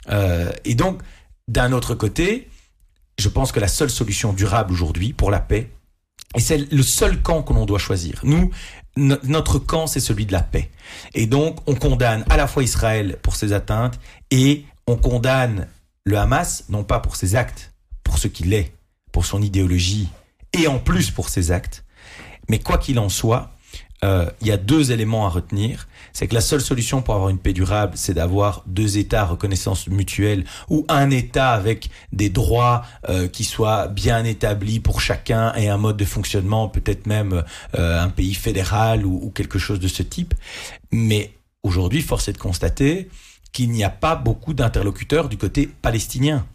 Euh, 0.09 0.51
et 0.65 0.75
donc, 0.75 1.01
d'un 1.47 1.71
autre 1.71 1.95
côté, 1.95 2.49
je 3.19 3.29
pense 3.29 3.51
que 3.51 3.59
la 3.59 3.67
seule 3.67 3.89
solution 3.89 4.33
durable 4.33 4.73
aujourd'hui 4.73 5.13
pour 5.13 5.31
la 5.31 5.39
paix, 5.39 5.69
et 6.35 6.39
c'est 6.39 6.71
le 6.71 6.83
seul 6.83 7.21
camp 7.21 7.43
que 7.43 7.53
l'on 7.53 7.65
doit 7.65 7.79
choisir. 7.79 8.21
Nous, 8.23 8.51
notre 8.95 9.59
camp, 9.59 9.87
c'est 9.87 9.99
celui 9.99 10.25
de 10.25 10.31
la 10.31 10.41
paix. 10.41 10.69
Et 11.13 11.27
donc, 11.27 11.59
on 11.67 11.75
condamne 11.75 12.25
à 12.29 12.37
la 12.37 12.47
fois 12.47 12.63
Israël 12.63 13.17
pour 13.21 13.35
ses 13.35 13.53
atteintes 13.53 13.99
et 14.31 14.65
on 14.87 14.95
condamne 14.95 15.67
le 16.03 16.17
Hamas, 16.17 16.65
non 16.69 16.83
pas 16.83 16.99
pour 16.99 17.15
ses 17.15 17.35
actes, 17.35 17.73
pour 18.03 18.17
ce 18.17 18.27
qu'il 18.27 18.53
est, 18.53 18.73
pour 19.11 19.25
son 19.25 19.41
idéologie, 19.41 20.09
et 20.53 20.67
en 20.67 20.79
plus 20.79 21.11
pour 21.11 21.29
ses 21.29 21.51
actes. 21.51 21.83
Mais 22.49 22.59
quoi 22.59 22.77
qu'il 22.77 22.99
en 22.99 23.09
soit, 23.09 23.51
euh, 24.03 24.25
il 24.41 24.47
y 24.47 24.51
a 24.51 24.57
deux 24.57 24.91
éléments 24.91 25.27
à 25.27 25.29
retenir. 25.29 25.87
C'est 26.11 26.27
que 26.27 26.33
la 26.33 26.41
seule 26.41 26.61
solution 26.61 27.01
pour 27.01 27.13
avoir 27.13 27.29
une 27.29 27.37
paix 27.37 27.53
durable, 27.53 27.93
c'est 27.95 28.15
d'avoir 28.15 28.63
deux 28.65 28.97
États 28.97 29.21
à 29.21 29.25
reconnaissance 29.25 29.87
mutuelle 29.87 30.43
ou 30.69 30.85
un 30.89 31.11
État 31.11 31.51
avec 31.51 31.89
des 32.11 32.29
droits 32.29 32.83
euh, 33.09 33.27
qui 33.27 33.43
soient 33.43 33.87
bien 33.87 34.25
établis 34.25 34.79
pour 34.79 35.01
chacun 35.01 35.53
et 35.53 35.69
un 35.69 35.77
mode 35.77 35.97
de 35.97 36.05
fonctionnement, 36.05 36.67
peut-être 36.67 37.05
même 37.05 37.43
euh, 37.77 38.01
un 38.01 38.09
pays 38.09 38.33
fédéral 38.33 39.05
ou, 39.05 39.19
ou, 39.21 39.29
quelque 39.29 39.59
chose 39.59 39.79
de 39.79 39.87
ce 39.87 40.01
type. 40.01 40.33
Mais 40.91 41.33
aujourd'hui, 41.61 42.01
force 42.01 42.27
est 42.27 42.33
de 42.33 42.39
constater 42.39 43.07
qu'il 43.51 43.69
n'y 43.69 43.83
a 43.83 43.89
pas 43.89 44.15
beaucoup 44.15 44.55
d'interlocuteurs 44.55 45.29
du 45.29 45.37
côté 45.37 45.67
palestinien. 45.67 46.45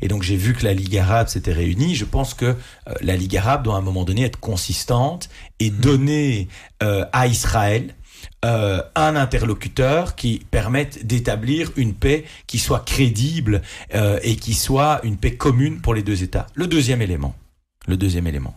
Et 0.00 0.08
donc 0.08 0.22
j'ai 0.22 0.36
vu 0.36 0.54
que 0.54 0.64
la 0.64 0.74
Ligue 0.74 0.96
arabe 0.98 1.28
s'était 1.28 1.52
réunie. 1.52 1.94
Je 1.94 2.04
pense 2.04 2.34
que 2.34 2.44
euh, 2.46 2.94
la 3.00 3.16
Ligue 3.16 3.36
arabe 3.36 3.62
doit 3.62 3.74
à 3.74 3.78
un 3.78 3.82
moment 3.82 4.04
donné 4.04 4.24
être 4.24 4.40
consistante 4.40 5.28
et 5.58 5.70
mmh. 5.70 5.76
donner 5.76 6.48
euh, 6.82 7.04
à 7.12 7.26
Israël 7.26 7.94
euh, 8.44 8.82
un 8.94 9.16
interlocuteur 9.16 10.14
qui 10.14 10.42
permette 10.50 11.06
d'établir 11.06 11.72
une 11.76 11.94
paix 11.94 12.24
qui 12.46 12.58
soit 12.58 12.84
crédible 12.84 13.62
et 14.22 14.36
qui 14.36 14.54
soit 14.54 15.00
une 15.02 15.16
paix 15.16 15.34
commune 15.36 15.80
pour 15.80 15.94
les 15.94 16.02
deux 16.02 16.22
États. 16.22 16.46
Le 16.54 16.66
deuxième 16.66 17.02
élément. 17.02 17.34
Le 17.86 17.96
deuxième 17.96 18.26
élément. 18.26 18.54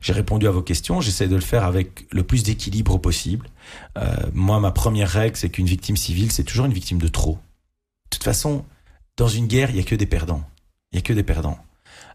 J'ai 0.00 0.12
répondu 0.12 0.46
à 0.46 0.52
vos 0.52 0.62
questions, 0.62 1.00
j'essaie 1.00 1.26
de 1.26 1.34
le 1.34 1.40
faire 1.40 1.64
avec 1.64 2.06
le 2.12 2.22
plus 2.22 2.44
d'équilibre 2.44 2.98
possible. 2.98 3.48
moi, 4.32 4.60
ma 4.60 4.70
première 4.70 5.08
règle, 5.08 5.36
c'est 5.36 5.48
qu'une 5.48 5.66
victime 5.66 5.96
civile, 5.96 6.30
c'est 6.30 6.44
toujours 6.44 6.66
une 6.66 6.72
victime 6.72 6.98
de 6.98 7.08
trop. 7.08 7.32
De 7.34 8.16
toute 8.16 8.24
façon, 8.24 8.64
dans 9.18 9.28
une 9.28 9.48
guerre, 9.48 9.70
il 9.70 9.76
y 9.76 9.80
a 9.80 9.82
que 9.82 9.96
des 9.96 10.06
perdants. 10.06 10.42
Il 10.92 10.96
y 10.96 10.98
a 10.98 11.02
que 11.02 11.12
des 11.12 11.24
perdants. 11.24 11.58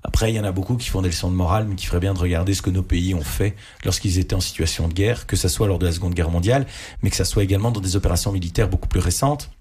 Après, 0.03 0.31
il 0.31 0.35
y 0.35 0.39
en 0.39 0.43
a 0.43 0.51
beaucoup 0.51 0.77
qui 0.77 0.89
font 0.89 1.01
des 1.01 1.09
leçons 1.09 1.29
de 1.29 1.35
morale, 1.35 1.65
mais 1.67 1.75
qui 1.75 1.85
feraient 1.85 1.99
bien 1.99 2.13
de 2.13 2.19
regarder 2.19 2.53
ce 2.53 2.61
que 2.61 2.69
nos 2.69 2.81
pays 2.81 3.13
ont 3.13 3.23
fait 3.23 3.55
lorsqu'ils 3.83 4.19
étaient 4.19 4.35
en 4.35 4.41
situation 4.41 4.87
de 4.87 4.93
guerre, 4.93 5.27
que 5.27 5.35
ce 5.35 5.49
soit 5.49 5.67
lors 5.67 5.79
de 5.79 5.85
la 5.85 5.91
Seconde 5.91 6.13
Guerre 6.13 6.31
mondiale, 6.31 6.65
mais 7.01 7.09
que 7.09 7.15
ça 7.15 7.25
soit 7.25 7.43
également 7.43 7.71
dans 7.71 7.81
des 7.81 7.95
opérations 7.95 8.31
militaires 8.31 8.69
beaucoup 8.69 8.87
plus 8.87 9.01
récentes, 9.01 9.51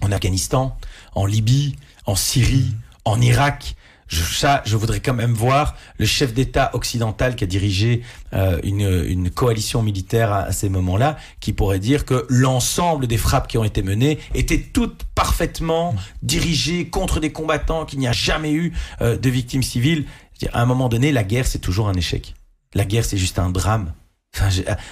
en 0.00 0.10
Afghanistan, 0.10 0.76
en 1.14 1.26
Libye, 1.26 1.76
en 2.06 2.16
Syrie, 2.16 2.74
en 3.04 3.20
Irak, 3.20 3.76
je, 4.08 4.22
ça, 4.22 4.62
je 4.64 4.76
voudrais 4.76 5.00
quand 5.00 5.14
même 5.14 5.34
voir 5.34 5.76
le 5.98 6.06
chef 6.06 6.32
d'État 6.32 6.70
occidental 6.72 7.36
qui 7.36 7.44
a 7.44 7.46
dirigé 7.46 8.02
euh, 8.32 8.58
une, 8.64 9.04
une, 9.06 9.30
coalition 9.30 9.82
militaire 9.82 10.32
à, 10.32 10.52
ces 10.52 10.68
moments-là, 10.68 11.18
qui 11.40 11.52
pourrait 11.52 11.78
dire 11.78 12.04
que 12.04 12.26
l'ensemble 12.28 13.06
des 13.06 13.18
frappes 13.18 13.48
qui 13.48 13.58
ont 13.58 13.64
été 13.64 13.82
menées 13.82 14.18
étaient 14.34 14.60
toutes 14.60 15.04
parfaitement 15.14 15.94
dirigées 16.22 16.88
contre 16.88 17.20
des 17.20 17.32
combattants, 17.32 17.84
qu'il 17.84 17.98
n'y 17.98 18.08
a 18.08 18.12
jamais 18.12 18.52
eu 18.52 18.72
euh, 19.02 19.16
de 19.16 19.30
victimes 19.30 19.62
civiles. 19.62 20.06
À 20.52 20.62
un 20.62 20.66
moment 20.66 20.88
donné, 20.88 21.12
la 21.12 21.24
guerre, 21.24 21.46
c'est 21.46 21.58
toujours 21.58 21.88
un 21.88 21.94
échec. 21.94 22.34
La 22.74 22.84
guerre, 22.84 23.04
c'est 23.04 23.18
juste 23.18 23.38
un 23.38 23.50
drame. 23.50 23.92
Enfin, 24.36 24.48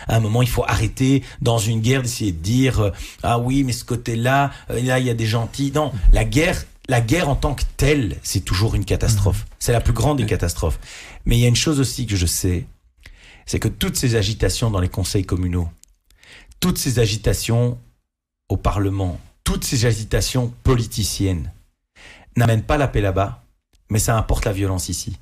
à 0.08 0.16
un 0.16 0.20
moment, 0.20 0.42
il 0.42 0.48
faut 0.48 0.64
arrêter 0.64 1.22
dans 1.40 1.58
une 1.58 1.80
guerre 1.80 2.02
d'essayer 2.02 2.32
de 2.32 2.42
dire 2.42 2.80
euh, 2.80 2.90
ah 3.22 3.38
oui, 3.38 3.64
mais 3.64 3.72
ce 3.72 3.84
côté-là, 3.84 4.50
là 4.68 4.98
il 4.98 5.06
y 5.06 5.10
a 5.10 5.14
des 5.14 5.26
gentils. 5.26 5.72
Non, 5.74 5.92
la 6.12 6.24
guerre, 6.24 6.64
la 6.88 7.00
guerre 7.00 7.28
en 7.28 7.36
tant 7.36 7.54
que 7.54 7.64
telle, 7.76 8.16
c'est 8.22 8.40
toujours 8.40 8.74
une 8.74 8.84
catastrophe. 8.84 9.40
Mhm. 9.40 9.56
C'est 9.58 9.72
la 9.72 9.80
plus 9.80 9.92
grande 9.92 10.18
des 10.18 10.26
catastrophes. 10.26 10.78
Mais 11.24 11.36
il 11.36 11.40
y 11.40 11.44
a 11.44 11.48
une 11.48 11.56
chose 11.56 11.80
aussi 11.80 12.06
que 12.06 12.16
je 12.16 12.26
sais, 12.26 12.66
c'est 13.44 13.60
que 13.60 13.68
toutes 13.68 13.96
ces 13.96 14.16
agitations 14.16 14.70
dans 14.70 14.80
les 14.80 14.88
conseils 14.88 15.24
communaux, 15.24 15.68
toutes 16.60 16.78
ces 16.78 16.98
agitations 16.98 17.78
au 18.48 18.56
Parlement, 18.56 19.20
toutes 19.44 19.64
ces 19.64 19.86
agitations 19.86 20.52
politiciennes 20.62 21.52
n'amènent 22.36 22.62
pas 22.62 22.76
la 22.76 22.88
paix 22.88 23.00
là-bas, 23.00 23.44
mais 23.90 23.98
ça 23.98 24.16
apporte 24.18 24.44
la 24.44 24.52
violence 24.52 24.88
ici. 24.88 25.18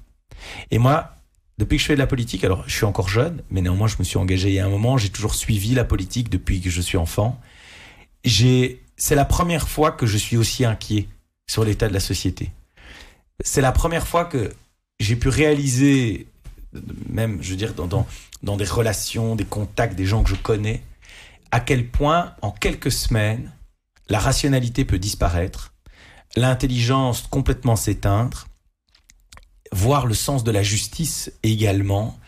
Et 0.71 0.79
moi, 0.79 1.15
depuis 1.59 1.77
que 1.77 1.83
je 1.83 1.87
fais 1.87 1.95
de 1.95 2.01
la 2.01 2.07
politique, 2.07 2.45
alors 2.45 2.65
je 2.67 2.75
suis 2.75 2.85
encore 2.85 3.09
jeune, 3.09 3.43
mais 3.51 3.63
néanmoins 3.63 3.87
je 3.87 3.97
me 3.99 4.05
suis 4.05 4.19
engagé 4.19 4.49
il 4.49 4.55
y 4.55 4.59
a 4.59 4.67
un 4.67 4.71
moment, 4.71 4.99
j'ai 4.99 5.11
toujours 5.11 5.35
suivi 5.35 5.75
la 5.75 5.85
politique 5.85 6.29
depuis 6.29 6.61
que 6.61 6.71
je 6.71 6.81
suis 6.81 6.99
enfant. 6.99 7.41
J'ai, 8.25 8.83
c'est 8.97 9.15
la 9.15 9.25
première 9.25 9.69
fois 9.69 9.93
que 9.93 10.07
je 10.07 10.17
suis 10.17 10.37
aussi 10.37 10.65
inquiet 10.65 11.09
sur 11.47 11.65
l'état 11.65 11.89
de 11.89 11.95
la 11.95 12.01
société. 12.01 12.51
C'est 13.41 13.61
la 13.61 13.73
première 13.73 14.07
fois 14.07 14.25
que 14.25 14.53
j'ai 15.01 15.17
pu 15.17 15.29
réaliser, 15.29 16.29
même, 17.09 17.43
je 17.43 17.51
veux 17.51 17.57
dire, 17.57 17.75
dans, 17.75 17.87
dans, 17.87 18.07
dans 18.43 18.57
des 18.57 18.65
relations, 18.65 19.37
des 19.37 19.45
contacts, 19.45 19.95
des 19.95 20.07
gens 20.07 20.23
que 20.23 20.31
je 20.31 20.37
connais, 20.37 20.83
à 21.51 21.61
quel 21.61 21.89
point, 21.89 22.35
en 22.43 22.51
quelques 22.51 22.93
semaines, 22.93 23.53
la 24.09 24.19
rationalité 24.19 24.85
peut 24.85 24.99
disparaître, 24.99 25.73
l'intelligence 26.37 27.23
complètement 27.23 27.77
s'éteindre, 27.77 28.47
voir 29.73 30.07
le 30.07 30.15
sens 30.15 30.45
de 30.45 30.51
la 30.51 30.63
justice 30.63 31.33
également, 31.43 32.19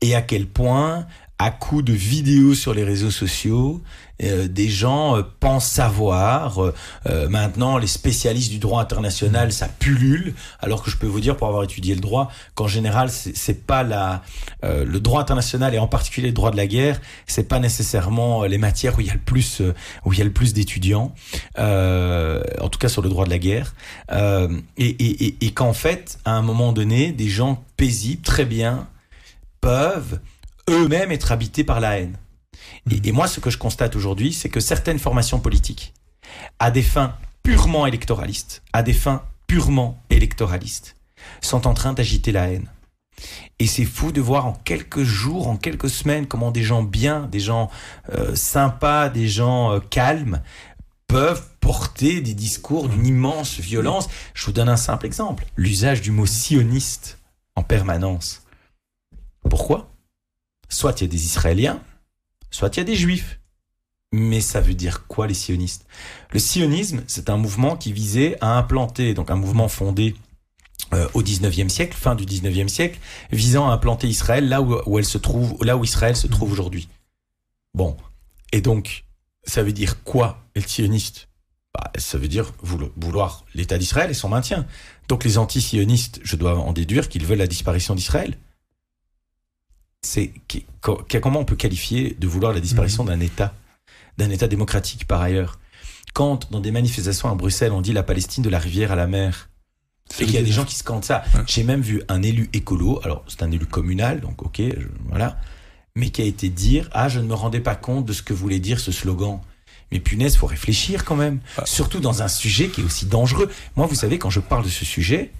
et 0.00 0.14
à 0.14 0.22
quel 0.22 0.46
point 0.46 1.06
à 1.38 1.50
coup 1.50 1.82
de 1.82 1.92
vidéos 1.92 2.54
sur 2.54 2.74
les 2.74 2.84
réseaux 2.84 3.12
sociaux, 3.12 3.80
euh, 4.24 4.48
des 4.48 4.68
gens 4.68 5.16
euh, 5.16 5.22
pensent 5.38 5.68
savoir. 5.68 6.58
Euh, 7.06 7.28
maintenant, 7.28 7.78
les 7.78 7.86
spécialistes 7.86 8.50
du 8.50 8.58
droit 8.58 8.82
international, 8.82 9.52
ça 9.52 9.68
pullule. 9.68 10.34
Alors 10.58 10.82
que 10.82 10.90
je 10.90 10.96
peux 10.96 11.06
vous 11.06 11.20
dire, 11.20 11.36
pour 11.36 11.46
avoir 11.46 11.62
étudié 11.62 11.94
le 11.94 12.00
droit, 12.00 12.30
qu'en 12.56 12.66
général, 12.66 13.10
c'est 13.10 13.66
pas 13.66 13.82
la 13.82 14.22
le 14.62 14.98
droit 14.98 15.20
international 15.20 15.74
et 15.74 15.78
en 15.78 15.86
particulier 15.86 16.28
le 16.28 16.34
droit 16.34 16.50
de 16.50 16.56
la 16.56 16.66
guerre, 16.66 17.00
c'est 17.26 17.46
pas 17.46 17.60
nécessairement 17.60 18.44
les 18.44 18.58
matières 18.58 18.98
où 18.98 19.00
il 19.00 19.06
y 19.06 19.10
a 19.10 19.14
le 19.14 19.20
plus 19.20 19.62
où 20.04 20.12
il 20.12 20.18
y 20.18 20.22
a 20.22 20.24
le 20.24 20.32
plus 20.32 20.52
d'étudiants. 20.52 21.14
en 21.56 22.68
tout 22.70 22.78
cas, 22.78 22.88
sur 22.88 23.02
le 23.02 23.08
droit 23.08 23.24
de 23.24 23.30
la 23.30 23.38
guerre. 23.38 23.74
et 24.10 24.88
et, 24.88 25.26
et, 25.26 25.36
et 25.40 25.50
qu'en 25.52 25.72
fait, 25.72 26.18
à 26.24 26.32
un 26.32 26.42
moment 26.42 26.72
donné, 26.72 27.12
des 27.12 27.28
gens 27.28 27.64
paisibles, 27.76 28.22
très 28.22 28.44
bien, 28.44 28.88
peuvent 29.60 30.18
eux-mêmes 30.68 31.12
être 31.12 31.32
habités 31.32 31.64
par 31.64 31.80
la 31.80 31.98
haine. 31.98 32.16
Et, 32.90 33.12
moi, 33.12 33.26
ce 33.26 33.40
que 33.40 33.50
je 33.50 33.58
constate 33.58 33.96
aujourd'hui, 33.96 34.32
c'est 34.32 34.48
que 34.48 34.60
certaines 34.60 34.98
formations 34.98 35.40
politiques, 35.40 35.94
à 36.58 36.70
des 36.70 36.82
fins 36.82 37.16
purement 37.42 37.86
électoralistes, 37.86 38.62
à 38.72 38.82
des 38.82 38.92
fins 38.92 39.22
purement 39.46 40.02
électoralistes, 40.10 40.96
sont 41.40 41.66
en 41.66 41.74
train 41.74 41.92
d'agiter 41.92 42.32
la 42.32 42.50
haine. 42.50 42.68
Et 43.58 43.66
c'est 43.66 43.84
fou 43.84 44.12
de 44.12 44.20
voir 44.20 44.46
en 44.46 44.52
quelques 44.52 45.02
jours, 45.02 45.48
en 45.48 45.56
quelques 45.56 45.90
semaines, 45.90 46.26
comment 46.26 46.50
des 46.50 46.62
gens 46.62 46.82
bien, 46.82 47.22
des 47.22 47.40
gens 47.40 47.70
euh, 48.14 48.34
sympas, 48.34 49.08
des 49.08 49.28
gens 49.28 49.72
euh, 49.72 49.80
calmes 49.80 50.40
peuvent 51.08 51.44
porter 51.60 52.20
des 52.20 52.34
discours 52.34 52.88
d'une 52.88 53.06
immense 53.06 53.58
violence. 53.58 54.08
Je 54.34 54.46
vous 54.46 54.52
donne 54.52 54.68
un 54.68 54.76
simple 54.76 55.06
exemple. 55.06 55.46
L'usage 55.56 56.00
du 56.00 56.12
mot 56.12 56.26
sioniste 56.26 57.18
en 57.56 57.62
permanence. 57.62 58.42
Pourquoi? 59.48 59.90
Soit 60.68 61.00
il 61.00 61.04
y 61.04 61.06
a 61.06 61.10
des 61.10 61.24
Israéliens, 61.24 61.82
soit 62.50 62.74
il 62.76 62.78
y 62.78 62.80
a 62.80 62.84
des 62.84 62.96
Juifs. 62.96 63.40
Mais 64.10 64.40
ça 64.40 64.60
veut 64.60 64.74
dire 64.74 65.06
quoi 65.06 65.26
les 65.26 65.34
sionistes? 65.34 65.86
Le 66.32 66.38
sionisme, 66.38 67.02
c'est 67.06 67.28
un 67.28 67.36
mouvement 67.36 67.76
qui 67.76 67.92
visait 67.92 68.38
à 68.40 68.56
implanter, 68.56 69.12
donc 69.12 69.30
un 69.30 69.36
mouvement 69.36 69.68
fondé 69.68 70.16
euh, 70.94 71.06
au 71.12 71.22
19e 71.22 71.68
siècle, 71.68 71.94
fin 71.94 72.14
du 72.14 72.24
19e 72.24 72.68
siècle, 72.68 72.98
visant 73.30 73.68
à 73.68 73.72
implanter 73.74 74.08
Israël 74.08 74.48
là 74.48 74.62
où, 74.62 74.98
Israël 74.98 76.16
se 76.16 76.26
trouve 76.26 76.50
aujourd'hui. 76.50 76.88
Bon, 77.74 77.98
et 78.52 78.62
donc 78.62 79.04
ça 79.44 79.62
veut 79.62 79.72
dire 79.72 80.02
quoi 80.04 80.42
le 80.56 80.62
sioniste 80.62 81.28
bah, 81.74 81.92
Ça 81.98 82.16
veut 82.16 82.28
dire 82.28 82.54
vouloir 82.62 83.44
l'État 83.54 83.76
d'Israël 83.76 84.10
et 84.10 84.14
son 84.14 84.30
maintien. 84.30 84.66
Donc 85.08 85.24
les 85.24 85.36
anti-sionistes, 85.36 86.20
je 86.22 86.36
dois 86.36 86.56
en 86.56 86.72
déduire 86.72 87.10
qu'ils 87.10 87.26
veulent 87.26 87.38
la 87.38 87.46
disparition 87.46 87.94
d'Israël 87.94 88.38
c'est 90.02 90.32
comment 91.20 91.40
on 91.40 91.44
peut 91.44 91.56
qualifier 91.56 92.16
de 92.18 92.26
vouloir 92.26 92.52
la 92.52 92.60
disparition 92.60 93.04
mhm. 93.04 93.10
d'un 93.10 93.20
État, 93.20 93.54
d'un 94.16 94.30
État 94.30 94.48
démocratique 94.48 95.06
par 95.06 95.20
ailleurs? 95.20 95.58
Quand 96.14 96.50
dans 96.50 96.60
des 96.60 96.70
manifestations 96.70 97.30
à 97.30 97.34
Bruxelles 97.34 97.72
on 97.72 97.80
dit 97.80 97.92
la 97.92 98.02
Palestine 98.02 98.42
de 98.42 98.50
la 98.50 98.58
rivière 98.58 98.92
à 98.92 98.96
la 98.96 99.06
mer, 99.06 99.48
et 100.20 100.24
qu'il 100.24 100.34
y 100.34 100.38
a 100.38 100.42
des 100.42 100.52
gens 100.52 100.64
qui 100.64 100.74
se 100.74 100.82
cantent 100.82 101.04
ça. 101.04 101.22
J'ai 101.46 101.64
même 101.64 101.82
vu 101.82 102.02
un 102.08 102.22
élu 102.22 102.48
écolo, 102.54 102.98
alors 103.04 103.24
c'est 103.28 103.42
un 103.42 103.50
élu 103.50 103.66
communal, 103.66 104.20
donc 104.20 104.42
ok, 104.42 104.62
voilà, 105.06 105.38
mais 105.94 106.08
qui 106.08 106.22
a 106.22 106.24
été 106.24 106.48
dire 106.48 106.88
ah 106.92 107.08
je 107.08 107.20
ne 107.20 107.26
me 107.26 107.34
rendais 107.34 107.60
pas 107.60 107.76
compte 107.76 108.06
de 108.06 108.14
ce 108.14 108.22
que 108.22 108.32
voulait 108.32 108.58
dire 108.58 108.80
ce 108.80 108.90
slogan. 108.90 109.40
Mais 109.92 110.00
punaise, 110.00 110.36
faut 110.36 110.46
réfléchir 110.46 111.04
quand 111.04 111.16
même, 111.16 111.40
ah. 111.56 111.64
surtout 111.64 112.00
dans 112.00 112.22
un 112.22 112.28
sujet 112.28 112.68
qui 112.68 112.82
est 112.82 112.84
aussi 112.84 113.06
dangereux. 113.06 113.50
Moi, 113.74 113.86
vous 113.86 113.94
savez, 113.94 114.18
quand 114.18 114.28
je 114.28 114.40
parle 114.40 114.62
de 114.62 114.68
ce 114.68 114.84
sujet, 114.84 115.32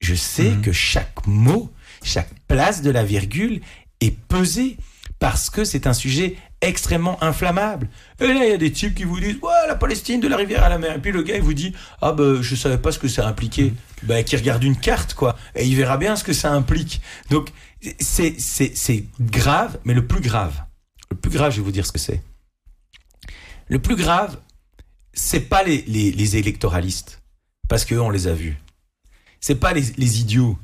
je 0.00 0.14
sais 0.14 0.50
mhm. 0.50 0.60
que 0.60 0.72
chaque 0.72 1.26
mot 1.26 1.70
chaque 2.02 2.30
place 2.46 2.82
de 2.82 2.90
la 2.90 3.04
virgule 3.04 3.60
est 4.00 4.16
pesée 4.28 4.76
parce 5.18 5.50
que 5.50 5.64
c'est 5.64 5.86
un 5.86 5.92
sujet 5.92 6.36
extrêmement 6.60 7.22
inflammable. 7.22 7.88
Et 8.20 8.26
là, 8.26 8.44
il 8.44 8.50
y 8.50 8.54
a 8.54 8.56
des 8.58 8.72
types 8.72 8.94
qui 8.94 9.04
vous 9.04 9.20
disent, 9.20 9.38
ouais, 9.42 9.66
la 9.66 9.74
Palestine 9.74 10.20
de 10.20 10.28
la 10.28 10.36
rivière 10.36 10.64
à 10.64 10.68
la 10.68 10.78
mer. 10.78 10.96
Et 10.96 10.98
puis 10.98 11.12
le 11.12 11.22
gars, 11.22 11.36
il 11.36 11.42
vous 11.42 11.54
dit, 11.54 11.72
ah 12.02 12.12
ben, 12.12 12.40
je 12.42 12.54
savais 12.54 12.78
pas 12.78 12.92
ce 12.92 12.98
que 12.98 13.08
ça 13.08 13.26
impliquait. 13.26 13.72
Ben, 14.02 14.24
qui 14.24 14.36
regarde 14.36 14.62
une 14.62 14.76
carte, 14.76 15.14
quoi. 15.14 15.36
Et 15.54 15.66
il 15.66 15.76
verra 15.76 15.96
bien 15.96 16.16
ce 16.16 16.24
que 16.24 16.32
ça 16.32 16.52
implique. 16.52 17.00
Donc, 17.30 17.50
c'est, 18.00 18.38
c'est, 18.38 18.72
c'est 18.76 19.04
grave, 19.20 19.78
mais 19.84 19.94
le 19.94 20.06
plus 20.06 20.20
grave, 20.20 20.54
le 21.10 21.16
plus 21.16 21.30
grave, 21.30 21.52
je 21.52 21.56
vais 21.56 21.62
vous 21.62 21.72
dire 21.72 21.86
ce 21.86 21.92
que 21.92 21.98
c'est. 21.98 22.22
Le 23.68 23.78
plus 23.78 23.96
grave, 23.96 24.38
c'est 25.12 25.48
pas 25.48 25.62
les, 25.62 26.36
électoralistes, 26.36 27.22
parce 27.68 27.84
qu'eux, 27.84 28.00
on 28.00 28.10
les 28.10 28.28
a 28.28 28.32
vus. 28.32 28.56
C'est 29.40 29.56
pas 29.56 29.72
les, 29.72 29.82
les 29.96 30.20
idiots, 30.20 30.56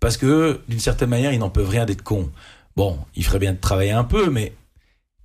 parce 0.00 0.16
que 0.16 0.60
d'une 0.68 0.80
certaine 0.80 1.10
manière, 1.10 1.32
ils 1.32 1.38
n'en 1.38 1.50
peuvent 1.50 1.68
rien 1.68 1.86
d'être 1.86 2.02
cons. 2.02 2.30
Bon, 2.76 2.98
il 3.14 3.24
ferait 3.24 3.38
bien 3.38 3.52
de 3.52 3.58
travailler 3.58 3.92
un 3.92 4.04
peu, 4.04 4.28
mais 4.28 4.54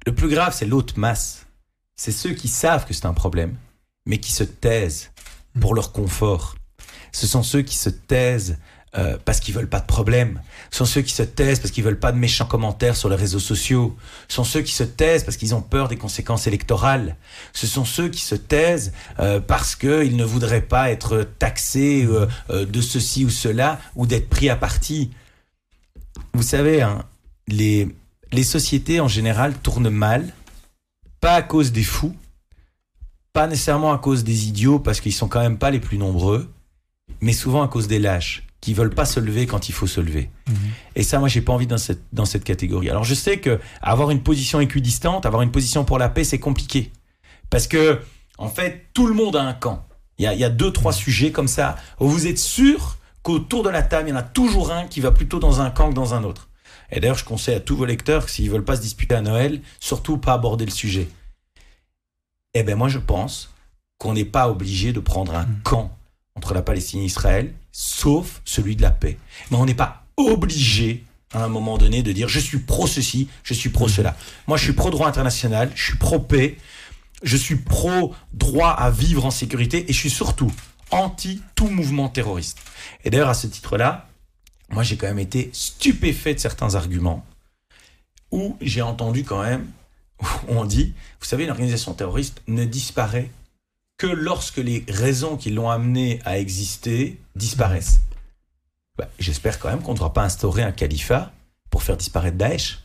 le 0.05 0.15
plus 0.15 0.29
grave, 0.29 0.55
c'est 0.55 0.65
l'autre 0.65 0.97
masse. 0.97 1.47
C'est 1.97 2.13
ceux 2.13 2.33
qui 2.33 2.47
savent 2.47 2.85
que 2.85 2.93
c'est 2.93 3.05
un 3.05 3.13
problème, 3.13 3.55
mais 4.05 4.19
qui 4.19 4.31
se 4.31 4.43
taisent 4.43 5.11
pour 5.59 5.75
leur 5.75 5.91
confort. 5.91 6.55
Ce 7.11 7.27
sont 7.27 7.43
ceux 7.43 7.61
qui 7.61 7.75
se 7.75 7.89
taisent 7.89 8.57
euh, 8.97 9.17
parce 9.23 9.41
qu'ils 9.41 9.53
veulent 9.53 9.69
pas 9.69 9.81
de 9.81 9.85
problème. 9.85 10.41
Ce 10.71 10.79
sont 10.79 10.85
ceux 10.85 11.01
qui 11.01 11.13
se 11.13 11.23
taisent 11.23 11.59
parce 11.59 11.71
qu'ils 11.71 11.83
veulent 11.83 11.99
pas 11.99 12.13
de 12.13 12.17
méchants 12.17 12.45
commentaires 12.45 12.95
sur 12.95 13.09
les 13.09 13.17
réseaux 13.17 13.39
sociaux. 13.39 13.97
Ce 14.29 14.35
sont 14.35 14.43
ceux 14.45 14.61
qui 14.61 14.73
se 14.73 14.83
taisent 14.83 15.25
parce 15.25 15.35
qu'ils 15.35 15.53
ont 15.53 15.61
peur 15.61 15.89
des 15.89 15.97
conséquences 15.97 16.47
électorales. 16.47 17.17
Ce 17.51 17.67
sont 17.67 17.85
ceux 17.85 18.07
qui 18.07 18.21
se 18.21 18.35
taisent 18.35 18.93
euh, 19.19 19.41
parce 19.41 19.75
qu'ils 19.75 20.15
ne 20.15 20.23
voudraient 20.23 20.61
pas 20.61 20.89
être 20.89 21.27
taxés 21.37 22.07
euh, 22.09 22.65
de 22.65 22.81
ceci 22.81 23.25
ou 23.25 23.29
cela 23.29 23.79
ou 23.95 24.07
d'être 24.07 24.29
pris 24.29 24.49
à 24.49 24.55
partie. 24.55 25.11
Vous 26.33 26.43
savez, 26.43 26.81
hein, 26.81 27.05
les, 27.47 27.95
les 28.31 28.43
sociétés 28.43 28.99
en 28.99 29.07
général 29.07 29.53
tournent 29.57 29.89
mal, 29.89 30.33
pas 31.19 31.33
à 31.33 31.41
cause 31.41 31.71
des 31.71 31.83
fous, 31.83 32.15
pas 33.33 33.47
nécessairement 33.47 33.93
à 33.93 33.97
cause 33.97 34.23
des 34.23 34.47
idiots 34.47 34.79
parce 34.79 34.99
qu'ils 34.99 35.13
sont 35.13 35.27
quand 35.27 35.41
même 35.41 35.57
pas 35.57 35.71
les 35.71 35.79
plus 35.79 35.97
nombreux, 35.97 36.51
mais 37.21 37.33
souvent 37.33 37.63
à 37.63 37.67
cause 37.67 37.87
des 37.87 37.99
lâches 37.99 38.43
qui 38.59 38.75
veulent 38.75 38.93
pas 38.93 39.05
se 39.05 39.19
lever 39.19 39.47
quand 39.47 39.69
il 39.69 39.71
faut 39.71 39.87
se 39.87 39.99
lever. 39.99 40.29
Mhm. 40.47 40.55
Et 40.95 41.03
ça, 41.03 41.19
moi, 41.19 41.27
j'ai 41.27 41.41
pas 41.41 41.51
envie 41.51 41.67
dans 41.67 41.79
cette, 41.79 42.03
dans 42.13 42.25
cette 42.25 42.43
catégorie. 42.43 42.89
Alors, 42.89 43.03
je 43.03 43.15
sais 43.15 43.39
que 43.39 43.59
avoir 43.81 44.11
une 44.11 44.21
position 44.21 44.59
équidistante, 44.59 45.25
avoir 45.25 45.41
une 45.41 45.51
position 45.51 45.83
pour 45.83 45.97
la 45.97 46.09
paix, 46.09 46.23
c'est 46.23 46.39
compliqué. 46.39 46.91
Parce 47.49 47.67
que, 47.67 47.99
en 48.37 48.49
fait, 48.49 48.87
tout 48.93 49.07
le 49.07 49.15
monde 49.15 49.35
a 49.35 49.41
un 49.41 49.53
camp. 49.53 49.85
Il 50.19 50.25
y 50.25 50.27
a, 50.27 50.33
il 50.33 50.39
y 50.39 50.43
a 50.43 50.49
deux, 50.49 50.71
trois 50.71 50.93
sujets 50.93 51.31
comme 51.31 51.47
ça 51.47 51.75
où 51.99 52.07
vous 52.07 52.27
êtes 52.27 52.37
sûr 52.37 52.97
qu'autour 53.23 53.63
de 53.63 53.69
la 53.69 53.81
table, 53.81 54.09
il 54.09 54.11
y 54.11 54.13
en 54.13 54.17
a 54.17 54.23
toujours 54.23 54.71
un 54.71 54.85
qui 54.85 54.99
va 54.99 55.11
plutôt 55.11 55.39
dans 55.39 55.61
un 55.61 55.71
camp 55.71 55.89
que 55.89 55.95
dans 55.95 56.13
un 56.13 56.23
autre. 56.23 56.49
Et 56.91 56.99
d'ailleurs, 56.99 57.17
je 57.17 57.25
conseille 57.25 57.55
à 57.55 57.59
tous 57.59 57.75
vos 57.75 57.85
lecteurs, 57.85 58.29
s'ils 58.29 58.49
veulent 58.49 58.65
pas 58.65 58.75
se 58.75 58.81
disputer 58.81 59.15
à 59.15 59.21
Noël, 59.21 59.61
surtout 59.79 60.17
pas 60.17 60.33
aborder 60.33 60.65
le 60.65 60.71
sujet. 60.71 61.07
Eh 62.53 62.63
ben, 62.63 62.75
moi, 62.75 62.89
je 62.89 62.97
pense 62.97 63.53
qu'on 63.97 64.13
n'est 64.13 64.25
pas 64.25 64.49
obligé 64.49 64.91
de 64.93 64.99
prendre 64.99 65.35
un 65.35 65.43
hmm. 65.43 65.61
camp 65.63 65.97
entre 66.35 66.53
la 66.53 66.61
Palestine 66.61 67.01
et 67.01 67.05
Israël, 67.05 67.53
sauf 67.71 68.41
celui 68.45 68.75
de 68.75 68.81
la 68.81 68.91
paix. 68.91 69.17
Mais 69.49 69.57
on 69.57 69.65
n'est 69.65 69.73
pas 69.73 70.05
obligé 70.17 71.05
à 71.33 71.43
un 71.43 71.47
moment 71.47 71.77
donné 71.77 72.03
de 72.03 72.11
dire 72.11 72.27
je 72.27 72.39
suis 72.39 72.59
pro 72.59 72.87
ceci, 72.87 73.29
je 73.43 73.53
suis 73.53 73.69
pro 73.69 73.85
hmm. 73.85 73.89
cela. 73.89 74.17
Moi, 74.47 74.57
je 74.57 74.63
suis 74.63 74.73
pro 74.73 74.89
droit 74.89 75.07
international, 75.07 75.71
je 75.75 75.83
suis 75.83 75.97
pro 75.97 76.19
paix, 76.19 76.57
je 77.23 77.37
suis 77.37 77.55
pro 77.55 78.13
droit 78.33 78.71
à 78.71 78.89
vivre 78.91 79.25
en 79.25 79.31
sécurité 79.31 79.85
et 79.89 79.93
je 79.93 79.97
suis 79.97 80.09
surtout 80.09 80.51
anti 80.89 81.41
tout 81.55 81.67
mouvement 81.67 82.09
terroriste. 82.09 82.57
Et 83.05 83.09
d'ailleurs, 83.09 83.29
à 83.29 83.33
ce 83.33 83.47
titre-là, 83.47 84.09
moi 84.71 84.83
j'ai 84.83 84.97
quand 84.97 85.07
même 85.07 85.19
été 85.19 85.49
stupéfait 85.53 86.33
de 86.33 86.39
certains 86.39 86.75
arguments 86.75 87.25
où 88.31 88.57
j'ai 88.61 88.81
entendu 88.81 89.23
quand 89.23 89.41
même, 89.41 89.67
où 90.21 90.25
on 90.49 90.65
dit, 90.65 90.93
vous 91.19 91.25
savez, 91.25 91.43
une 91.43 91.49
organisation 91.49 91.93
terroriste 91.93 92.41
ne 92.47 92.65
disparaît 92.65 93.29
que 93.97 94.07
lorsque 94.07 94.57
les 94.57 94.83
raisons 94.87 95.37
qui 95.37 95.51
l'ont 95.51 95.69
amené 95.69 96.19
à 96.25 96.39
exister 96.39 97.19
disparaissent. 97.35 98.01
Bah, 98.97 99.07
j'espère 99.19 99.59
quand 99.59 99.69
même 99.69 99.81
qu'on 99.81 99.91
ne 99.91 99.97
devra 99.97 100.13
pas 100.13 100.23
instaurer 100.23 100.63
un 100.63 100.71
califat 100.71 101.31
pour 101.69 101.83
faire 101.83 101.97
disparaître 101.97 102.37
Daesh. 102.37 102.79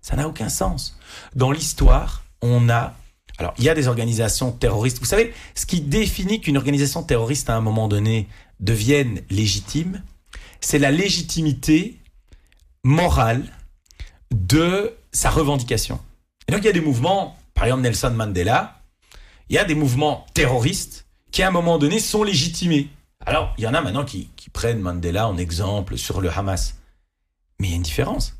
Ça 0.00 0.16
n'a 0.16 0.26
aucun 0.26 0.48
sens. 0.48 0.98
Dans 1.36 1.52
l'histoire, 1.52 2.24
on 2.42 2.68
a... 2.68 2.94
Alors, 3.38 3.54
il 3.58 3.64
y 3.64 3.68
a 3.68 3.74
des 3.74 3.86
organisations 3.88 4.52
terroristes. 4.52 4.98
Vous 4.98 5.04
savez, 5.04 5.32
ce 5.54 5.66
qui 5.66 5.80
définit 5.80 6.40
qu'une 6.40 6.56
organisation 6.56 7.02
terroriste, 7.02 7.48
à 7.48 7.56
un 7.56 7.60
moment 7.60 7.88
donné, 7.88 8.28
devienne 8.58 9.22
légitime, 9.30 10.02
c'est 10.60 10.78
la 10.78 10.90
légitimité 10.90 11.98
morale 12.84 13.44
de 14.30 14.94
sa 15.12 15.30
revendication. 15.30 16.00
Et 16.48 16.52
donc 16.52 16.62
il 16.62 16.66
y 16.66 16.70
a 16.70 16.72
des 16.72 16.80
mouvements, 16.80 17.36
par 17.54 17.64
exemple 17.64 17.82
Nelson 17.82 18.10
Mandela, 18.10 18.80
il 19.48 19.56
y 19.56 19.58
a 19.58 19.64
des 19.64 19.74
mouvements 19.74 20.26
terroristes 20.34 21.06
qui 21.32 21.42
à 21.42 21.48
un 21.48 21.50
moment 21.50 21.78
donné 21.78 21.98
sont 21.98 22.22
légitimés. 22.22 22.88
Alors 23.24 23.54
il 23.58 23.64
y 23.64 23.66
en 23.66 23.74
a 23.74 23.80
maintenant 23.80 24.04
qui, 24.04 24.30
prennent 24.52 24.80
Mandela 24.80 25.28
en 25.28 25.36
exemple 25.36 25.96
sur 25.96 26.20
le 26.20 26.28
Hamas. 26.28 26.74
Mais 27.60 27.68
il 27.68 27.70
y 27.70 27.74
a 27.74 27.76
une 27.76 27.82
différence. 27.82 28.34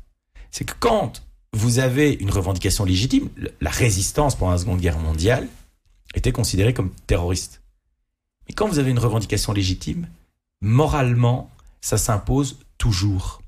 C'est 0.51 0.65
que 0.65 0.73
quand 0.77 1.23
vous 1.53 1.79
avez 1.79 2.11
une 2.11 2.29
revendication 2.29 2.83
légitime, 2.83 3.29
la 3.61 3.69
résistance 3.69 4.35
pendant 4.35 4.51
la 4.51 4.57
Seconde 4.57 4.81
Guerre 4.81 4.99
mondiale 4.99 5.47
était 6.15 6.33
considérée 6.33 6.73
comme 6.73 6.91
terroriste. 7.07 7.61
Mais 8.47 8.53
quand 8.53 8.67
vous 8.67 8.79
avez 8.79 8.91
une 8.91 8.99
revendication 8.99 9.53
légitime, 9.53 10.07
moralement, 10.61 11.49
ça 11.81 11.97
s'impose 11.97 12.59
toujours. 12.77 13.41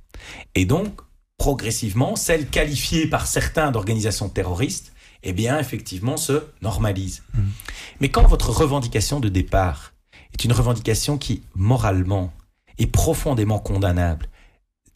Et 0.56 0.66
donc, 0.66 1.02
progressivement, 1.38 2.16
celles 2.16 2.48
qualifiées 2.48 3.08
par 3.08 3.28
certains 3.28 3.72
d'organisations 3.72 4.30
terroristes, 4.30 4.94
eh 5.24 5.34
bien, 5.34 5.60
effectivement, 5.60 6.18
se 6.18 6.44
normalisent. 6.62 7.24
Mmh. 7.34 7.42
Mais 8.02 8.10
quand 8.10 8.28
votre 8.28 8.50
revendication 8.50 9.20
de 9.20 9.30
départ 9.30 9.94
est 10.34 10.44
une 10.44 10.52
revendication 10.52 11.18
qui, 11.18 11.44
moralement, 11.56 12.34
est 12.78 12.88
profondément 12.88 13.60
condamnable, 13.60 14.28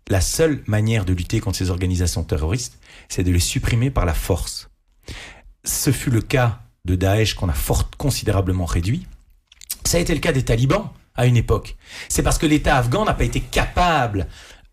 la 0.10 0.22
seule 0.22 0.64
manière 0.68 1.06
de 1.06 1.14
lutter 1.14 1.40
contre 1.40 1.58
ces 1.58 1.70
organisations 1.70 2.24
terroristes, 2.24 2.80
c'est 3.10 3.24
de 3.24 3.32
les 3.32 3.40
supprimer 3.40 3.92
par 3.92 4.06
la 4.06 4.14
force. 4.14 4.70
Ce 5.64 5.92
fut 5.92 6.12
le 6.12 6.22
cas 6.22 6.62
de 6.86 6.96
Daesh 6.96 7.34
qu'on 7.34 7.50
a 7.50 7.54
fort 7.54 7.90
considérablement 7.98 8.66
réduit. 8.66 9.06
Ça 9.86 9.98
a 9.98 10.02
été 10.02 10.14
le 10.14 10.22
cas 10.22 10.32
des 10.32 10.44
talibans 10.44 10.90
à 11.18 11.26
une 11.26 11.38
époque. 11.38 11.76
C'est 12.10 12.24
parce 12.24 12.38
que 12.38 12.46
l'État 12.46 12.78
afghan 12.78 13.06
n'a 13.06 13.14
pas 13.14 13.26
été 13.26 13.42
capable 13.42 14.28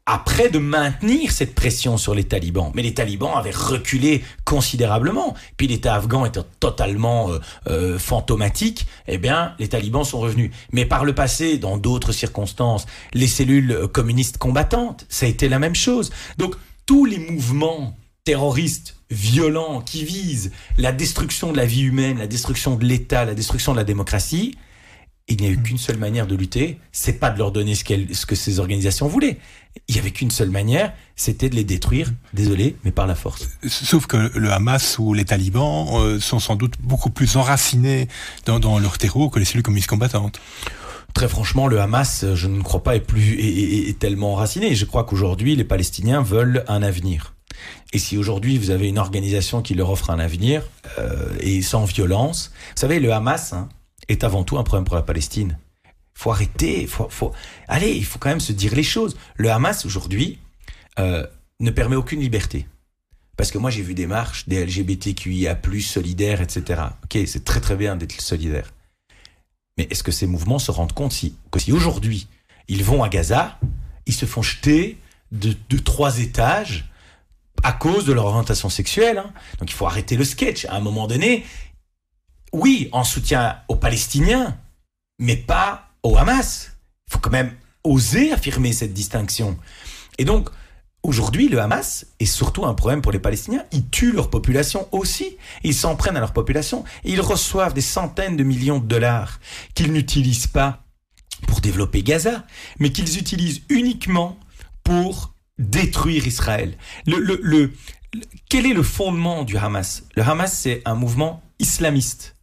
après 0.07 0.51
de 0.51 0.59
maintenir 0.59 1.32
cette 1.32 1.55
pression 1.55 1.97
sur 1.97 2.14
les 2.14 2.24
talibans. 2.24 2.70
Mais 2.74 2.82
les 2.82 2.92
talibans 2.92 3.34
avaient 3.36 3.51
reculé 3.51 4.22
considérablement. 4.45 5.34
Puis 5.57 5.66
l'État 5.66 5.95
afghan 5.95 6.26
étant 6.26 6.45
totalement 6.61 7.30
euh, 7.30 7.38
euh, 7.68 7.99
fantomatique, 7.99 8.86
eh 9.09 9.16
bien, 9.16 9.55
les 9.59 9.68
talibans 9.68 10.05
sont 10.05 10.20
revenus. 10.20 10.51
Mais 10.72 10.84
par 10.84 11.07
le 11.07 11.14
passé, 11.14 11.57
dans 11.57 11.78
d'autres 11.78 12.12
circonstances, 12.12 12.84
les 13.14 13.26
cellules 13.26 13.88
communistes 13.92 14.36
combattantes, 14.36 15.07
ça 15.09 15.24
a 15.24 15.28
été 15.28 15.49
la 15.49 15.59
même 15.59 15.74
chose. 15.74 16.11
Donc, 16.36 16.55
tous 16.84 17.07
les 17.07 17.18
mouvements 17.18 17.97
terroristes 18.24 18.97
violents 19.11 19.80
qui 19.80 20.05
visent 20.05 20.51
la 20.76 20.92
destruction 20.92 21.53
de 21.53 21.57
la 21.57 21.66
vie 21.66 21.82
humaine, 21.82 22.18
la 22.18 22.26
destruction 22.26 22.76
de 22.76 22.84
l'État, 22.84 23.24
la 23.24 23.34
destruction 23.34 23.72
de 23.72 23.78
la 23.78 23.84
démocratie, 23.84 24.57
il 25.28 25.40
n'y 25.40 25.46
a 25.46 25.50
eu 25.50 25.62
qu'une 25.62 25.78
seule 25.78 25.96
manière 25.96 26.26
de 26.26 26.34
lutter, 26.34 26.78
c'est 26.92 27.14
pas 27.14 27.30
de 27.30 27.38
leur 27.38 27.50
donner 27.50 27.74
ce, 27.74 27.84
ce 28.12 28.26
que 28.26 28.34
ces 28.34 28.58
organisations 28.58 29.08
voulaient. 29.08 29.38
Il 29.88 29.96
y 29.96 29.98
avait 29.98 30.10
qu'une 30.10 30.30
seule 30.30 30.50
manière, 30.50 30.92
c'était 31.16 31.48
de 31.48 31.54
les 31.54 31.64
détruire, 31.64 32.12
désolé, 32.34 32.76
mais 32.84 32.92
par 32.92 33.06
la 33.06 33.14
force. 33.14 33.48
Sauf 33.66 34.06
que 34.06 34.30
le 34.38 34.52
Hamas 34.52 34.98
ou 34.98 35.14
les 35.14 35.24
talibans 35.24 35.88
euh, 35.94 36.20
sont 36.20 36.38
sans 36.38 36.56
doute 36.56 36.74
beaucoup 36.80 37.10
plus 37.10 37.36
enracinés 37.36 38.08
dans, 38.44 38.78
leur 38.78 38.98
terreau 38.98 39.30
que 39.30 39.38
les 39.38 39.44
cellules 39.46 39.62
communistes 39.62 39.88
combattantes. 39.88 40.40
Très 41.14 41.28
franchement, 41.28 41.68
le 41.68 41.80
Hamas, 41.80 42.26
je 42.34 42.46
ne 42.46 42.62
crois 42.62 42.82
pas, 42.82 42.94
est 42.94 43.00
plus 43.00 43.36
est, 43.38 43.98
tellement 43.98 44.34
enraciné. 44.34 44.74
Je 44.74 44.84
crois 44.84 45.04
qu'aujourd'hui, 45.04 45.56
les 45.56 45.64
Palestiniens 45.64 46.22
veulent 46.22 46.64
un 46.68 46.82
avenir. 46.82 47.34
Et 47.92 47.98
si 47.98 48.18
aujourd'hui 48.18 48.58
vous 48.58 48.70
avez 48.70 48.88
une 48.88 48.98
organisation 48.98 49.62
qui 49.62 49.74
leur 49.74 49.90
offre 49.90 50.10
un 50.10 50.18
avenir 50.18 50.62
euh, 50.98 51.28
et 51.40 51.62
sans 51.62 51.84
violence, 51.84 52.50
vous 52.74 52.80
savez, 52.80 53.00
le 53.00 53.12
Hamas, 53.12 53.52
hein, 53.52 53.68
est 54.09 54.24
avant 54.24 54.44
tout 54.44 54.59
un 54.59 54.62
problème 54.62 54.84
pour 54.84 54.96
la 54.96 55.02
Palestine. 55.02 55.59
Faut 56.14 56.30
arrêter, 56.30 56.86
faut, 56.86 57.32
allez, 57.66 57.90
il 57.90 58.05
faut 58.05 58.18
quand 58.18 58.28
même 58.28 58.40
se 58.40 58.52
dire 58.52 58.74
les 58.74 58.82
choses. 58.82 59.16
Le 59.36 59.50
Hamas 59.50 59.84
aujourd'hui 59.84 60.38
euh, 60.98 61.26
ne 61.61 61.70
permet 61.70 61.96
aucune 61.96 62.20
liberté. 62.20 62.66
Parce 63.36 63.50
que 63.50 63.59
moi 63.59 63.70
j'ai 63.70 63.82
vu 63.82 63.94
des 63.94 64.07
marches, 64.07 64.48
des 64.48 64.64
LGBTQIA+, 64.64 65.59
solidaires, 65.80 66.40
etc. 66.40 66.82
Ok, 67.02 67.18
c'est 67.26 67.44
très 67.44 67.61
très 67.61 67.74
bien 67.74 67.96
d'être 67.96 68.20
solidaire. 68.20 68.72
Mais 69.76 69.88
est-ce 69.90 70.05
que 70.05 70.12
ces 70.12 70.28
mouvements 70.28 70.61
se 70.61 70.70
rendent 70.70 70.92
compte 70.92 71.12
si, 71.12 71.34
que 71.50 71.59
si 71.59 71.72
aujourd'hui 71.72 72.28
ils 72.68 72.84
vont 72.84 73.02
à 73.02 73.09
Gaza, 73.09 73.59
ils 74.07 74.14
se 74.14 74.24
font 74.24 74.42
jeter 74.42 74.98
de, 75.32 75.55
de 75.68 75.78
trois 75.78 76.20
étages 76.20 76.88
à 77.64 77.72
cause 77.72 78.05
de 78.05 78.12
leur 78.12 78.26
orientation 78.26 78.68
sexuelle. 78.68 79.18
Hein? 79.18 79.32
Donc 79.59 79.70
il 79.70 79.74
faut 79.74 79.86
arrêter 79.86 80.16
le 80.16 80.24
sketch. 80.24 80.66
À 80.66 80.76
un 80.76 80.80
moment 80.80 81.07
donné, 81.07 81.44
oui, 82.55 82.88
en 82.92 83.05
soutien 83.05 83.57
aux 83.68 83.76
Palestiniens, 83.76 84.57
mais 85.18 85.36
pas 85.36 85.88
au 86.02 86.16
Hamas. 86.16 86.70
Il 87.09 87.12
faut 87.12 87.18
quand 87.18 87.30
même 87.30 87.52
oser 87.82 88.32
affirmer 88.32 88.72
cette 88.72 88.94
distinction. 88.94 89.59
Et 90.18 90.24
donc, 90.24 90.48
Aujourd'hui, 91.05 91.50
le 91.50 91.61
Hamas 91.61 92.07
est 92.18 92.24
surtout 92.24 92.64
un 92.64 92.72
problème 92.72 93.02
pour 93.02 93.12
les 93.12 93.18
Palestiniens. 93.18 93.66
Ils 93.72 93.86
tuent 93.90 94.12
leur 94.12 94.30
population 94.30 94.88
aussi. 94.90 95.36
Ils 95.62 95.74
s'en 95.74 95.96
prennent 95.96 96.16
à 96.16 96.20
leur 96.20 96.32
population. 96.32 96.82
ils 97.05 97.20
reçoivent 97.20 97.74
des 97.74 97.82
centaines 97.82 98.38
de 98.38 98.42
millions 98.42 98.78
de 98.78 98.86
dollars 98.86 99.38
qu'ils 99.74 99.92
n'utilisent 99.92 100.46
pas 100.46 100.82
pour 101.46 101.61
développer 101.61 102.02
Gaza, 102.02 102.46
mais 102.78 102.90
qu'ils 102.90 103.18
utilisent 103.18 103.61
uniquement 103.68 104.38
pour 104.82 105.34
détruire 105.59 106.26
Israël. 106.26 106.78
Quel 108.48 108.64
est 108.64 108.72
le 108.72 108.82
fondement 108.82 109.44
du 109.44 109.59
Hamas? 109.59 110.05
Le 110.16 110.22
Hamas, 110.22 110.55
c'est 110.55 110.80
un 110.86 110.94
mouvement 110.94 111.42
islamiste, 111.59 112.34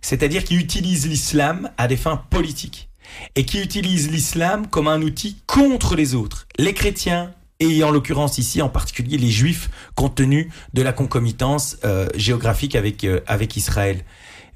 c'est-à-dire 0.00 0.44
qui 0.44 0.56
utilise 0.56 1.08
l'islam 1.08 1.70
à 1.76 1.88
des 1.88 1.96
fins 1.96 2.16
politiques 2.30 2.88
et 3.34 3.44
qui 3.44 3.60
utilise 3.60 4.10
l'islam 4.10 4.66
comme 4.66 4.88
un 4.88 5.02
outil 5.02 5.38
contre 5.46 5.96
les 5.96 6.14
autres, 6.14 6.46
les 6.58 6.74
chrétiens, 6.74 7.32
et 7.60 7.82
en 7.82 7.90
l'occurrence 7.90 8.38
ici 8.38 8.62
en 8.62 8.68
particulier 8.68 9.18
les 9.18 9.30
juifs 9.30 9.70
compte 9.96 10.14
tenu 10.14 10.50
de 10.74 10.82
la 10.82 10.92
concomitance 10.92 11.76
euh, 11.84 12.06
géographique 12.14 12.76
avec 12.76 13.04
euh, 13.04 13.20
avec 13.26 13.56
Israël. 13.56 14.04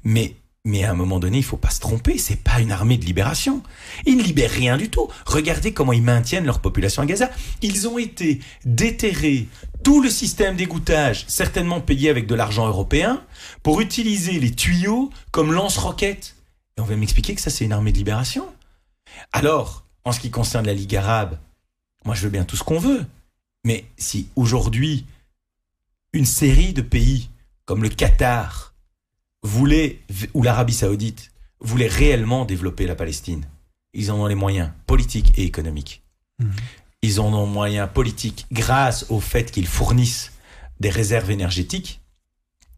Mais 0.03 0.35
mais 0.65 0.85
à 0.85 0.91
un 0.91 0.93
moment 0.93 1.19
donné, 1.19 1.39
il 1.39 1.43
faut 1.43 1.57
pas 1.57 1.71
se 1.71 1.81
tromper, 1.81 2.17
c'est 2.17 2.41
pas 2.41 2.61
une 2.61 2.71
armée 2.71 2.97
de 2.97 3.03
libération. 3.03 3.61
Ils 4.05 4.15
ne 4.15 4.23
libèrent 4.23 4.49
rien 4.49 4.77
du 4.77 4.89
tout. 4.89 5.09
Regardez 5.25 5.73
comment 5.73 5.91
ils 5.91 6.01
maintiennent 6.01 6.45
leur 6.45 6.61
population 6.61 7.01
à 7.01 7.05
Gaza. 7.05 7.29
Ils 7.61 7.85
ont 7.85 7.97
été 7.97 8.39
déterrés, 8.63 9.49
tout 9.83 10.01
le 10.01 10.09
système 10.09 10.55
d'égouttage, 10.55 11.25
certainement 11.27 11.81
payé 11.81 12.09
avec 12.09 12.25
de 12.25 12.35
l'argent 12.35 12.67
européen, 12.67 13.23
pour 13.61 13.81
utiliser 13.81 14.39
les 14.39 14.51
tuyaux 14.51 15.11
comme 15.31 15.51
lance-roquettes. 15.51 16.35
Et 16.77 16.81
on 16.81 16.85
va 16.85 16.95
m'expliquer 16.95 17.35
que 17.35 17.41
ça, 17.41 17.49
c'est 17.49 17.65
une 17.65 17.73
armée 17.73 17.91
de 17.91 17.97
libération. 17.97 18.47
Alors, 19.31 19.85
en 20.05 20.11
ce 20.11 20.19
qui 20.19 20.31
concerne 20.31 20.65
la 20.65 20.73
Ligue 20.73 20.95
arabe, 20.95 21.37
moi, 22.05 22.15
je 22.15 22.23
veux 22.23 22.29
bien 22.29 22.45
tout 22.45 22.55
ce 22.55 22.63
qu'on 22.63 22.79
veut. 22.79 23.05
Mais 23.63 23.85
si 23.97 24.27
aujourd'hui, 24.35 25.05
une 26.13 26.25
série 26.25 26.73
de 26.73 26.81
pays 26.81 27.29
comme 27.65 27.83
le 27.83 27.89
Qatar 27.89 28.73
voulait, 29.41 29.99
ou 30.33 30.43
l'Arabie 30.43 30.73
Saoudite, 30.73 31.31
voulait 31.59 31.87
réellement 31.87 32.45
développer 32.45 32.85
la 32.87 32.95
Palestine, 32.95 33.45
ils 33.93 34.11
en 34.11 34.19
ont 34.19 34.27
les 34.27 34.35
moyens 34.35 34.71
politiques 34.85 35.31
et 35.37 35.43
économiques. 35.43 36.01
Mmh. 36.39 36.49
Ils 37.03 37.19
en 37.19 37.31
ont 37.33 37.45
les 37.45 37.51
moyens 37.51 37.89
politiques 37.93 38.47
grâce 38.51 39.05
au 39.09 39.19
fait 39.19 39.51
qu'ils 39.51 39.67
fournissent 39.67 40.31
des 40.79 40.89
réserves 40.89 41.29
énergétiques 41.29 42.01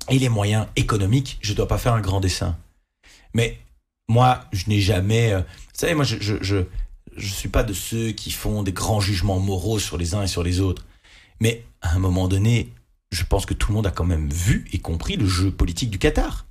et 0.10 0.20
les 0.20 0.30
moyens 0.30 0.68
économiques. 0.76 1.38
Je 1.42 1.52
ne 1.52 1.58
dois 1.58 1.68
pas 1.68 1.78
faire 1.78 1.94
un 1.94 2.02
grand 2.02 2.20
dessin. 2.20 2.58
Mais 3.34 3.58
moi, 4.10 4.46
je 4.52 4.68
n'ai 4.68 4.82
jamais... 4.82 5.32
Euh, 5.32 5.40
vous 5.40 5.80
savez, 5.80 5.94
moi, 5.94 6.04
je, 6.04 6.18
je 6.20 6.66
je 7.16 7.34
suis 7.34 7.50
pas 7.50 7.64
de 7.64 7.74
ceux 7.74 8.12
qui 8.12 8.32
font 8.32 8.64
des 8.64 8.74
grands 8.74 9.00
jugements 9.00 9.40
moraux 9.40 9.80
sur 9.80 9.98
les 9.98 10.14
uns 10.16 10.24
et 10.24 10.28
sur 10.28 10.44
les 10.44 10.60
autres. 10.60 10.86
Mais 11.40 11.66
à 11.82 11.96
un 11.96 12.00
moment 12.00 12.28
donné, 12.28 12.74
je 13.12 13.24
pense 13.24 13.46
que 13.46 13.54
tout 13.54 13.70
le 13.70 13.76
monde 13.76 13.88
a 13.88 13.92
quand 13.92 14.06
même 14.06 14.30
vu 14.30 14.68
et 14.72 14.80
compris 14.80 15.16
le 15.16 15.28
jeu 15.28 15.52
politique 15.52 15.90
du 15.90 16.00
Qatar. 16.00 16.46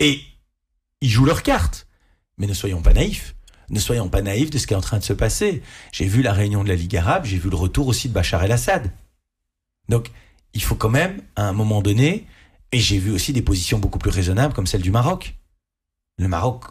Et 0.00 0.20
ils 1.00 1.10
jouent 1.10 1.24
leurs 1.24 1.42
cartes. 1.42 1.86
Mais 2.38 2.46
ne 2.46 2.54
soyons 2.54 2.82
pas 2.82 2.92
naïfs. 2.92 3.34
Ne 3.70 3.78
soyons 3.78 4.08
pas 4.08 4.22
naïfs 4.22 4.50
de 4.50 4.58
ce 4.58 4.66
qui 4.66 4.74
est 4.74 4.76
en 4.76 4.80
train 4.80 4.98
de 4.98 5.04
se 5.04 5.12
passer. 5.12 5.62
J'ai 5.92 6.06
vu 6.06 6.22
la 6.22 6.32
réunion 6.32 6.62
de 6.62 6.68
la 6.68 6.74
Ligue 6.74 6.96
arabe, 6.96 7.24
j'ai 7.24 7.38
vu 7.38 7.50
le 7.50 7.56
retour 7.56 7.88
aussi 7.88 8.08
de 8.08 8.14
Bachar 8.14 8.44
el-Assad. 8.44 8.90
Donc, 9.88 10.10
il 10.52 10.62
faut 10.62 10.74
quand 10.74 10.90
même, 10.90 11.20
à 11.36 11.48
un 11.48 11.52
moment 11.52 11.82
donné, 11.82 12.26
et 12.72 12.78
j'ai 12.78 12.98
vu 12.98 13.10
aussi 13.10 13.32
des 13.32 13.42
positions 13.42 13.78
beaucoup 13.78 13.98
plus 13.98 14.10
raisonnables 14.10 14.54
comme 14.54 14.66
celle 14.66 14.82
du 14.82 14.90
Maroc. 14.90 15.34
Le 16.18 16.28
Maroc 16.28 16.64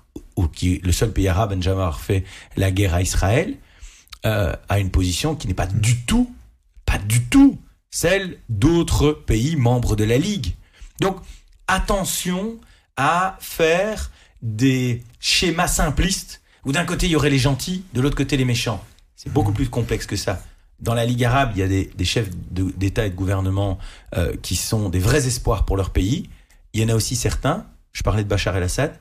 qui 0.54 0.76
est 0.76 0.86
le 0.86 0.92
seul 0.92 1.12
pays 1.12 1.28
arabe 1.28 1.52
à 1.52 1.56
ne 1.56 1.62
jamais 1.62 1.82
avoir 1.82 2.00
fait 2.00 2.24
la 2.58 2.72
guerre 2.72 2.94
à 2.94 3.02
Israël, 3.02 3.58
euh, 4.26 4.54
a 4.70 4.80
une 4.80 4.92
position 4.92 5.36
qui 5.36 5.48
n'est 5.48 5.54
pas 5.54 5.68
du 5.68 6.06
tout, 6.06 6.34
pas 6.86 6.98
du 6.98 7.24
tout, 7.26 7.60
celle 7.92 8.38
d'autres 8.50 9.12
pays 9.12 9.56
membres 9.56 9.96
de 9.96 10.04
la 10.04 10.18
Ligue. 10.18 10.54
Donc, 11.00 11.18
attention 11.68 12.58
à 12.96 13.38
faire 13.40 14.12
des 14.42 15.04
schémas 15.20 15.68
simplistes 15.68 16.42
où 16.66 16.72
d'un 16.72 16.86
côté 16.86 17.08
il 17.08 17.12
y 17.12 17.16
aurait 17.16 17.30
les 17.30 17.40
gentils, 17.40 17.84
de 17.94 18.02
l'autre 18.02 18.16
côté 18.16 18.38
les 18.38 18.46
méchants. 18.46 18.84
C'est 19.16 19.32
beaucoup 19.32 19.52
plus 19.52 19.70
complexe 19.70 20.06
que 20.06 20.16
ça. 20.16 20.42
Dans 20.80 20.94
la 20.94 21.06
Ligue 21.06 21.24
arabe, 21.24 21.52
il 21.56 21.60
y 21.60 21.64
a 21.64 21.68
des, 21.68 22.06
chefs 22.06 22.30
d'État 22.52 23.06
et 23.06 23.10
de 23.10 23.16
gouvernement 23.16 23.78
euh, 24.16 24.34
qui 24.42 24.56
sont 24.56 24.90
des 24.90 25.00
vrais 25.00 25.28
espoirs 25.28 25.66
pour 25.66 25.78
leur 25.78 25.92
pays. 25.92 26.30
Il 26.74 26.82
y 26.82 26.86
en 26.86 26.90
a 26.90 26.96
aussi 26.96 27.16
certains, 27.16 27.66
je 27.94 28.04
parlais 28.04 28.24
de 28.24 28.28
Bachar 28.28 28.58
el-Assad, 28.58 29.00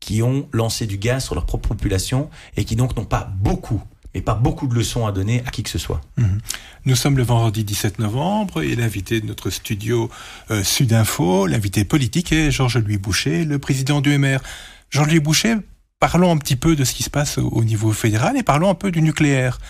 qui 0.00 0.22
ont 0.22 0.48
lancé 0.52 0.86
du 0.86 0.98
gaz 0.98 1.24
sur 1.24 1.34
leur 1.34 1.46
propre 1.46 1.68
population 1.68 2.28
et 2.56 2.64
qui 2.64 2.76
donc 2.76 2.96
n'ont 2.96 3.04
pas 3.04 3.32
beaucoup 3.36 3.82
mais 4.14 4.20
pas 4.20 4.34
beaucoup 4.34 4.66
de 4.66 4.74
leçons 4.74 5.06
à 5.06 5.12
donner 5.12 5.42
à 5.46 5.50
qui 5.50 5.62
que 5.62 5.70
ce 5.70 5.78
soit. 5.78 6.00
Mhm. 6.16 6.40
Nous 6.84 6.96
sommes 6.96 7.16
le 7.16 7.22
vendredi 7.22 7.64
17 7.64 7.98
novembre 7.98 8.62
et 8.62 8.74
l'invité 8.76 9.20
de 9.20 9.26
notre 9.26 9.50
studio 9.50 10.10
euh, 10.50 10.62
Sudinfo, 10.62 11.46
l'invité 11.46 11.84
politique 11.84 12.32
est 12.32 12.50
Georges-Louis 12.50 12.98
Boucher, 12.98 13.44
le 13.44 13.58
président 13.58 14.00
du 14.00 14.16
MR. 14.18 14.40
Georges-Louis 14.90 15.20
Boucher, 15.20 15.56
parlons 16.02 16.32
un 16.32 16.36
petit 16.36 16.56
peu 16.56 16.74
de 16.74 16.82
ce 16.82 16.94
qui 16.94 17.04
se 17.04 17.10
passe 17.10 17.38
au, 17.38 17.62
niveau 17.62 17.92
fédéral 17.92 18.36
et 18.36 18.42
parlons 18.42 18.68
un 18.68 18.74
peu 18.74 18.90
du 18.90 19.02
nucléaire. 19.02 19.60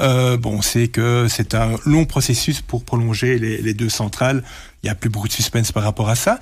Euh, 0.00 0.38
bon, 0.38 0.54
on 0.54 0.62
sait 0.62 0.88
que 0.88 1.26
c'est 1.28 1.54
un 1.54 1.76
long 1.84 2.06
processus 2.06 2.62
pour 2.62 2.82
prolonger 2.82 3.38
les, 3.38 3.74
deux 3.74 3.90
centrales. 3.90 4.42
Il 4.82 4.86
n'y 4.86 4.90
a 4.90 4.94
plus 4.94 5.10
beaucoup 5.10 5.28
de 5.28 5.34
suspense 5.34 5.70
par 5.70 5.82
rapport 5.82 6.08
à 6.08 6.14
ça. 6.14 6.40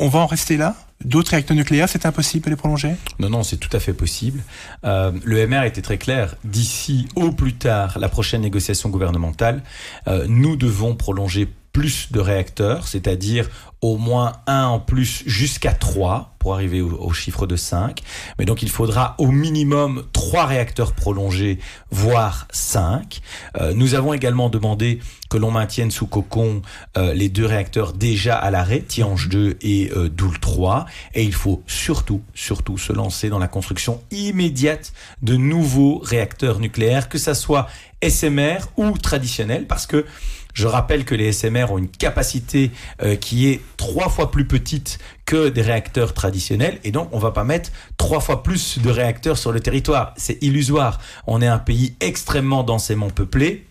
On 0.00 0.08
va 0.08 0.20
en 0.20 0.26
rester 0.26 0.56
là? 0.56 0.74
D'autres 1.04 1.32
réacteurs 1.32 1.54
nucléaires, 1.54 1.88
c'est 1.90 2.06
impossible 2.06 2.46
de 2.46 2.50
les 2.50 2.56
prolonger? 2.56 2.94
Non, 3.18 3.28
non, 3.28 3.42
c'est 3.42 3.58
tout 3.58 3.76
à 3.76 3.78
fait 3.78 3.92
possible. 3.92 4.42
Euh, 4.84 5.12
le 5.22 5.46
MR 5.46 5.64
était 5.64 5.82
très 5.82 5.98
clair. 5.98 6.36
D'ici 6.44 7.08
au 7.14 7.30
plus 7.32 7.56
tard, 7.56 7.98
la 7.98 8.08
prochaine 8.08 8.40
négociation 8.40 8.88
gouvernementale, 8.88 9.62
euh, 10.06 10.24
nous 10.30 10.56
devons 10.56 10.94
prolonger 10.94 11.46
plus 11.72 12.12
de 12.12 12.20
réacteurs, 12.20 12.88
c'est-à-dire 12.88 13.48
au 13.80 13.96
moins 13.96 14.32
un 14.46 14.64
en 14.64 14.80
plus 14.80 15.22
jusqu'à 15.26 15.72
trois 15.72 16.34
pour 16.38 16.54
arriver 16.54 16.80
au, 16.80 17.12
chiffre 17.12 17.46
de 17.46 17.56
5. 17.56 18.02
Mais 18.38 18.44
donc 18.44 18.62
il 18.62 18.70
faudra 18.70 19.14
au 19.18 19.28
minimum 19.28 20.04
trois 20.12 20.46
réacteurs 20.46 20.92
prolongés, 20.92 21.58
voire 21.90 22.48
5. 22.50 23.20
Euh, 23.60 23.72
nous 23.74 23.94
avons 23.94 24.12
également 24.12 24.48
demandé 24.48 25.00
que 25.30 25.36
l'on 25.36 25.50
maintienne 25.50 25.90
sous 25.90 26.06
cocon 26.06 26.62
euh, 26.96 27.12
les 27.12 27.28
deux 27.28 27.44
réacteurs 27.44 27.92
déjà 27.92 28.36
à 28.36 28.50
l'arrêt, 28.50 28.80
Tiange 28.80 29.28
2 29.28 29.58
et 29.60 29.90
euh, 29.94 30.08
Doul 30.08 30.38
3. 30.38 30.86
Et 31.14 31.22
il 31.22 31.34
faut 31.34 31.62
surtout, 31.66 32.22
surtout 32.34 32.78
se 32.78 32.92
lancer 32.92 33.28
dans 33.28 33.38
la 33.38 33.48
construction 33.48 34.00
immédiate 34.10 34.92
de 35.22 35.36
nouveaux 35.36 35.98
réacteurs 35.98 36.60
nucléaires, 36.60 37.08
que 37.08 37.18
ça 37.18 37.34
soit 37.34 37.68
SMR 38.06 38.58
ou 38.76 38.96
traditionnel, 38.96 39.66
parce 39.66 39.86
que 39.86 40.06
je 40.54 40.66
rappelle 40.66 41.04
que 41.04 41.14
les 41.14 41.32
SMR 41.32 41.70
ont 41.70 41.78
une 41.78 41.88
capacité 41.88 42.70
euh, 43.02 43.16
qui 43.16 43.48
est 43.48 43.60
trois 43.76 44.08
fois 44.08 44.30
plus 44.30 44.46
petite 44.46 44.98
que 45.24 45.48
des 45.48 45.62
réacteurs 45.62 46.14
traditionnels 46.14 46.78
et 46.84 46.90
donc 46.90 47.08
on 47.12 47.18
va 47.18 47.30
pas 47.30 47.44
mettre 47.44 47.70
trois 47.96 48.20
fois 48.20 48.42
plus 48.42 48.78
de 48.78 48.90
réacteurs 48.90 49.38
sur 49.38 49.52
le 49.52 49.60
territoire. 49.60 50.14
C'est 50.16 50.42
illusoire. 50.42 50.98
On 51.26 51.42
est 51.42 51.46
un 51.46 51.58
pays 51.58 51.94
extrêmement 52.00 52.62
densément 52.62 53.10
peuplé. 53.10 53.66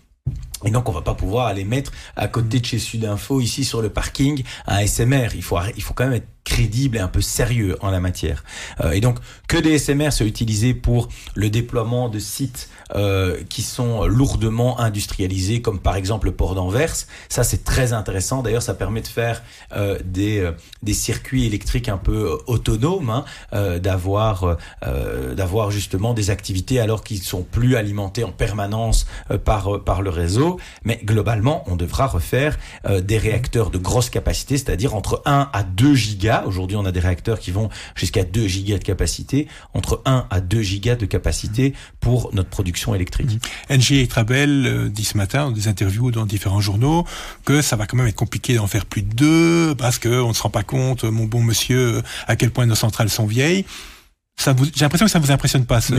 Et 0.64 0.70
donc, 0.70 0.88
on 0.88 0.92
va 0.92 1.02
pas 1.02 1.14
pouvoir 1.14 1.46
aller 1.46 1.64
mettre 1.64 1.92
à 2.16 2.26
côté 2.26 2.58
de 2.58 2.64
chez 2.64 2.80
Sudinfo, 2.80 3.40
ici 3.40 3.64
sur 3.64 3.80
le 3.80 3.90
parking, 3.90 4.42
un 4.66 4.84
SMR. 4.84 5.28
Il 5.36 5.42
faut, 5.42 5.56
il 5.76 5.82
faut 5.82 5.94
quand 5.94 6.04
même 6.04 6.14
être 6.14 6.26
crédible 6.48 6.96
et 6.96 7.00
un 7.00 7.08
peu 7.08 7.20
sérieux 7.20 7.76
en 7.80 7.90
la 7.90 8.00
matière. 8.00 8.42
Euh, 8.80 8.92
et 8.92 9.00
donc, 9.00 9.18
que 9.48 9.58
des 9.58 9.78
SMR 9.78 10.10
soient 10.12 10.26
utilisés 10.26 10.74
pour 10.74 11.08
le 11.34 11.50
déploiement 11.50 12.08
de 12.08 12.18
sites 12.18 12.68
euh, 12.94 13.42
qui 13.50 13.62
sont 13.62 14.06
lourdement 14.06 14.80
industrialisés, 14.80 15.60
comme 15.60 15.78
par 15.78 15.96
exemple 15.96 16.26
le 16.26 16.32
port 16.32 16.54
d'Anvers. 16.54 16.94
Ça, 17.28 17.44
c'est 17.44 17.64
très 17.64 17.92
intéressant. 17.92 18.42
D'ailleurs, 18.42 18.62
ça 18.62 18.74
permet 18.74 19.02
de 19.02 19.06
faire 19.06 19.42
euh, 19.76 19.98
des, 20.04 20.38
euh, 20.38 20.52
des 20.82 20.94
circuits 20.94 21.44
électriques 21.44 21.88
un 21.88 21.98
peu 21.98 22.38
autonomes, 22.46 23.10
hein, 23.10 23.24
euh, 23.52 23.78
d'avoir 23.78 24.56
euh, 24.86 25.34
d'avoir 25.34 25.70
justement 25.70 26.14
des 26.14 26.30
activités 26.30 26.80
alors 26.80 27.04
qu'ils 27.04 27.22
sont 27.22 27.42
plus 27.42 27.76
alimentés 27.76 28.24
en 28.24 28.32
permanence 28.32 29.06
par 29.44 29.82
par 29.84 30.00
le 30.00 30.10
réseau. 30.10 30.58
Mais 30.84 30.98
globalement, 31.04 31.64
on 31.66 31.76
devra 31.76 32.06
refaire 32.06 32.58
des 32.88 33.18
réacteurs 33.18 33.70
de 33.70 33.78
grosse 33.78 34.10
capacité, 34.10 34.56
c'est-à-dire 34.56 34.94
entre 34.94 35.22
1 35.26 35.50
à 35.52 35.62
2 35.62 35.94
gigas. 35.94 36.37
Aujourd'hui, 36.46 36.76
on 36.76 36.84
a 36.84 36.92
des 36.92 37.00
réacteurs 37.00 37.38
qui 37.38 37.50
vont 37.50 37.68
jusqu'à 37.94 38.24
2 38.24 38.46
gigas 38.46 38.78
de 38.78 38.84
capacité, 38.84 39.48
entre 39.74 40.02
1 40.04 40.26
à 40.30 40.40
2 40.40 40.62
gigas 40.62 40.96
de 40.96 41.06
capacité 41.06 41.74
pour 42.00 42.30
notre 42.32 42.48
production 42.48 42.94
électrique. 42.94 43.38
Mmh. 43.70 43.74
NG 43.74 44.08
Trabel 44.08 44.66
euh, 44.66 44.88
dit 44.88 45.04
ce 45.04 45.16
matin 45.16 45.46
dans 45.46 45.52
des 45.52 45.68
interviews 45.68 46.10
dans 46.10 46.26
différents 46.26 46.60
journaux 46.60 47.04
que 47.44 47.62
ça 47.62 47.76
va 47.76 47.86
quand 47.86 47.96
même 47.96 48.06
être 48.06 48.14
compliqué 48.14 48.54
d'en 48.54 48.66
faire 48.66 48.86
plus 48.86 49.02
de 49.02 49.14
deux 49.14 49.74
parce 49.76 49.98
qu'on 49.98 50.28
ne 50.28 50.32
se 50.32 50.42
rend 50.42 50.50
pas 50.50 50.62
compte, 50.62 51.04
mon 51.04 51.24
bon 51.24 51.42
monsieur, 51.42 52.02
à 52.26 52.36
quel 52.36 52.50
point 52.50 52.66
nos 52.66 52.74
centrales 52.74 53.10
sont 53.10 53.26
vieilles. 53.26 53.64
J'ai 54.38 54.84
l'impression 54.84 55.06
que 55.06 55.10
ça 55.10 55.18
vous 55.18 55.32
impressionne 55.32 55.64
pas. 55.64 55.80
Ce, 55.80 55.92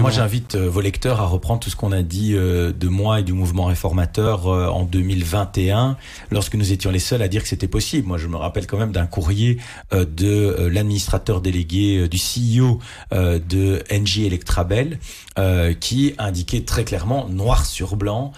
moi, 0.00 0.10
j'invite 0.10 0.54
euh, 0.54 0.68
vos 0.68 0.80
lecteurs 0.80 1.20
à 1.20 1.26
reprendre 1.26 1.60
tout 1.60 1.70
ce 1.70 1.76
qu'on 1.76 1.92
a 1.92 2.02
dit 2.02 2.34
euh, 2.34 2.72
de 2.72 2.88
moi 2.88 3.20
et 3.20 3.22
du 3.22 3.32
mouvement 3.32 3.64
réformateur 3.64 4.48
euh, 4.48 4.68
en 4.68 4.84
2021, 4.84 5.96
lorsque 6.30 6.54
nous 6.54 6.72
étions 6.72 6.90
les 6.90 6.98
seuls 6.98 7.22
à 7.22 7.28
dire 7.28 7.42
que 7.42 7.48
c'était 7.48 7.68
possible. 7.68 8.06
Moi, 8.06 8.18
je 8.18 8.26
me 8.26 8.36
rappelle 8.36 8.66
quand 8.66 8.78
même 8.78 8.92
d'un 8.92 9.06
courrier 9.06 9.58
de 9.92 10.68
l'administrateur 10.70 11.40
délégué 11.40 12.08
du 12.08 12.18
CEO 12.18 12.80
de 13.12 13.82
NJ 13.90 14.20
Electrabel 14.20 14.98
qui 15.80 16.14
indiquait 16.18 16.62
très 16.62 16.84
clairement, 16.84 17.28
noir 17.28 17.64
sur 17.64 17.96
blanc, 17.96 18.32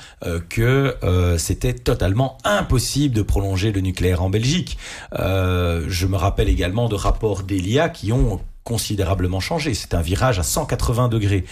que 0.48 0.96
c'était 1.38 1.74
totalement 1.74 2.38
impossible 2.44 3.14
de 3.14 3.22
prolonger 3.22 3.72
le 3.72 3.80
nucléaire 3.80 4.22
en 4.22 4.30
Belgique. 4.30 4.78
je 5.12 6.06
me 6.06 6.16
rappelle 6.16 6.48
également 6.48 6.88
de 6.88 6.94
rapports 6.94 7.42
d'Elia 7.42 7.88
qui 7.88 8.12
ont 8.12 8.40
considérablement 8.68 9.40
changé. 9.40 9.72
C'est 9.72 9.94
un 9.94 10.02
virage 10.02 10.38
à 10.38 10.42
180 10.42 11.08
degrés. 11.08 11.46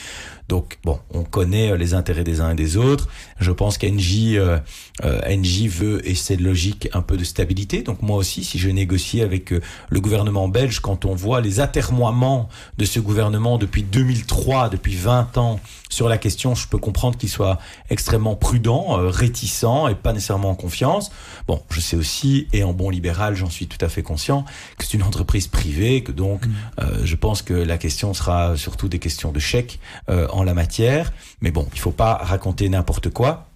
Donc 0.49 0.79
bon, 0.85 1.01
on 1.13 1.25
connaît 1.25 1.73
euh, 1.73 1.77
les 1.77 1.95
intérêts 1.95 2.23
des 2.23 2.41
uns 2.41 2.51
et 2.51 2.55
des 2.55 2.77
autres. 2.77 3.09
Je 3.41 3.51
pense 3.51 3.79
qu'Engie 3.79 4.39
euh, 4.39 4.59
euh 5.03 5.21
veut 5.69 6.09
et 6.09 6.15
c'est 6.15 6.37
logique 6.37 6.89
un 6.93 7.03
peu 7.03 7.17
de 7.17 7.25
stabilité. 7.25 7.83
Donc 7.83 8.03
moi 8.03 8.17
aussi, 8.17 8.45
si 8.45 8.59
je 8.59 8.69
négocie 8.69 9.23
avec 9.23 9.53
euh, 9.53 9.61
le 9.89 10.01
gouvernement 10.01 10.47
belge, 10.47 10.81
quand 10.81 11.05
on 11.05 11.15
voit 11.15 11.41
les 11.41 11.59
atermoiements 11.59 12.49
de 12.79 12.85
ce 12.85 13.01
gouvernement 13.01 13.59
depuis 13.59 13.83
2003, 13.83 14.69
depuis 14.69 14.95
20 14.95 15.39
ans 15.39 15.59
sur 15.89 16.09
la 16.09 16.19
question, 16.19 16.55
je 16.55 16.69
peux 16.69 16.79
comprendre 16.79 17.17
qu'il 17.17 17.29
soit 17.29 17.59
extrêmement 17.91 18.35
prudent, 18.35 18.99
réticent 19.09 19.89
et 19.91 19.95
pas 19.95 20.13
nécessairement 20.13 20.51
en 20.51 20.55
confiance. 20.55 21.11
Bon, 21.47 21.63
je 21.71 21.81
sais 21.81 21.97
aussi, 21.97 22.49
et 22.53 22.65
en 22.65 22.73
bon 22.73 22.91
libéral, 22.91 23.37
j'en 23.37 23.51
suis 23.51 23.69
tout 23.69 23.83
à 23.85 23.89
fait 23.89 24.03
conscient, 24.03 24.45
que 24.79 24.85
c'est 24.85 24.95
une 24.95 25.05
entreprise 25.05 25.47
privée, 25.47 26.03
que 26.03 26.13
donc 26.13 26.45
mmh. 26.47 27.06
Je 27.07 27.17
pense 27.17 27.43
que 27.43 27.55
la 27.55 27.79
question 27.79 28.15
sera 28.15 28.57
surtout 28.57 28.89
des 28.89 28.99
questions 28.99 29.33
de 29.33 29.39
chèques 29.39 29.81
en 30.09 30.43
la 30.43 30.55
matière. 30.55 31.13
Mais 31.41 31.51
bon, 31.51 31.67
il 31.73 31.81
faut 31.81 31.93
pas 31.93 32.15
raconter 32.15 32.69
n'importe 32.69 33.11
quoi. 33.11 33.47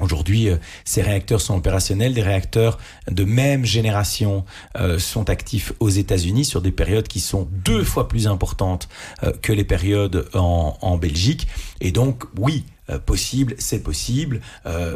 Aujourd'hui, 0.00 0.48
euh, 0.48 0.56
ces 0.86 1.02
réacteurs 1.02 1.42
sont 1.42 1.54
opérationnels. 1.54 2.14
Des 2.14 2.22
réacteurs 2.22 2.78
de 3.10 3.24
même 3.24 3.66
génération 3.66 4.46
euh, 4.78 4.98
sont 4.98 5.28
actifs 5.28 5.74
aux 5.80 5.90
États-Unis 5.90 6.46
sur 6.46 6.62
des 6.62 6.72
périodes 6.72 7.08
qui 7.08 7.20
sont 7.20 7.46
deux 7.50 7.84
fois 7.84 8.08
plus 8.08 8.26
importantes 8.26 8.88
euh, 9.22 9.32
que 9.42 9.52
les 9.52 9.64
périodes 9.64 10.30
en, 10.32 10.96
Belgique. 10.96 11.46
Et 11.80 11.90
donc, 11.90 12.24
oui, 12.38 12.64
possible, 13.06 13.54
c'est 13.58 13.82
possible. 13.82 14.40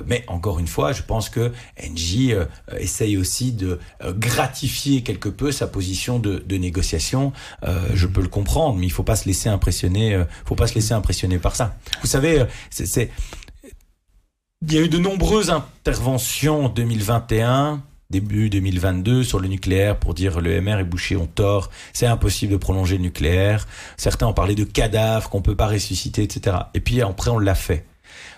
mais 0.06 0.24
encore 0.28 0.58
une 0.58 0.66
fois, 0.66 0.92
je 0.92 1.02
pense 1.02 1.28
que 1.28 1.52
Engie 1.82 2.32
essaye 2.78 3.16
aussi 3.16 3.52
de 3.52 3.78
gratifier 4.18 5.02
quelque 5.02 5.28
peu 5.28 5.52
sa 5.52 5.66
position 5.66 6.18
de, 6.18 6.38
de 6.38 6.56
négociation. 6.56 7.32
je 7.94 8.06
peux 8.06 8.22
le 8.22 8.28
comprendre, 8.28 8.78
mais 8.78 8.86
il 8.86 8.92
faut 8.92 9.02
pas 9.02 9.16
se 9.16 9.26
laisser 9.26 9.48
impressionner. 9.48 10.22
faut 10.44 10.56
pas 10.56 10.66
se 10.66 10.74
laisser 10.74 10.94
impressionner 10.94 11.38
par 11.38 11.56
ça. 11.56 11.76
Vous 12.02 12.08
savez, 12.08 12.44
c'est 12.70 13.10
il 14.62 14.72
y 14.72 14.78
a 14.78 14.80
eu 14.80 14.88
de 14.88 14.98
nombreuses 14.98 15.50
interventions 15.50 16.64
en 16.64 16.68
2021, 16.68 17.82
début 18.10 18.50
2022 18.50 19.24
sur 19.24 19.40
le 19.40 19.48
nucléaire 19.48 19.98
pour 19.98 20.14
dire 20.14 20.40
le 20.40 20.60
MR 20.60 20.78
et 20.78 20.84
Boucher 20.84 21.16
ont 21.16 21.26
tort, 21.26 21.70
c'est 21.92 22.06
impossible 22.06 22.52
de 22.52 22.56
prolonger 22.56 22.96
le 22.96 23.02
nucléaire. 23.02 23.66
Certains 23.96 24.26
ont 24.26 24.32
parlé 24.32 24.54
de 24.54 24.64
cadavres 24.64 25.28
qu'on 25.28 25.42
peut 25.42 25.56
pas 25.56 25.66
ressusciter, 25.66 26.22
etc. 26.22 26.56
Et 26.74 26.80
puis 26.80 27.02
après 27.02 27.30
on 27.30 27.38
l'a 27.38 27.54
fait. 27.54 27.84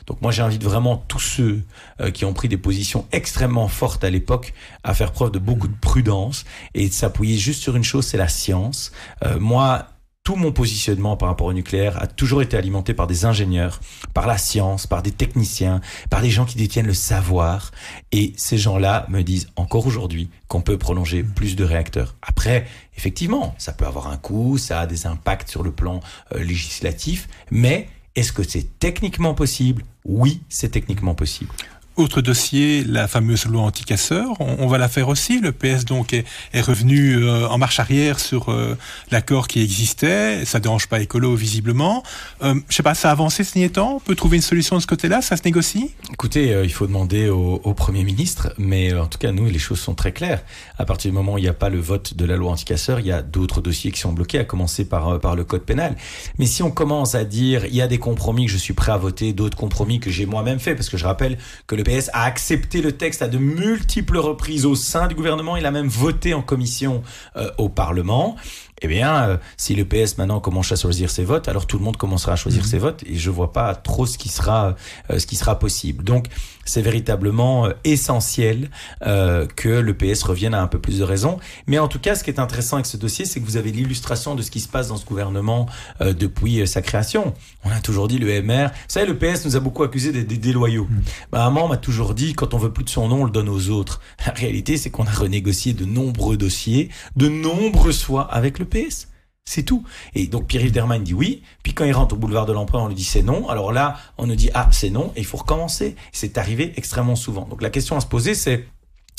Donc 0.06 0.22
moi 0.22 0.32
j'invite 0.32 0.64
vraiment 0.64 0.96
tous 0.96 1.20
ceux 1.20 1.62
euh, 2.00 2.10
qui 2.10 2.24
ont 2.24 2.32
pris 2.32 2.48
des 2.48 2.56
positions 2.56 3.06
extrêmement 3.12 3.68
fortes 3.68 4.02
à 4.04 4.10
l'époque 4.10 4.54
à 4.82 4.94
faire 4.94 5.12
preuve 5.12 5.30
de 5.30 5.38
beaucoup 5.38 5.68
de 5.68 5.76
prudence 5.78 6.46
et 6.74 6.88
de 6.88 6.92
s'appuyer 6.92 7.36
juste 7.36 7.62
sur 7.62 7.76
une 7.76 7.84
chose, 7.84 8.06
c'est 8.06 8.16
la 8.16 8.28
science. 8.28 8.92
Euh, 9.24 9.38
moi, 9.38 9.86
tout 10.28 10.36
mon 10.36 10.52
positionnement 10.52 11.16
par 11.16 11.30
rapport 11.30 11.46
au 11.46 11.54
nucléaire 11.54 12.02
a 12.02 12.06
toujours 12.06 12.42
été 12.42 12.54
alimenté 12.54 12.92
par 12.92 13.06
des 13.06 13.24
ingénieurs, 13.24 13.80
par 14.12 14.26
la 14.26 14.36
science, 14.36 14.86
par 14.86 15.02
des 15.02 15.10
techniciens, 15.10 15.80
par 16.10 16.20
des 16.20 16.28
gens 16.28 16.44
qui 16.44 16.58
détiennent 16.58 16.86
le 16.86 16.92
savoir. 16.92 17.70
Et 18.12 18.34
ces 18.36 18.58
gens-là 18.58 19.06
me 19.08 19.22
disent 19.22 19.48
encore 19.56 19.86
aujourd'hui 19.86 20.28
qu'on 20.46 20.60
peut 20.60 20.76
prolonger 20.76 21.22
plus 21.22 21.56
de 21.56 21.64
réacteurs. 21.64 22.14
Après, 22.20 22.66
effectivement, 22.94 23.54
ça 23.56 23.72
peut 23.72 23.86
avoir 23.86 24.08
un 24.08 24.18
coût, 24.18 24.58
ça 24.58 24.80
a 24.80 24.86
des 24.86 25.06
impacts 25.06 25.48
sur 25.48 25.62
le 25.62 25.72
plan 25.72 26.00
euh, 26.34 26.44
législatif, 26.44 27.26
mais 27.50 27.88
est-ce 28.14 28.34
que 28.34 28.42
c'est 28.42 28.78
techniquement 28.78 29.32
possible? 29.32 29.82
Oui, 30.04 30.42
c'est 30.50 30.72
techniquement 30.72 31.14
possible. 31.14 31.52
Autre 31.98 32.20
dossier, 32.20 32.84
la 32.84 33.08
fameuse 33.08 33.46
loi 33.46 33.62
anti-casseurs, 33.62 34.34
on, 34.38 34.68
va 34.68 34.78
la 34.78 34.88
faire 34.88 35.08
aussi. 35.08 35.40
Le 35.40 35.50
PS 35.50 35.84
donc 35.84 36.12
est, 36.12 36.24
revenu 36.60 37.16
euh, 37.16 37.48
en 37.48 37.58
marche 37.58 37.80
arrière 37.80 38.20
sur 38.20 38.52
euh, 38.52 38.78
l'accord 39.10 39.48
qui 39.48 39.60
existait. 39.60 40.44
Ça 40.44 40.60
dérange 40.60 40.86
pas 40.86 41.00
écolo 41.00 41.34
visiblement. 41.34 42.04
Euh, 42.44 42.54
je 42.68 42.76
sais 42.76 42.84
pas, 42.84 42.94
ça 42.94 43.08
a 43.08 43.10
avancé 43.10 43.42
ce 43.42 43.54
dernier 43.54 43.70
temps? 43.70 43.96
On 43.96 43.98
peut 43.98 44.14
trouver 44.14 44.36
une 44.36 44.44
solution 44.44 44.76
de 44.76 44.80
ce 44.80 44.86
côté-là? 44.86 45.22
Ça 45.22 45.36
se 45.36 45.42
négocie? 45.44 45.90
Écoutez, 46.12 46.54
euh, 46.54 46.64
il 46.64 46.72
faut 46.72 46.86
demander 46.86 47.30
au, 47.30 47.74
premier 47.74 48.04
ministre, 48.04 48.54
mais 48.58 48.94
en 48.94 49.06
tout 49.06 49.18
cas 49.18 49.32
nous, 49.32 49.46
les 49.46 49.58
choses 49.58 49.80
sont 49.80 49.96
très 49.96 50.12
claires. 50.12 50.44
À 50.78 50.84
partir 50.84 51.10
du 51.10 51.16
moment 51.16 51.32
où 51.32 51.38
il 51.38 51.42
n'y 51.42 51.48
a 51.48 51.52
pas 51.52 51.68
le 51.68 51.80
vote 51.80 52.14
de 52.14 52.24
la 52.24 52.36
loi 52.36 52.52
anti-casseurs, 52.52 53.00
il 53.00 53.06
y 53.06 53.12
a 53.12 53.22
d'autres 53.22 53.60
dossiers 53.60 53.90
qui 53.90 53.98
sont 53.98 54.12
bloqués, 54.12 54.38
à 54.38 54.44
commencer 54.44 54.84
par 54.84 55.18
par 55.18 55.34
le 55.34 55.42
code 55.42 55.62
pénal. 55.62 55.96
Mais 56.38 56.46
si 56.46 56.62
on 56.62 56.70
commence 56.70 57.16
à 57.16 57.24
dire 57.24 57.64
il 57.66 57.74
y 57.74 57.82
a 57.82 57.88
des 57.88 57.98
compromis 57.98 58.46
que 58.46 58.52
je 58.52 58.56
suis 58.56 58.74
prêt 58.74 58.92
à 58.92 58.98
voter, 58.98 59.32
d'autres 59.32 59.56
compromis 59.56 59.98
que 59.98 60.10
j'ai 60.10 60.26
moi-même 60.26 60.60
fait, 60.60 60.76
parce 60.76 60.88
que 60.88 60.96
je 60.96 61.04
rappelle 61.04 61.38
que 61.66 61.74
le 61.74 61.87
PS 61.88 62.10
a 62.12 62.24
accepté 62.24 62.82
le 62.82 62.92
texte 62.92 63.22
à 63.22 63.28
de 63.28 63.38
multiples 63.38 64.18
reprises 64.18 64.66
au 64.66 64.74
sein 64.74 65.06
du 65.06 65.14
gouvernement. 65.14 65.56
Il 65.56 65.64
a 65.64 65.70
même 65.70 65.88
voté 65.88 66.34
en 66.34 66.42
commission 66.42 67.02
euh, 67.36 67.50
au 67.56 67.70
Parlement 67.70 68.36
eh 68.82 68.88
bien, 68.88 69.22
euh, 69.22 69.36
si 69.56 69.74
le 69.74 69.84
PS 69.84 70.18
maintenant 70.18 70.40
commence 70.40 70.70
à 70.70 70.76
choisir 70.76 71.10
ses 71.10 71.24
votes, 71.24 71.48
alors 71.48 71.66
tout 71.66 71.78
le 71.78 71.84
monde 71.84 71.96
commencera 71.96 72.32
à 72.32 72.36
choisir 72.36 72.62
mhm. 72.62 72.68
ses 72.68 72.78
votes 72.78 73.02
et 73.06 73.16
je 73.16 73.30
vois 73.30 73.52
pas 73.52 73.74
trop 73.74 74.06
ce 74.06 74.18
qui 74.18 74.28
sera 74.28 74.76
euh, 75.10 75.18
ce 75.18 75.26
qui 75.26 75.36
sera 75.36 75.58
possible. 75.58 76.04
Donc, 76.04 76.26
c'est 76.68 76.82
véritablement 76.82 77.66
euh, 77.66 77.72
essentiel 77.84 78.70
que 79.00 79.68
le 79.68 79.94
PS 79.94 80.22
revienne 80.22 80.54
à 80.54 80.62
un 80.62 80.66
peu 80.66 80.78
plus 80.78 80.98
de 80.98 81.04
raison. 81.04 81.38
Mais 81.66 81.78
en 81.78 81.88
tout 81.88 81.98
cas, 81.98 82.14
ce 82.14 82.24
qui 82.24 82.30
est 82.30 82.40
intéressant 82.40 82.76
avec 82.76 82.86
ce 82.86 82.96
dossier, 82.96 83.24
c'est 83.24 83.40
que 83.40 83.46
vous 83.46 83.56
avez 83.56 83.70
l'illustration 83.70 84.34
de 84.34 84.42
ce 84.42 84.50
qui 84.50 84.60
se 84.60 84.68
passe 84.68 84.88
dans 84.88 84.96
ce 84.96 85.04
gouvernement 85.04 85.66
depuis 86.00 86.66
sa 86.66 86.82
création. 86.82 87.34
On 87.64 87.70
a 87.70 87.80
toujours 87.80 88.08
dit 88.08 88.18
le 88.18 88.42
MR. 88.42 88.68
Vous 88.68 88.74
savez, 88.88 89.06
le 89.06 89.16
PS 89.16 89.44
nous 89.44 89.56
a 89.56 89.60
beaucoup 89.60 89.82
accusé 89.82 90.12
d'être 90.12 90.26
des 90.26 90.36
déloyaux. 90.36 90.86
Mmh. 90.88 91.00
Bah, 91.32 91.44
maman 91.44 91.68
m'a 91.68 91.76
toujours 91.76 92.14
dit, 92.14 92.34
quand 92.34 92.54
on 92.54 92.58
veut 92.58 92.72
plus 92.72 92.84
de 92.84 92.90
son 92.90 93.08
nom, 93.08 93.22
on 93.22 93.24
le 93.24 93.30
donne 93.30 93.48
aux 93.48 93.70
autres. 93.70 94.00
La 94.26 94.32
réalité, 94.32 94.76
c'est 94.76 94.90
qu'on 94.90 95.06
a 95.06 95.10
renégocié 95.10 95.72
de 95.72 95.84
nombreux 95.84 96.36
dossiers, 96.36 96.90
de 97.16 97.28
nombreux 97.28 97.92
soins 97.92 98.26
avec 98.30 98.58
le 98.58 98.64
PS. 98.64 99.08
C'est 99.48 99.62
tout. 99.62 99.82
Et 100.14 100.26
donc 100.26 100.46
Pierre-Yves 100.46 100.72
Dermain 100.72 100.98
dit 100.98 101.14
oui, 101.14 101.42
puis 101.62 101.72
quand 101.72 101.86
il 101.86 101.92
rentre 101.92 102.14
au 102.14 102.18
boulevard 102.18 102.44
de 102.44 102.52
l'Empereur, 102.52 102.82
on 102.82 102.88
lui 102.88 102.94
dit 102.94 103.02
c'est 103.02 103.22
non. 103.22 103.48
Alors 103.48 103.72
là, 103.72 103.96
on 104.18 104.26
nous 104.26 104.34
dit 104.34 104.50
ah 104.52 104.68
c'est 104.72 104.90
non, 104.90 105.10
et 105.16 105.20
il 105.20 105.24
faut 105.24 105.38
recommencer. 105.38 105.96
C'est 106.12 106.36
arrivé 106.36 106.74
extrêmement 106.76 107.16
souvent. 107.16 107.46
Donc 107.48 107.62
la 107.62 107.70
question 107.70 107.96
à 107.96 108.00
se 108.00 108.06
poser, 108.06 108.34
c'est 108.34 108.66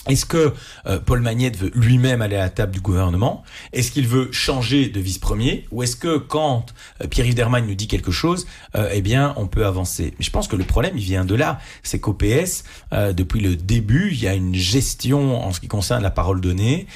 est-ce 0.09 0.25
que 0.25 0.53
euh, 0.87 0.99
Paul 0.99 1.21
Magnette 1.21 1.57
veut 1.57 1.71
lui-même 1.75 2.21
aller 2.21 2.35
à 2.35 2.39
la 2.39 2.49
table 2.49 2.71
du 2.71 2.81
gouvernement? 2.81 3.43
Est-ce 3.73 3.91
qu'il 3.91 4.07
veut 4.07 4.29
changer 4.31 4.89
de 4.89 4.99
vice-premier? 4.99 5.65
Ou 5.71 5.83
est-ce 5.83 5.95
que 5.95 6.17
quand 6.17 6.65
euh, 7.01 7.07
Pierre-Yves 7.07 7.35
Dermagne 7.35 7.67
nous 7.67 7.75
dit 7.75 7.87
quelque 7.87 8.11
chose, 8.11 8.47
euh, 8.75 8.89
eh 8.91 9.01
bien, 9.01 9.33
on 9.37 9.47
peut 9.47 9.65
avancer? 9.65 10.13
Mais 10.17 10.25
je 10.25 10.31
pense 10.31 10.47
que 10.47 10.55
le 10.55 10.63
problème, 10.63 10.93
il 10.95 11.03
vient 11.03 11.25
de 11.25 11.35
là. 11.35 11.59
C'est 11.83 11.99
qu'au 11.99 12.13
PS, 12.13 12.63
depuis 12.91 13.39
le 13.39 13.55
début, 13.55 14.09
il 14.11 14.21
y 14.21 14.27
a 14.27 14.33
une 14.33 14.55
gestion 14.55 15.43
en 15.45 15.51
ce 15.53 15.59
qui 15.59 15.67
concerne 15.67 16.01
la 16.01 16.09
parole 16.09 16.41
donnée 16.41 16.87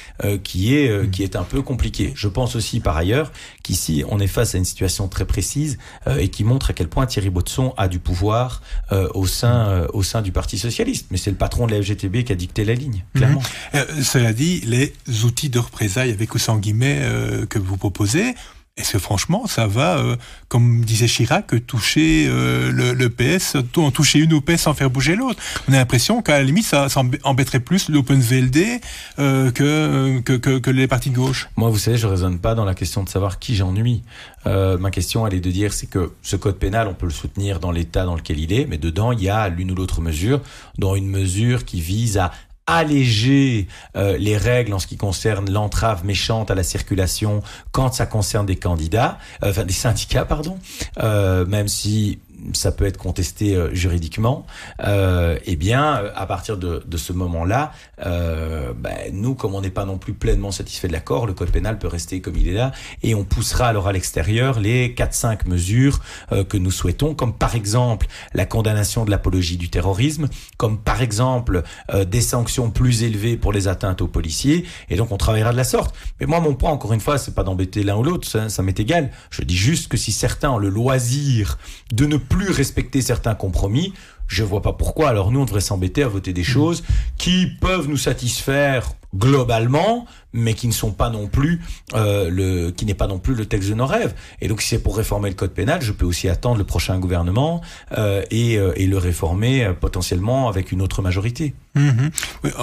qui 0.42 0.74
est 0.74 0.90
mmh. 0.90 1.10
qui 1.10 1.22
est 1.22 1.36
un 1.36 1.42
peu 1.42 1.62
compliquée. 1.62 2.12
Je 2.14 2.28
pense 2.28 2.56
aussi, 2.56 2.80
par 2.80 2.96
ailleurs, 2.96 3.32
qu'ici, 3.62 4.04
on 4.08 4.18
est 4.20 4.26
face 4.26 4.54
à 4.54 4.58
une 4.58 4.64
situation 4.64 5.08
très 5.08 5.24
précise 5.24 5.78
et 6.18 6.28
qui 6.28 6.44
montre 6.44 6.70
à 6.70 6.72
quel 6.72 6.88
point 6.88 7.06
Thierry 7.06 7.30
Botson 7.30 7.74
a 7.76 7.88
du 7.88 7.98
pouvoir 7.98 8.62
au 8.90 9.26
sein 9.26 9.86
au 9.92 10.02
sein 10.02 10.22
du 10.22 10.32
Parti 10.32 10.58
socialiste. 10.58 11.06
Mais 11.10 11.16
c'est 11.16 11.30
le 11.30 11.36
patron 11.36 11.66
de 11.66 11.72
la 11.72 11.82
FGTB 11.82 12.24
qui 12.24 12.32
a 12.32 12.36
dicté 12.36 12.64
la 12.64 12.74
ligne 12.74 13.03
clairement. 13.14 13.40
Mhm. 13.40 13.80
Euh, 13.80 14.02
cela 14.02 14.32
dit, 14.32 14.62
les 14.66 14.92
outils 15.24 15.48
de 15.48 15.58
représailles 15.58 16.12
avec 16.12 16.34
ou 16.34 16.38
sans 16.38 16.58
guillemets 16.58 17.00
euh, 17.02 17.46
que 17.46 17.58
vous 17.58 17.76
proposez, 17.76 18.34
est-ce 18.76 18.94
que 18.94 18.98
franchement, 18.98 19.46
ça 19.46 19.68
va, 19.68 19.98
euh, 19.98 20.16
comme 20.48 20.84
disait 20.84 21.06
Chirac, 21.06 21.64
toucher 21.64 22.26
le, 22.26 23.08
PS, 23.08 23.56
en 23.76 23.92
toucher 23.92 24.18
une 24.18 24.40
PS 24.40 24.62
sans 24.62 24.74
faire 24.74 24.90
bouger 24.90 25.14
l'autre? 25.14 25.40
On 25.68 25.72
a 25.72 25.76
l'impression 25.76 26.22
qu'à 26.22 26.38
la 26.38 26.42
limite, 26.42 26.64
ça, 26.64 26.88
embêterait 27.22 27.60
plus 27.60 27.88
l'Open 27.88 28.18
VLD 28.18 28.80
que, 29.16 30.20
que, 30.22 30.32
que, 30.58 30.70
les 30.70 30.88
partis 30.88 31.10
de 31.10 31.14
gauche. 31.14 31.48
Moi, 31.56 31.70
vous 31.70 31.78
savez, 31.78 31.98
je 31.98 32.08
raisonne 32.08 32.40
pas 32.40 32.56
dans 32.56 32.64
la 32.64 32.74
question 32.74 33.04
de 33.04 33.08
savoir 33.08 33.38
qui 33.38 33.54
j'ennuie. 33.54 34.02
ma 34.44 34.90
question, 34.90 35.24
elle 35.24 35.34
est 35.34 35.40
de 35.40 35.52
dire, 35.52 35.72
c'est 35.72 35.86
que 35.86 36.12
ce 36.22 36.34
code 36.34 36.58
pénal, 36.58 36.88
on 36.88 36.94
peut 36.94 37.06
le 37.06 37.12
soutenir 37.12 37.60
dans 37.60 37.70
l'état 37.70 38.04
dans 38.04 38.16
lequel 38.16 38.40
il 38.40 38.52
est, 38.52 38.66
mais 38.66 38.78
dedans, 38.78 39.12
il 39.12 39.22
y 39.22 39.28
a 39.28 39.48
l'une 39.48 39.70
ou 39.70 39.76
l'autre 39.76 40.00
mesure, 40.00 40.40
dont 40.78 40.96
une 40.96 41.08
mesure 41.08 41.64
qui 41.64 41.80
vise 41.80 42.18
à 42.18 42.32
alléger 42.66 43.68
euh, 43.96 44.16
les 44.16 44.36
règles 44.36 44.72
en 44.72 44.78
ce 44.78 44.86
qui 44.86 44.96
concerne 44.96 45.50
l'entrave 45.50 46.04
méchante 46.04 46.50
à 46.50 46.54
la 46.54 46.62
circulation 46.62 47.42
quand 47.72 47.92
ça 47.92 48.06
concerne 48.06 48.46
des 48.46 48.56
candidats, 48.56 49.18
euh, 49.42 49.50
enfin 49.50 49.64
des 49.64 49.74
syndicats, 49.74 50.24
pardon, 50.24 50.58
euh, 51.02 51.44
même 51.46 51.68
si 51.68 52.18
ça 52.52 52.72
peut 52.72 52.84
être 52.84 52.98
contesté 52.98 53.56
euh, 53.56 53.74
juridiquement, 53.74 54.46
euh, 54.84 55.38
eh 55.46 55.56
bien, 55.56 55.96
euh, 55.96 56.10
à 56.14 56.26
partir 56.26 56.58
de, 56.58 56.82
de 56.86 56.96
ce 56.96 57.12
moment-là, 57.12 57.72
euh, 58.04 58.72
ben, 58.76 59.10
nous, 59.12 59.34
comme 59.34 59.54
on 59.54 59.60
n'est 59.60 59.70
pas 59.70 59.84
non 59.84 59.98
plus 59.98 60.12
pleinement 60.12 60.50
satisfait 60.50 60.88
de 60.88 60.92
l'accord, 60.92 61.26
le 61.26 61.32
code 61.32 61.50
pénal 61.50 61.78
peut 61.78 61.88
rester 61.88 62.20
comme 62.20 62.36
il 62.36 62.48
est 62.48 62.52
là, 62.52 62.72
et 63.02 63.14
on 63.14 63.24
poussera 63.24 63.68
alors 63.68 63.88
à 63.88 63.92
l'extérieur 63.92 64.60
les 64.60 64.94
4-5 64.94 65.48
mesures 65.48 66.00
euh, 66.32 66.44
que 66.44 66.56
nous 66.56 66.70
souhaitons, 66.70 67.14
comme 67.14 67.32
par 67.32 67.54
exemple 67.54 68.06
la 68.34 68.46
condamnation 68.46 69.04
de 69.04 69.10
l'apologie 69.10 69.56
du 69.56 69.70
terrorisme, 69.70 70.28
comme 70.56 70.78
par 70.78 71.02
exemple 71.02 71.62
euh, 71.92 72.04
des 72.04 72.20
sanctions 72.20 72.70
plus 72.70 73.02
élevées 73.02 73.36
pour 73.36 73.52
les 73.52 73.68
atteintes 73.68 74.02
aux 74.02 74.08
policiers, 74.08 74.64
et 74.90 74.96
donc 74.96 75.12
on 75.12 75.16
travaillera 75.16 75.52
de 75.52 75.56
la 75.56 75.64
sorte. 75.64 75.94
Mais 76.20 76.26
moi, 76.26 76.40
mon 76.40 76.54
point, 76.54 76.70
encore 76.70 76.92
une 76.92 77.00
fois, 77.00 77.18
c'est 77.18 77.34
pas 77.34 77.44
d'embêter 77.44 77.82
l'un 77.82 77.96
ou 77.96 78.02
l'autre, 78.02 78.28
ça, 78.28 78.48
ça 78.48 78.62
m'est 78.62 78.78
égal. 78.78 79.10
Je 79.30 79.42
dis 79.42 79.56
juste 79.56 79.88
que 79.88 79.96
si 79.96 80.12
certains 80.12 80.50
ont 80.50 80.58
le 80.58 80.68
loisir 80.68 81.58
de 81.92 82.06
ne 82.06 82.16
plus 82.16 82.33
respecter 82.42 83.00
certains 83.00 83.34
compromis, 83.34 83.92
je 84.26 84.42
vois 84.42 84.62
pas 84.62 84.72
pourquoi. 84.72 85.08
Alors 85.08 85.30
nous, 85.30 85.40
on 85.40 85.44
devrait 85.44 85.60
s'embêter 85.60 86.02
à 86.02 86.08
voter 86.08 86.32
des 86.32 86.44
choses 86.44 86.82
qui 87.18 87.46
peuvent 87.46 87.88
nous 87.88 87.96
satisfaire 87.96 88.92
globalement, 89.14 90.06
mais 90.34 90.52
qui 90.52 90.66
ne 90.66 90.72
sont 90.72 90.92
pas 90.92 91.08
non 91.08 91.28
plus 91.28 91.62
euh, 91.94 92.28
le, 92.28 92.70
qui 92.70 92.84
n'est 92.84 92.94
pas 92.94 93.06
non 93.06 93.18
plus 93.18 93.34
le 93.34 93.46
texte 93.46 93.70
de 93.70 93.74
nos 93.74 93.86
rêves. 93.86 94.14
Et 94.40 94.48
donc, 94.48 94.60
si 94.60 94.68
c'est 94.68 94.82
pour 94.82 94.96
réformer 94.96 95.30
le 95.30 95.34
code 95.34 95.52
pénal, 95.52 95.80
je 95.80 95.92
peux 95.92 96.04
aussi 96.04 96.28
attendre 96.28 96.58
le 96.58 96.64
prochain 96.64 96.98
gouvernement 96.98 97.62
euh, 97.96 98.22
et, 98.30 98.58
euh, 98.58 98.72
et 98.76 98.86
le 98.86 98.98
réformer 98.98 99.72
potentiellement 99.80 100.48
avec 100.48 100.72
une 100.72 100.82
autre 100.82 101.00
majorité. 101.00 101.54
Mhm. 101.74 102.10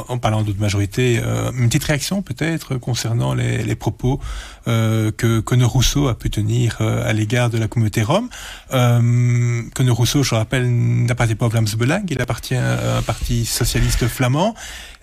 En, 0.07 0.17
parlant 0.17 0.41
d'autres 0.41 0.61
majorités, 0.61 1.19
euh, 1.21 1.51
une 1.51 1.67
petite 1.67 1.83
réaction 1.83 2.21
peut-être 2.21 2.77
concernant 2.77 3.33
les, 3.33 3.75
propos 3.75 4.19
que 4.65 5.39
Conor 5.39 5.71
Rousseau 5.71 6.07
a 6.07 6.17
pu 6.17 6.29
tenir 6.29 6.81
à 6.81 7.13
l'égard 7.13 7.49
de 7.49 7.57
la 7.57 7.67
communauté 7.67 8.03
rome. 8.03 8.29
Euh, 8.73 9.61
Conor 9.73 9.97
Rousseau, 9.97 10.23
je 10.23 10.35
rappelle, 10.35 10.69
n'appartient 10.69 11.35
pas 11.35 11.45
au 11.45 11.49
Vlaams 11.49 11.67
Belang, 11.77 12.03
il 12.09 12.21
appartient 12.21 12.55
à 12.55 12.97
un 12.97 13.01
parti 13.01 13.45
socialiste 13.45 14.07
flamand. 14.07 14.55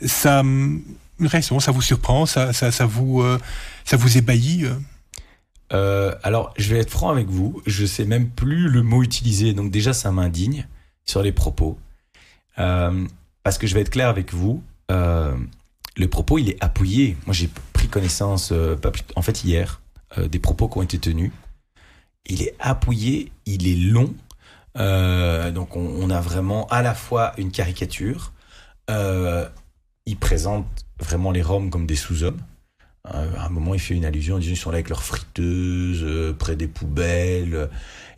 Ça, 0.05 0.43
réaction, 1.27 1.59
ça 1.61 1.73
vous 1.73 1.83
surprend, 1.83 2.27
ça, 2.27 2.53
ça, 2.53 2.87
vous, 2.87 3.23
euh, 3.23 3.39
ça 3.85 3.97
vous 3.97 4.19
ébahit 4.19 4.65
euh 4.65 4.79
Euh, 5.73 6.15
alors, 6.23 6.55
je 6.57 6.73
vais 6.73 6.81
être 6.81 6.91
franc 6.91 7.11
avec 7.11 7.29
vous, 7.29 7.61
je 7.67 7.85
sais 7.85 8.07
même 8.07 8.31
plus 8.31 8.69
le 8.69 8.83
mot 8.83 9.03
utilisé, 9.03 9.53
donc 9.53 9.71
déjà 9.71 9.93
ça 9.93 10.11
m'indigne 10.11 10.67
sur 11.05 11.23
les 11.23 11.33
propos. 11.33 11.79
Parce 12.57 13.59
que 13.59 13.67
je 13.67 13.75
vais 13.75 13.83
être 13.83 13.91
clair 13.91 14.09
avec 14.09 14.33
vous, 14.33 14.63
le 14.89 16.07
propos 16.09 16.39
il 16.39 16.49
est 16.49 16.57
appuyé. 16.65 17.17
Moi 17.27 17.35
j'ai 17.35 17.51
pris 17.75 17.89
connaissance, 17.89 18.53
en 19.15 19.23
fait 19.23 19.45
hier, 19.45 19.83
des 20.17 20.39
propos 20.39 20.69
qui 20.69 20.79
ont 20.79 20.83
été 20.83 20.99
tenus. 20.99 21.33
Il 22.25 22.43
est 22.43 22.55
appuyé, 22.61 23.31
il 23.45 23.69
est 23.69 23.77
long. 23.77 24.15
Donc 25.55 25.77
on, 25.77 25.87
on 25.87 26.09
a 26.09 26.21
vraiment 26.23 26.67
à 26.69 26.81
la 26.81 26.95
fois 26.95 27.35
une 27.37 27.51
caricature. 27.51 28.33
Il 30.09 30.17
présente 30.17 30.65
vraiment 30.99 31.31
les 31.33 31.43
Roms 31.43 31.69
comme 31.69 31.87
des 31.87 31.95
sous-hommes. 31.95 32.41
Euh, 33.15 33.37
à 33.37 33.45
un 33.45 33.49
moment, 33.51 33.75
il 33.75 33.81
fait 33.81 33.93
une 33.93 34.07
allusion 34.07 34.37
en 34.37 34.39
disant 34.39 34.53
ils 34.53 34.57
sont 34.57 34.71
là 34.71 34.77
avec 34.77 34.89
leurs 34.89 35.03
friteuses, 35.03 36.03
euh, 36.03 36.33
près 36.33 36.57
des 36.57 36.67
poubelles. 36.67 37.69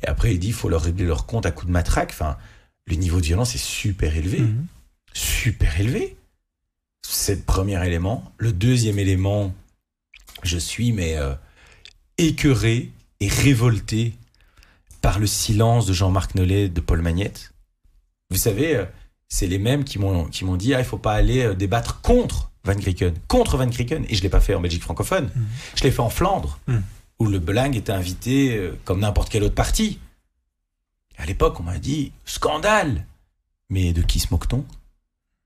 Et 0.04 0.06
après, 0.06 0.32
il 0.32 0.38
dit 0.38 0.48
il 0.48 0.52
faut 0.52 0.68
leur 0.68 0.82
régler 0.82 1.04
leur 1.04 1.26
compte 1.26 1.46
à 1.46 1.50
coups 1.50 1.66
de 1.66 1.72
matraque. 1.72 2.10
Enfin, 2.12 2.36
le 2.86 2.94
niveau 2.94 3.20
de 3.20 3.26
violence 3.26 3.56
est 3.56 3.64
super 3.64 4.16
élevé. 4.16 4.38
Mhm. 4.38 4.66
Super 5.14 5.80
élevé. 5.80 6.16
C'est 7.02 7.34
le 7.34 7.42
premier 7.42 7.84
élément. 7.84 8.32
Le 8.38 8.52
deuxième 8.52 9.00
élément, 9.00 9.52
je 10.44 10.58
suis 10.58 10.92
mais 10.92 11.16
euh, 11.16 11.34
écœuré 12.18 12.92
et 13.18 13.26
révolté 13.26 14.14
par 15.00 15.18
le 15.18 15.26
silence 15.26 15.86
de 15.86 15.92
Jean-Marc 15.92 16.36
Nollet, 16.36 16.68
de 16.68 16.80
Paul 16.80 17.02
Magnette. 17.02 17.52
Vous 18.30 18.36
savez, 18.36 18.86
c'est 19.30 19.46
les 19.46 19.58
mêmes 19.58 19.84
qui 19.84 19.98
m'ont 19.98 20.24
qui 20.26 20.44
m'ont 20.44 20.56
dit 20.56 20.74
ah 20.74 20.80
il 20.80 20.84
faut 20.84 20.98
pas 20.98 21.14
aller 21.14 21.44
euh, 21.44 21.54
débattre 21.54 22.02
contre 22.02 22.50
Van 22.64 22.74
Grieken, 22.74 23.14
contre 23.28 23.56
Van 23.56 23.66
Grieken 23.66 24.04
et 24.10 24.14
je 24.14 24.22
l'ai 24.22 24.28
pas 24.28 24.40
fait 24.40 24.54
en 24.54 24.60
Belgique 24.60 24.82
francophone. 24.82 25.30
Mhm. 25.34 25.46
Je 25.76 25.84
l'ai 25.84 25.90
fait 25.90 26.00
en 26.00 26.10
Flandre 26.10 26.58
Mhm. 26.66 26.82
où 27.20 27.26
le 27.26 27.38
Belang 27.38 27.72
était 27.74 27.92
invité 27.92 28.56
euh, 28.56 28.78
comme 28.84 29.00
n'importe 29.00 29.30
quel 29.30 29.42
autre 29.44 29.54
parti. 29.54 29.98
À 31.16 31.24
l'époque, 31.26 31.58
on 31.60 31.62
m'a 31.62 31.78
dit 31.78 32.12
scandale. 32.26 33.06
Mais 33.70 33.92
de 33.92 34.02
qui 34.02 34.18
se 34.18 34.26
moque-t-on? 34.32 34.64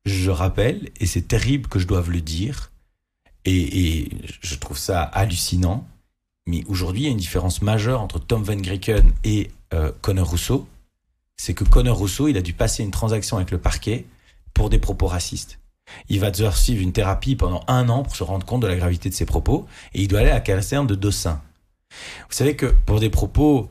Je 0.07 0.30
rappelle 0.30 0.89
et 0.99 1.07
c'est 1.07 1.28
terrible 1.28 1.68
que 1.68 1.78
je 1.78 1.87
doive 1.87 2.11
le 2.11 2.20
dire 2.22 2.70
et, 3.45 3.99
et 4.01 4.09
je 4.41 4.55
trouve 4.57 4.78
ça 4.78 5.03
hallucinant. 5.03 5.87
Mais 6.47 6.62
aujourd'hui, 6.68 7.03
il 7.03 7.05
y 7.05 7.09
a 7.09 7.11
une 7.12 7.16
différence 7.18 7.61
majeure 7.62 8.01
entre 8.01 8.18
Tom 8.18 8.43
Van 8.43 8.57
Grieken 8.57 9.12
et 9.24 9.51
euh, 9.74 9.93
Conor 10.03 10.30
Rousseau. 10.30 10.66
C'est 11.37 11.55
que 11.55 11.64
Conor 11.64 11.97
Rousseau, 11.97 12.28
il 12.28 12.37
a 12.37 12.43
dû 12.43 12.53
passer 12.53 12.82
une 12.82 12.91
transaction 12.91 13.37
avec 13.37 13.51
le 13.51 13.59
parquet 13.59 14.07
pour 14.53 14.70
des 14.70 14.78
propos 14.78 15.07
racistes. 15.07 15.59
Il 16.09 16.20
va 16.20 16.30
devoir 16.30 16.57
suivre 16.57 16.82
une 16.82 16.93
thérapie 16.93 17.37
pendant 17.37 17.62
un 17.68 17.89
an 17.89 18.03
pour 18.03 18.16
se 18.16 18.22
rendre 18.22 18.47
compte 18.47 18.62
de 18.62 18.66
la 18.66 18.76
gravité 18.76 19.09
de 19.09 19.14
ses 19.14 19.26
propos 19.26 19.66
et 19.93 20.03
il 20.03 20.09
doit 20.09 20.20
aller 20.20 20.30
à 20.30 20.35
la 20.35 20.41
caserne 20.41 20.87
de 20.87 20.95
Dossin. 20.95 21.43
Vous 21.91 22.35
savez 22.35 22.57
que 22.57 22.66
pour 22.66 23.01
des 23.01 23.11
propos 23.11 23.70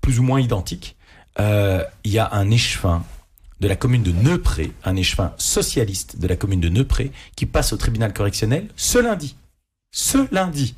plus 0.00 0.18
ou 0.18 0.22
moins 0.22 0.40
identiques, 0.40 0.96
euh, 1.38 1.82
il 2.04 2.12
y 2.12 2.18
a 2.18 2.32
un 2.32 2.50
échevin 2.50 3.04
de 3.60 3.68
la 3.68 3.76
commune 3.76 4.02
de 4.02 4.12
Neupré, 4.12 4.72
un 4.84 4.96
échevin 4.96 5.32
socialiste 5.38 6.18
de 6.18 6.26
la 6.26 6.36
commune 6.36 6.60
de 6.60 6.68
Neupré, 6.68 7.12
qui 7.36 7.46
passe 7.46 7.72
au 7.72 7.76
tribunal 7.76 8.12
correctionnel 8.12 8.68
ce 8.76 8.98
lundi. 8.98 9.36
Ce 9.92 10.32
lundi. 10.34 10.74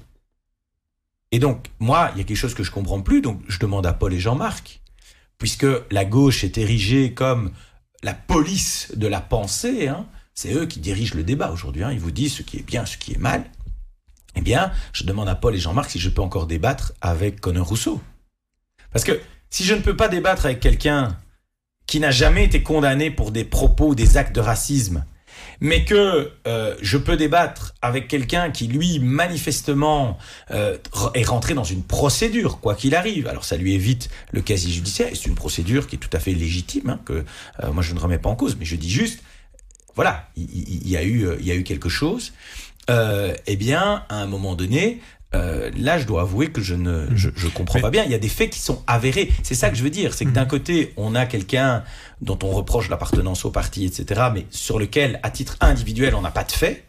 Et 1.32 1.38
donc, 1.38 1.70
moi, 1.80 2.10
il 2.14 2.18
y 2.18 2.20
a 2.20 2.24
quelque 2.24 2.36
chose 2.36 2.54
que 2.54 2.62
je 2.62 2.70
comprends 2.70 3.00
plus, 3.00 3.20
donc 3.20 3.40
je 3.48 3.58
demande 3.58 3.86
à 3.86 3.92
Paul 3.92 4.12
et 4.12 4.20
Jean-Marc, 4.20 4.80
puisque 5.38 5.66
la 5.90 6.04
gauche 6.04 6.44
est 6.44 6.58
érigée 6.58 7.12
comme 7.12 7.52
la 8.02 8.14
police 8.14 8.92
de 8.96 9.06
la 9.06 9.20
pensée, 9.20 9.88
hein, 9.88 10.06
c'est 10.34 10.52
eux 10.52 10.66
qui 10.66 10.80
dirigent 10.80 11.16
le 11.16 11.24
débat 11.24 11.50
aujourd'hui, 11.50 11.84
hein, 11.84 11.92
ils 11.92 12.00
vous 12.00 12.10
disent 12.10 12.34
ce 12.34 12.42
qui 12.42 12.58
est 12.58 12.62
bien, 12.62 12.86
ce 12.86 12.96
qui 12.96 13.12
est 13.12 13.18
mal. 13.18 13.44
Eh 14.36 14.40
bien, 14.40 14.72
je 14.92 15.04
demande 15.04 15.28
à 15.28 15.34
Paul 15.34 15.54
et 15.54 15.58
Jean-Marc 15.58 15.90
si 15.90 16.00
je 16.00 16.08
peux 16.10 16.22
encore 16.22 16.46
débattre 16.46 16.92
avec 17.00 17.40
Conor 17.40 17.68
Rousseau. 17.68 18.00
Parce 18.92 19.04
que 19.04 19.20
si 19.48 19.64
je 19.64 19.74
ne 19.74 19.80
peux 19.80 19.96
pas 19.96 20.08
débattre 20.08 20.46
avec 20.46 20.60
quelqu'un 20.60 21.16
qui 21.86 22.00
n'a 22.00 22.10
jamais 22.10 22.44
été 22.44 22.62
condamné 22.62 23.10
pour 23.10 23.30
des 23.30 23.44
propos 23.44 23.88
ou 23.88 23.94
des 23.94 24.16
actes 24.16 24.34
de 24.34 24.40
racisme, 24.40 25.04
mais 25.60 25.84
que 25.84 26.32
euh, 26.46 26.74
je 26.80 26.98
peux 26.98 27.16
débattre 27.16 27.74
avec 27.82 28.08
quelqu'un 28.08 28.50
qui, 28.50 28.66
lui, 28.66 28.98
manifestement, 28.98 30.18
euh, 30.50 30.76
est 31.14 31.24
rentré 31.24 31.54
dans 31.54 31.64
une 31.64 31.82
procédure, 31.82 32.60
quoi 32.60 32.74
qu'il 32.74 32.94
arrive. 32.94 33.26
Alors 33.26 33.44
ça 33.44 33.56
lui 33.56 33.74
évite 33.74 34.10
le 34.32 34.40
casier 34.40 34.72
judiciaire, 34.72 35.10
c'est 35.12 35.26
une 35.26 35.34
procédure 35.34 35.86
qui 35.86 35.96
est 35.96 35.98
tout 35.98 36.14
à 36.14 36.20
fait 36.20 36.32
légitime, 36.32 36.90
hein, 36.90 37.00
que 37.04 37.24
euh, 37.62 37.72
moi 37.72 37.82
je 37.82 37.94
ne 37.94 37.98
remets 37.98 38.18
pas 38.18 38.30
en 38.30 38.36
cause, 38.36 38.56
mais 38.58 38.64
je 38.64 38.76
dis 38.76 38.90
juste, 38.90 39.20
voilà, 39.94 40.28
il, 40.36 40.88
y, 40.88 40.96
a 40.96 41.04
eu, 41.04 41.28
il 41.38 41.46
y 41.46 41.52
a 41.52 41.54
eu 41.54 41.62
quelque 41.62 41.88
chose. 41.88 42.32
Eh 42.88 43.56
bien, 43.56 44.04
à 44.08 44.16
un 44.16 44.26
moment 44.26 44.56
donné, 44.56 45.00
euh, 45.34 45.70
là, 45.76 45.98
je 45.98 46.06
dois 46.06 46.22
avouer 46.22 46.48
que 46.52 46.60
je 46.62 46.74
ne 46.74 47.06
je, 47.14 47.30
je 47.34 47.48
comprends 47.48 47.78
Mais- 47.78 47.82
pas 47.82 47.90
bien. 47.90 48.04
Il 48.04 48.10
y 48.10 48.14
a 48.14 48.18
des 48.18 48.28
faits 48.28 48.50
qui 48.50 48.60
sont 48.60 48.82
avérés. 48.86 49.30
C'est 49.42 49.54
ça 49.54 49.70
que 49.70 49.76
je 49.76 49.82
veux 49.82 49.90
dire. 49.90 50.14
C'est 50.14 50.24
que 50.24 50.30
d'un 50.30 50.44
côté, 50.46 50.92
on 50.96 51.14
a 51.14 51.26
quelqu'un 51.26 51.82
dont 52.22 52.38
on 52.42 52.50
reproche 52.50 52.88
l'appartenance 52.88 53.44
au 53.44 53.50
parti, 53.50 53.84
etc., 53.84 54.22
mais 54.32 54.46
sur 54.50 54.78
lequel, 54.78 55.20
à 55.22 55.30
titre 55.30 55.56
individuel, 55.60 56.14
on 56.14 56.20
n'a 56.22 56.30
pas 56.30 56.44
de 56.44 56.52
faits. 56.52 56.84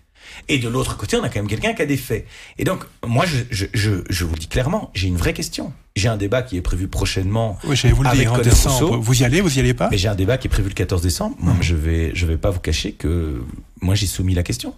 Et 0.49 0.57
de 0.57 0.67
l'autre 0.67 0.97
côté, 0.97 1.15
on 1.17 1.23
a 1.23 1.29
quand 1.29 1.39
même 1.39 1.47
quelqu'un 1.47 1.73
qui 1.73 1.81
a 1.81 1.85
des 1.85 1.97
faits. 1.97 2.25
Et 2.57 2.63
donc, 2.65 2.83
moi, 3.05 3.25
je, 3.25 3.37
je, 3.51 3.65
je, 3.73 3.91
je 4.09 4.25
vous 4.25 4.33
le 4.33 4.39
dis 4.39 4.47
clairement, 4.47 4.91
j'ai 4.93 5.07
une 5.07 5.15
vraie 5.17 5.33
question. 5.33 5.71
J'ai 5.95 6.09
un 6.09 6.17
débat 6.17 6.41
qui 6.41 6.57
est 6.57 6.61
prévu 6.61 6.87
prochainement 6.89 7.57
Oui, 7.63 7.75
j'allais 7.75 7.93
vous 7.93 8.03
le 8.03 8.09
Avec 8.09 8.21
dire 8.21 8.33
en 8.33 8.37
décembre. 8.39 8.75
Rousseau. 8.87 9.01
Vous 9.01 9.21
y 9.21 9.23
allez, 9.23 9.39
vous 9.39 9.55
y 9.57 9.59
allez 9.61 9.73
pas? 9.73 9.87
Mais 9.91 9.97
j'ai 9.97 10.09
un 10.09 10.15
débat 10.15 10.37
qui 10.37 10.47
est 10.47 10.49
prévu 10.49 10.67
le 10.67 10.73
14 10.73 11.01
décembre. 11.01 11.37
Moi, 11.39 11.55
je 11.61 11.73
vais, 11.75 12.11
je 12.15 12.25
vais 12.25 12.37
pas 12.37 12.49
vous 12.49 12.59
cacher 12.59 12.91
que 12.91 13.41
moi, 13.81 13.95
j'ai 13.95 14.07
soumis 14.07 14.33
la 14.33 14.43
question. 14.43 14.75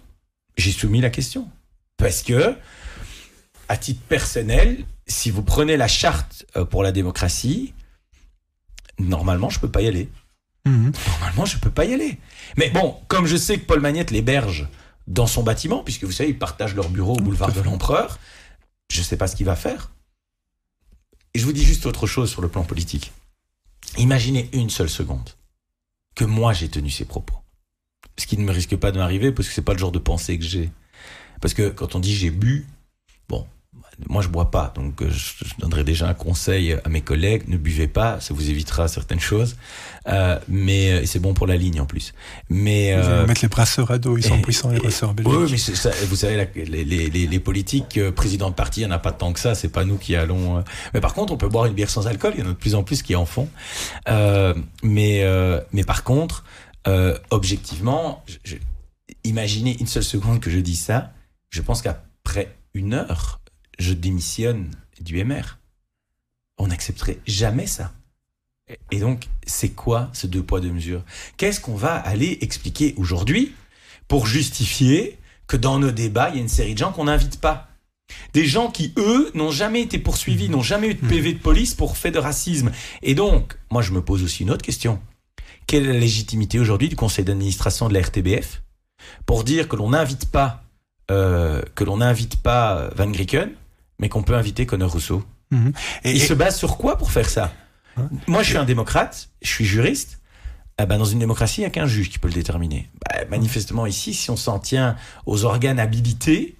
J'ai 0.58 0.72
soumis 0.72 1.02
la 1.02 1.10
question. 1.10 1.48
Parce 1.98 2.22
que, 2.22 2.54
à 3.70 3.78
titre 3.78 4.02
personnel, 4.08 4.86
si 5.08 5.32
vous 5.32 5.44
prenez 5.44 5.78
la 5.78 5.88
charte 5.88 6.46
euh, 6.56 6.66
pour 6.66 6.84
la 6.84 6.92
démocratie, 6.92 7.74
normalement, 9.00 9.50
je 9.50 9.60
peux 9.60 9.70
pas 9.70 9.82
y 9.82 9.88
aller. 9.88 10.10
Mhm. 10.66 10.92
Normalement, 11.08 11.46
je 11.46 11.58
peux 11.58 11.70
pas 11.70 11.86
y 11.86 11.94
aller. 11.94 12.18
Mais 12.58 12.70
bon, 12.70 12.98
comme 13.08 13.26
je 13.26 13.38
sais 13.38 13.60
que 13.60 13.66
Paul 13.66 13.80
Magnette 13.80 14.12
l'héberge 14.12 14.68
dans 15.08 15.28
son 15.28 15.44
bâtiment, 15.44 15.84
puisque 15.84 16.04
vous 16.04 16.12
savez, 16.12 16.30
ils 16.30 16.38
partagent 16.38 16.76
leur 16.76 16.90
bureau 16.90 17.14
au 17.14 17.22
boulevard 17.22 17.54
de 17.54 17.62
l'Empereur, 17.62 18.20
je 18.92 19.02
sais 19.02 19.18
pas 19.18 19.28
ce 19.28 19.36
qu'il 19.36 19.46
va 19.46 19.56
faire. 19.56 19.92
Et 21.34 21.40
je 21.40 21.46
vous 21.46 21.54
dis 21.54 21.64
juste 21.64 21.86
autre 21.86 22.08
chose 22.08 22.30
sur 22.30 22.42
le 22.42 22.50
plan 22.50 22.64
politique. 22.64 23.14
Imaginez 23.98 24.50
une 24.54 24.70
seule 24.70 24.90
seconde 24.90 25.30
que 26.16 26.26
moi 26.26 26.52
j'ai 26.52 26.68
tenu 26.68 26.90
ces 26.90 27.06
propos. 27.06 27.36
Ce 28.18 28.26
qui 28.26 28.38
ne 28.38 28.44
me 28.44 28.52
risque 28.52 28.76
pas 28.76 28.92
de 28.92 28.98
m'arriver 28.98 29.32
parce 29.32 29.48
que 29.48 29.54
c'est 29.54 29.62
pas 29.62 29.74
le 29.74 29.80
genre 29.80 29.92
de 29.92 30.00
pensée 30.00 30.38
que 30.38 30.46
j'ai. 30.46 30.72
Parce 31.40 31.54
que 31.54 31.70
quand 31.70 31.96
on 31.96 32.00
dit 32.00 32.16
j'ai 32.16 32.32
bu, 32.32 32.68
bon, 33.30 33.48
moi 34.10 34.22
je 34.22 34.28
bois 34.28 34.52
pas, 34.52 34.72
donc 34.76 35.02
euh, 35.02 35.10
je, 35.10 35.44
je 35.46 35.54
donnerai 35.60 35.84
déjà 35.84 36.08
un 36.08 36.14
conseil 36.14 36.74
à 36.84 36.90
mes 36.90 37.02
collègues 37.02 37.44
ne 37.48 37.58
buvez 37.58 37.88
pas, 37.88 38.20
ça 38.20 38.34
vous 38.34 38.50
évitera 38.50 38.88
certaines 38.88 39.20
choses. 39.20 39.56
Euh, 40.08 40.40
mais 40.48 40.92
euh, 40.92 41.06
c'est 41.06 41.20
bon 41.20 41.34
pour 41.34 41.48
la 41.48 41.58
ligne 41.58 41.82
en 41.82 41.86
plus. 41.86 42.14
Mais 42.50 42.96
Vous 42.96 43.08
euh, 43.10 43.26
mettre 43.28 43.42
les 43.42 43.48
brasseurs 43.50 43.92
à 43.92 43.98
dos, 43.98 44.16
ils 44.18 44.24
sont 44.24 44.38
et- 44.38 44.42
puissants 44.42 44.70
les 44.70 44.78
et- 44.78 44.80
brasseurs 44.80 45.14
belges. 45.14 45.28
oui, 45.28 45.48
mais 45.52 45.58
ça, 45.58 45.90
vous 46.08 46.16
savez, 46.16 46.38
la- 46.38 46.46
les, 46.56 46.84
les, 46.86 47.10
les, 47.10 47.28
les 47.28 47.40
politiques, 47.40 47.98
euh, 47.98 48.12
présidents 48.12 48.50
de 48.50 48.56
parti, 48.56 48.82
il 48.82 48.86
n'y 48.88 48.92
en 48.92 48.96
a 48.96 49.00
pas 49.00 49.12
tant 49.12 49.34
que 49.34 49.40
ça, 49.40 49.56
c'est 49.56 49.68
pas 49.70 49.84
nous 49.84 49.98
qui 49.98 50.16
allons. 50.16 50.64
Mais 50.94 51.02
par 51.02 51.14
contre, 51.14 51.34
on 51.34 51.38
peut 51.38 51.50
boire 51.50 51.66
une 51.66 51.74
bière 51.74 51.90
sans 51.90 52.08
alcool, 52.08 52.34
il 52.38 52.40
y 52.42 52.44
en 52.44 52.50
a 52.50 52.54
de 52.54 52.58
plus 52.58 52.76
en 52.76 52.84
plus 52.84 53.02
qui 53.04 53.16
en 53.16 53.26
font. 53.26 53.50
Mais, 54.84 55.26
mais 55.74 55.84
par 55.84 56.04
contre, 56.04 56.44
objectivement, 57.32 58.24
je, 58.28 58.36
je- 58.44 58.56
imaginez 59.24 59.78
une 59.80 59.88
seule 59.88 60.04
seconde 60.04 60.40
que 60.40 60.50
je 60.50 60.60
dis 60.60 60.76
ça, 60.76 61.12
je 61.50 61.62
pense 61.62 61.82
qu'après 61.82 62.56
une 62.74 62.94
heure, 62.94 63.40
je 63.80 63.94
démissionne 63.94 64.70
du 65.02 65.24
MR. 65.24 65.58
On 66.58 66.68
n'accepterait 66.68 67.20
jamais 67.28 67.68
ça. 67.68 67.94
Et- 68.92 69.00
donc, 69.00 69.28
c'est 69.46 69.70
quoi 69.70 70.10
ce 70.14 70.28
deux 70.28 70.44
poids, 70.44 70.60
deux 70.60 70.72
mesures? 70.72 71.04
Qu'est-ce 71.38 71.60
qu'on 71.62 71.76
va 71.76 71.96
aller 71.96 72.38
expliquer 72.42 72.94
aujourd'hui 72.98 73.54
pour 74.08 74.26
justifier 74.28 75.18
que 75.48 75.56
dans 75.58 75.80
nos 75.80 75.92
débats, 75.92 76.30
il 76.30 76.36
y 76.36 76.40
a 76.40 76.42
une 76.42 76.50
série 76.50 76.74
de 76.74 76.80
gens 76.80 76.92
qu'on 76.92 77.06
n'invite 77.06 77.40
pas? 77.40 77.70
Des 78.34 78.46
gens 78.46 78.70
qui, 78.72 78.94
eux, 78.98 79.32
n'ont 79.36 79.52
jamais 79.52 79.82
été 79.82 80.00
poursuivis, 80.00 80.50
n'ont 80.50 80.62
jamais 80.64 80.90
eu 80.90 80.94
de 80.96 81.06
PV 81.08 81.34
de 81.34 81.40
police 81.40 81.74
pour 81.76 81.98
fait 81.98 82.12
de 82.12 82.20
racisme. 82.20 82.72
Et 83.04 83.16
donc, 83.16 83.58
moi, 83.70 83.82
je 83.82 83.92
me 83.92 84.02
pose 84.02 84.24
aussi 84.24 84.44
une 84.44 84.52
autre 84.52 84.64
question. 84.66 85.00
Quelle 85.68 85.86
est 85.86 85.94
la 85.94 86.00
légitimité 86.00 86.60
aujourd'hui 86.60 86.88
du 86.90 86.96
conseil 86.96 87.26
d'administration 87.26 87.90
de 87.90 87.94
la 87.94 88.02
RTBF 88.02 88.64
pour 89.26 89.44
dire 89.44 89.68
que 89.68 89.76
l'on 89.76 89.90
n'invite 89.90 90.32
pas, 90.32 90.64
euh, 91.12 91.62
que 91.76 91.84
l'on 91.84 91.98
n'invite 91.98 92.38
pas 92.42 92.90
Van 92.96 93.10
Grieken, 93.10 93.52
mais 94.00 94.10
qu'on 94.10 94.24
peut 94.24 94.36
inviter 94.36 94.66
Conor 94.66 94.92
Rousseau 94.92 95.24
Mhm. 95.52 95.72
Et, 96.04 96.12
il 96.12 96.18
et- 96.22 96.26
se 96.28 96.34
base 96.34 96.58
sur 96.58 96.78
quoi 96.78 96.98
pour 96.98 97.12
faire 97.12 97.30
ça? 97.30 97.54
Hein? 97.96 98.10
Moi, 98.28 98.44
je 98.44 98.50
suis 98.50 98.58
un 98.58 98.66
démocrate, 98.66 99.30
je 99.42 99.48
suis 99.50 99.64
juriste. 99.66 100.20
Ah 100.78 100.86
ben, 100.86 100.98
dans 101.00 101.06
une 101.06 101.20
démocratie, 101.20 101.62
il 101.62 101.64
n'y 101.64 101.68
a 101.68 101.70
qu'un 101.72 101.88
juge 101.88 102.10
qui 102.10 102.20
peut 102.20 102.28
le 102.28 102.34
déterminer. 102.34 102.90
Bah, 103.10 103.22
manifestement, 103.30 103.86
ici, 103.86 104.14
si 104.14 104.30
on 104.30 104.36
s'en 104.36 104.60
tient 104.60 104.96
aux 105.26 105.46
organes 105.46 105.80
habilités, 105.80 106.56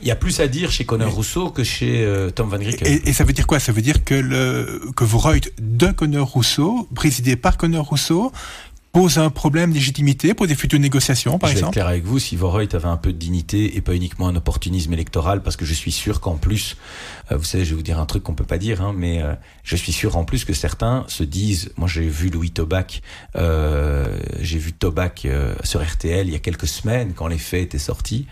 il 0.00 0.08
y 0.08 0.10
a 0.10 0.16
plus 0.16 0.40
à 0.40 0.48
dire 0.48 0.72
chez 0.72 0.84
Conor 0.84 1.12
Rousseau 1.14 1.50
que 1.50 1.62
chez 1.62 2.02
euh, 2.04 2.30
Tom 2.30 2.48
Van 2.48 2.58
Grieken. 2.58 2.86
et- 2.88 3.08
et 3.08 3.12
ça 3.12 3.22
veut 3.24 3.32
dire 3.32 3.46
quoi? 3.46 3.60
Ça 3.60 3.70
veut 3.70 3.82
dire 3.82 4.02
que 4.04 4.14
le 4.14 4.80
que 4.96 5.04
de 5.60 5.92
Conor 5.92 6.28
Rousseau, 6.28 6.88
présidé 6.94 7.36
par 7.36 7.56
Conor 7.56 7.86
Rousseau, 7.86 8.32
pose 8.94 9.18
un 9.18 9.28
problème 9.28 9.70
de 9.70 9.74
légitimité 9.74 10.34
pour 10.34 10.46
des 10.46 10.54
futures 10.54 10.78
négociations, 10.78 11.36
par 11.36 11.50
je 11.50 11.54
vais 11.54 11.58
être 11.58 11.64
exemple. 11.64 11.72
clair 11.74 11.88
avec 11.88 12.04
vous, 12.04 12.20
si 12.20 12.36
Voreut 12.36 12.68
avait 12.72 12.84
un 12.84 12.96
peu 12.96 13.12
de 13.12 13.18
dignité 13.18 13.76
et 13.76 13.80
pas 13.80 13.92
uniquement 13.92 14.28
un 14.28 14.36
opportunisme 14.36 14.92
électoral, 14.92 15.42
parce 15.42 15.56
que 15.56 15.64
je 15.64 15.74
suis 15.74 15.90
sûr 15.90 16.20
qu'en 16.20 16.36
plus, 16.36 16.76
vous 17.30 17.44
savez, 17.44 17.64
je 17.64 17.70
vais 17.70 17.76
vous 17.76 17.82
dire 17.82 17.98
un 17.98 18.06
truc 18.06 18.22
qu'on 18.22 18.34
peut 18.34 18.44
pas 18.44 18.58
dire, 18.58 18.82
hein, 18.82 18.94
mais 18.96 19.22
euh, 19.22 19.34
je 19.62 19.76
suis 19.76 19.92
sûr 19.92 20.16
en 20.16 20.24
plus 20.24 20.44
que 20.44 20.52
certains 20.52 21.04
se 21.08 21.24
disent, 21.24 21.72
moi 21.76 21.88
j'ai 21.88 22.06
vu 22.06 22.28
Louis 22.28 22.50
Tobac, 22.50 23.02
euh, 23.36 24.18
j'ai 24.40 24.58
vu 24.58 24.72
Tobac 24.72 25.24
euh, 25.24 25.54
sur 25.64 25.82
RTL 25.82 26.26
il 26.26 26.32
y 26.32 26.36
a 26.36 26.40
quelques 26.40 26.66
semaines 26.66 27.14
quand 27.14 27.26
les 27.26 27.38
faits 27.38 27.62
étaient 27.62 27.78
sortis, 27.78 28.26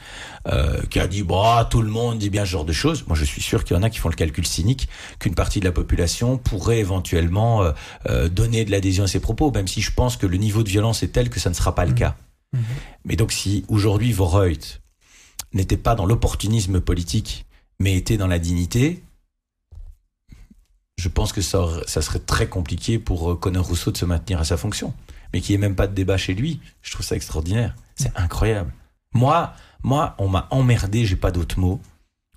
euh, 0.48 0.82
qui 0.90 0.98
a 0.98 1.06
dit, 1.06 1.22
bah 1.22 1.68
tout 1.70 1.82
le 1.82 1.88
monde 1.88 2.18
dit 2.18 2.28
bien 2.28 2.44
ce 2.44 2.50
genre 2.50 2.64
de 2.64 2.72
choses. 2.72 3.04
Moi 3.06 3.16
je 3.16 3.24
suis 3.24 3.40
sûr 3.40 3.62
qu'il 3.62 3.76
y 3.76 3.78
en 3.78 3.82
a 3.84 3.90
qui 3.90 3.98
font 3.98 4.08
le 4.08 4.16
calcul 4.16 4.44
cynique 4.44 4.88
qu'une 5.20 5.36
partie 5.36 5.60
de 5.60 5.64
la 5.64 5.70
population 5.72 6.36
pourrait 6.36 6.80
éventuellement 6.80 7.62
euh, 7.62 7.72
euh, 8.08 8.28
donner 8.28 8.64
de 8.64 8.72
l'adhésion 8.72 9.04
à 9.04 9.06
ces 9.06 9.20
propos, 9.20 9.52
même 9.52 9.68
si 9.68 9.80
je 9.80 9.92
pense 9.92 10.16
que 10.16 10.26
le 10.26 10.36
niveau 10.36 10.64
de 10.64 10.68
violence 10.68 11.04
est 11.04 11.08
tel 11.08 11.30
que 11.30 11.38
ça 11.38 11.48
ne 11.48 11.54
sera 11.54 11.74
pas 11.74 11.84
le 11.84 11.92
cas. 11.92 12.16
Mais 13.06 13.16
donc 13.16 13.32
si 13.32 13.64
aujourd'hui 13.68 14.12
Voreut 14.12 14.52
n'était 15.54 15.78
pas 15.78 15.94
dans 15.94 16.04
l'opportunisme 16.04 16.80
politique, 16.80 17.46
mais 17.82 17.96
était 17.96 18.16
dans 18.16 18.28
la 18.28 18.38
dignité, 18.38 19.02
je 20.96 21.08
pense 21.08 21.32
que 21.32 21.40
ça, 21.40 21.82
serait 21.86 22.20
très 22.20 22.48
compliqué 22.48 23.00
pour 23.00 23.32
euh, 23.32 23.34
Conor 23.34 23.66
Rousseau 23.66 23.90
de 23.90 23.96
se 23.96 24.04
maintenir 24.04 24.38
à 24.38 24.44
sa 24.44 24.56
fonction. 24.56 24.94
Mais 25.32 25.40
qu'il 25.40 25.56
n'y 25.56 25.64
ait 25.64 25.66
même 25.66 25.74
pas 25.74 25.88
de 25.88 25.94
débat 25.94 26.16
chez 26.16 26.34
lui, 26.34 26.60
je 26.80 26.92
trouve 26.92 27.04
ça 27.04 27.16
extraordinaire. 27.16 27.74
C'est 27.96 28.16
incroyable. 28.16 28.72
Moi, 29.14 29.52
moi, 29.82 30.14
on 30.18 30.28
m'a 30.28 30.46
emmerdé, 30.50 31.06
j'ai 31.06 31.16
pas 31.16 31.32
d'autre 31.32 31.58
mot. 31.58 31.80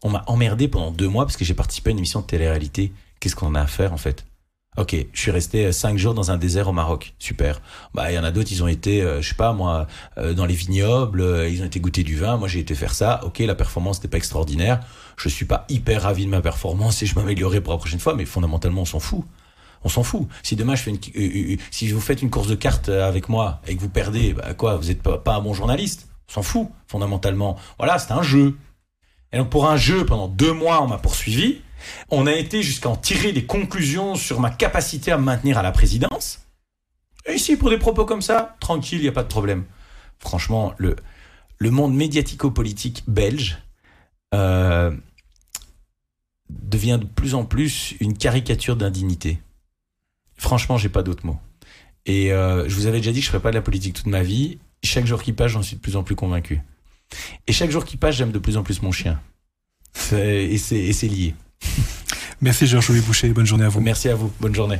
On 0.01 0.09
m'a 0.09 0.23
emmerdé 0.25 0.67
pendant 0.67 0.89
deux 0.89 1.07
mois 1.07 1.25
parce 1.25 1.37
que 1.37 1.45
j'ai 1.45 1.53
participé 1.53 1.89
à 1.89 1.91
une 1.91 1.99
émission 1.99 2.21
de 2.21 2.25
télé-réalité. 2.25 2.91
Qu'est-ce 3.19 3.35
qu'on 3.35 3.53
a 3.53 3.61
à 3.61 3.67
faire 3.67 3.93
en 3.93 3.97
fait? 3.97 4.25
Ok, 4.77 4.93
je 5.13 5.19
suis 5.19 5.31
resté 5.31 5.67
euh, 5.67 5.71
cinq 5.71 5.97
jours 5.97 6.13
dans 6.13 6.31
un 6.31 6.37
désert 6.37 6.67
au 6.67 6.73
Maroc. 6.73 7.13
Super. 7.17 7.61
Bah, 7.93 8.11
il 8.11 8.15
y 8.15 8.19
en 8.19 8.25
a 8.25 8.31
d'autres, 8.31 8.51
ils 8.51 8.61
ont 8.61 8.67
été, 8.67 9.01
euh, 9.01 9.21
je 9.21 9.29
sais 9.29 9.35
pas 9.35 9.53
moi, 9.53 9.87
euh, 10.17 10.33
dans 10.33 10.45
les 10.45 10.53
vignobles, 10.53 11.21
euh, 11.21 11.47
ils 11.47 11.61
ont 11.61 11.65
été 11.65 11.79
goûter 11.79 12.03
du 12.03 12.17
vin. 12.17 12.35
Moi, 12.35 12.49
j'ai 12.49 12.59
été 12.59 12.75
faire 12.75 12.93
ça. 12.93 13.21
Ok, 13.23 13.39
la 13.39 13.55
performance 13.55 13.99
n'était 13.99 14.09
pas 14.09 14.17
extraordinaire. 14.17 14.81
Je 15.15 15.29
suis 15.29 15.45
pas 15.45 15.65
hyper 15.69 16.01
ravi 16.01 16.25
de 16.25 16.29
ma 16.29 16.41
performance 16.41 17.01
et 17.01 17.05
je 17.05 17.15
m'améliorerai 17.15 17.61
pour 17.61 17.71
la 17.71 17.79
prochaine 17.79 18.01
fois, 18.01 18.15
mais 18.15 18.25
fondamentalement, 18.25 18.81
on 18.81 18.85
s'en 18.85 18.99
fout. 18.99 19.23
On 19.85 19.89
s'en 19.89 20.03
fout. 20.03 20.27
Si 20.43 20.57
demain 20.57 20.75
je 20.75 20.83
fais 20.83 20.91
une, 20.91 20.97
euh, 21.15 21.53
euh, 21.53 21.57
si 21.71 21.89
vous 21.91 22.01
faites 22.01 22.21
une 22.21 22.29
course 22.29 22.47
de 22.47 22.55
cartes 22.55 22.89
avec 22.89 23.29
moi 23.29 23.61
et 23.67 23.75
que 23.77 23.81
vous 23.81 23.87
perdez, 23.89 24.33
bah 24.33 24.53
quoi, 24.55 24.75
vous 24.75 24.91
êtes 24.91 25.01
pas, 25.01 25.19
pas 25.19 25.35
un 25.35 25.41
bon 25.41 25.53
journaliste. 25.53 26.09
On 26.29 26.33
s'en 26.33 26.43
fout, 26.43 26.67
fondamentalement. 26.87 27.55
Voilà, 27.77 27.97
c'est 27.97 28.11
un 28.11 28.23
jeu. 28.23 28.57
Et 29.31 29.37
donc 29.37 29.49
pour 29.49 29.69
un 29.69 29.77
jeu, 29.77 30.05
pendant 30.05 30.27
deux 30.27 30.51
mois, 30.51 30.83
on 30.83 30.87
m'a 30.87 30.97
poursuivi. 30.97 31.61
On 32.09 32.27
a 32.27 32.33
été 32.33 32.63
jusqu'à 32.63 32.89
en 32.89 32.95
tirer 32.95 33.31
des 33.31 33.45
conclusions 33.45 34.15
sur 34.15 34.39
ma 34.39 34.49
capacité 34.49 35.11
à 35.11 35.17
me 35.17 35.23
maintenir 35.23 35.57
à 35.57 35.63
la 35.63 35.71
présidence. 35.71 36.39
Et 37.25 37.33
ici, 37.33 37.57
pour 37.57 37.69
des 37.69 37.77
propos 37.77 38.05
comme 38.05 38.21
ça, 38.21 38.55
tranquille, 38.59 38.99
il 38.99 39.03
n'y 39.03 39.07
a 39.07 39.13
pas 39.13 39.23
de 39.23 39.27
problème. 39.27 39.65
Franchement, 40.19 40.73
le, 40.77 40.95
le 41.57 41.71
monde 41.71 41.95
médiatico-politique 41.95 43.03
belge 43.07 43.57
euh, 44.33 44.91
devient 46.49 46.99
de 46.99 47.05
plus 47.05 47.35
en 47.35 47.45
plus 47.45 47.95
une 47.99 48.17
caricature 48.17 48.75
d'indignité. 48.75 49.39
Franchement, 50.37 50.77
j'ai 50.77 50.89
pas 50.89 51.03
d'autre 51.03 51.25
mot. 51.25 51.39
Et 52.05 52.31
euh, 52.31 52.69
je 52.69 52.75
vous 52.75 52.85
avais 52.85 52.99
déjà 52.99 53.11
dit 53.11 53.19
que 53.19 53.25
je 53.25 53.31
ferais 53.31 53.41
pas 53.41 53.49
de 53.49 53.55
la 53.55 53.61
politique 53.61 53.95
toute 53.95 54.07
ma 54.07 54.21
vie. 54.21 54.59
Chaque 54.83 55.05
jour 55.05 55.23
qui 55.23 55.33
passe, 55.33 55.51
j'en 55.51 55.63
suis 55.63 55.77
de 55.77 55.81
plus 55.81 55.95
en 55.95 56.03
plus 56.03 56.15
convaincu. 56.15 56.61
Et 57.47 57.53
chaque 57.53 57.71
jour 57.71 57.85
qui 57.85 57.97
passe, 57.97 58.15
j'aime 58.15 58.31
de 58.31 58.39
plus 58.39 58.57
en 58.57 58.63
plus 58.63 58.81
mon 58.81 58.91
chien. 58.91 59.19
Et 60.11 60.57
c'est 60.57 61.07
lié. 61.07 61.33
Merci 62.41 62.67
Georges-Louis 62.67 63.01
Boucher, 63.01 63.29
bonne 63.29 63.45
journée 63.45 63.65
à 63.65 63.69
vous. 63.69 63.81
Merci 63.81 64.09
à 64.09 64.15
vous. 64.15 64.31
Bonne 64.39 64.55
journée. 64.55 64.79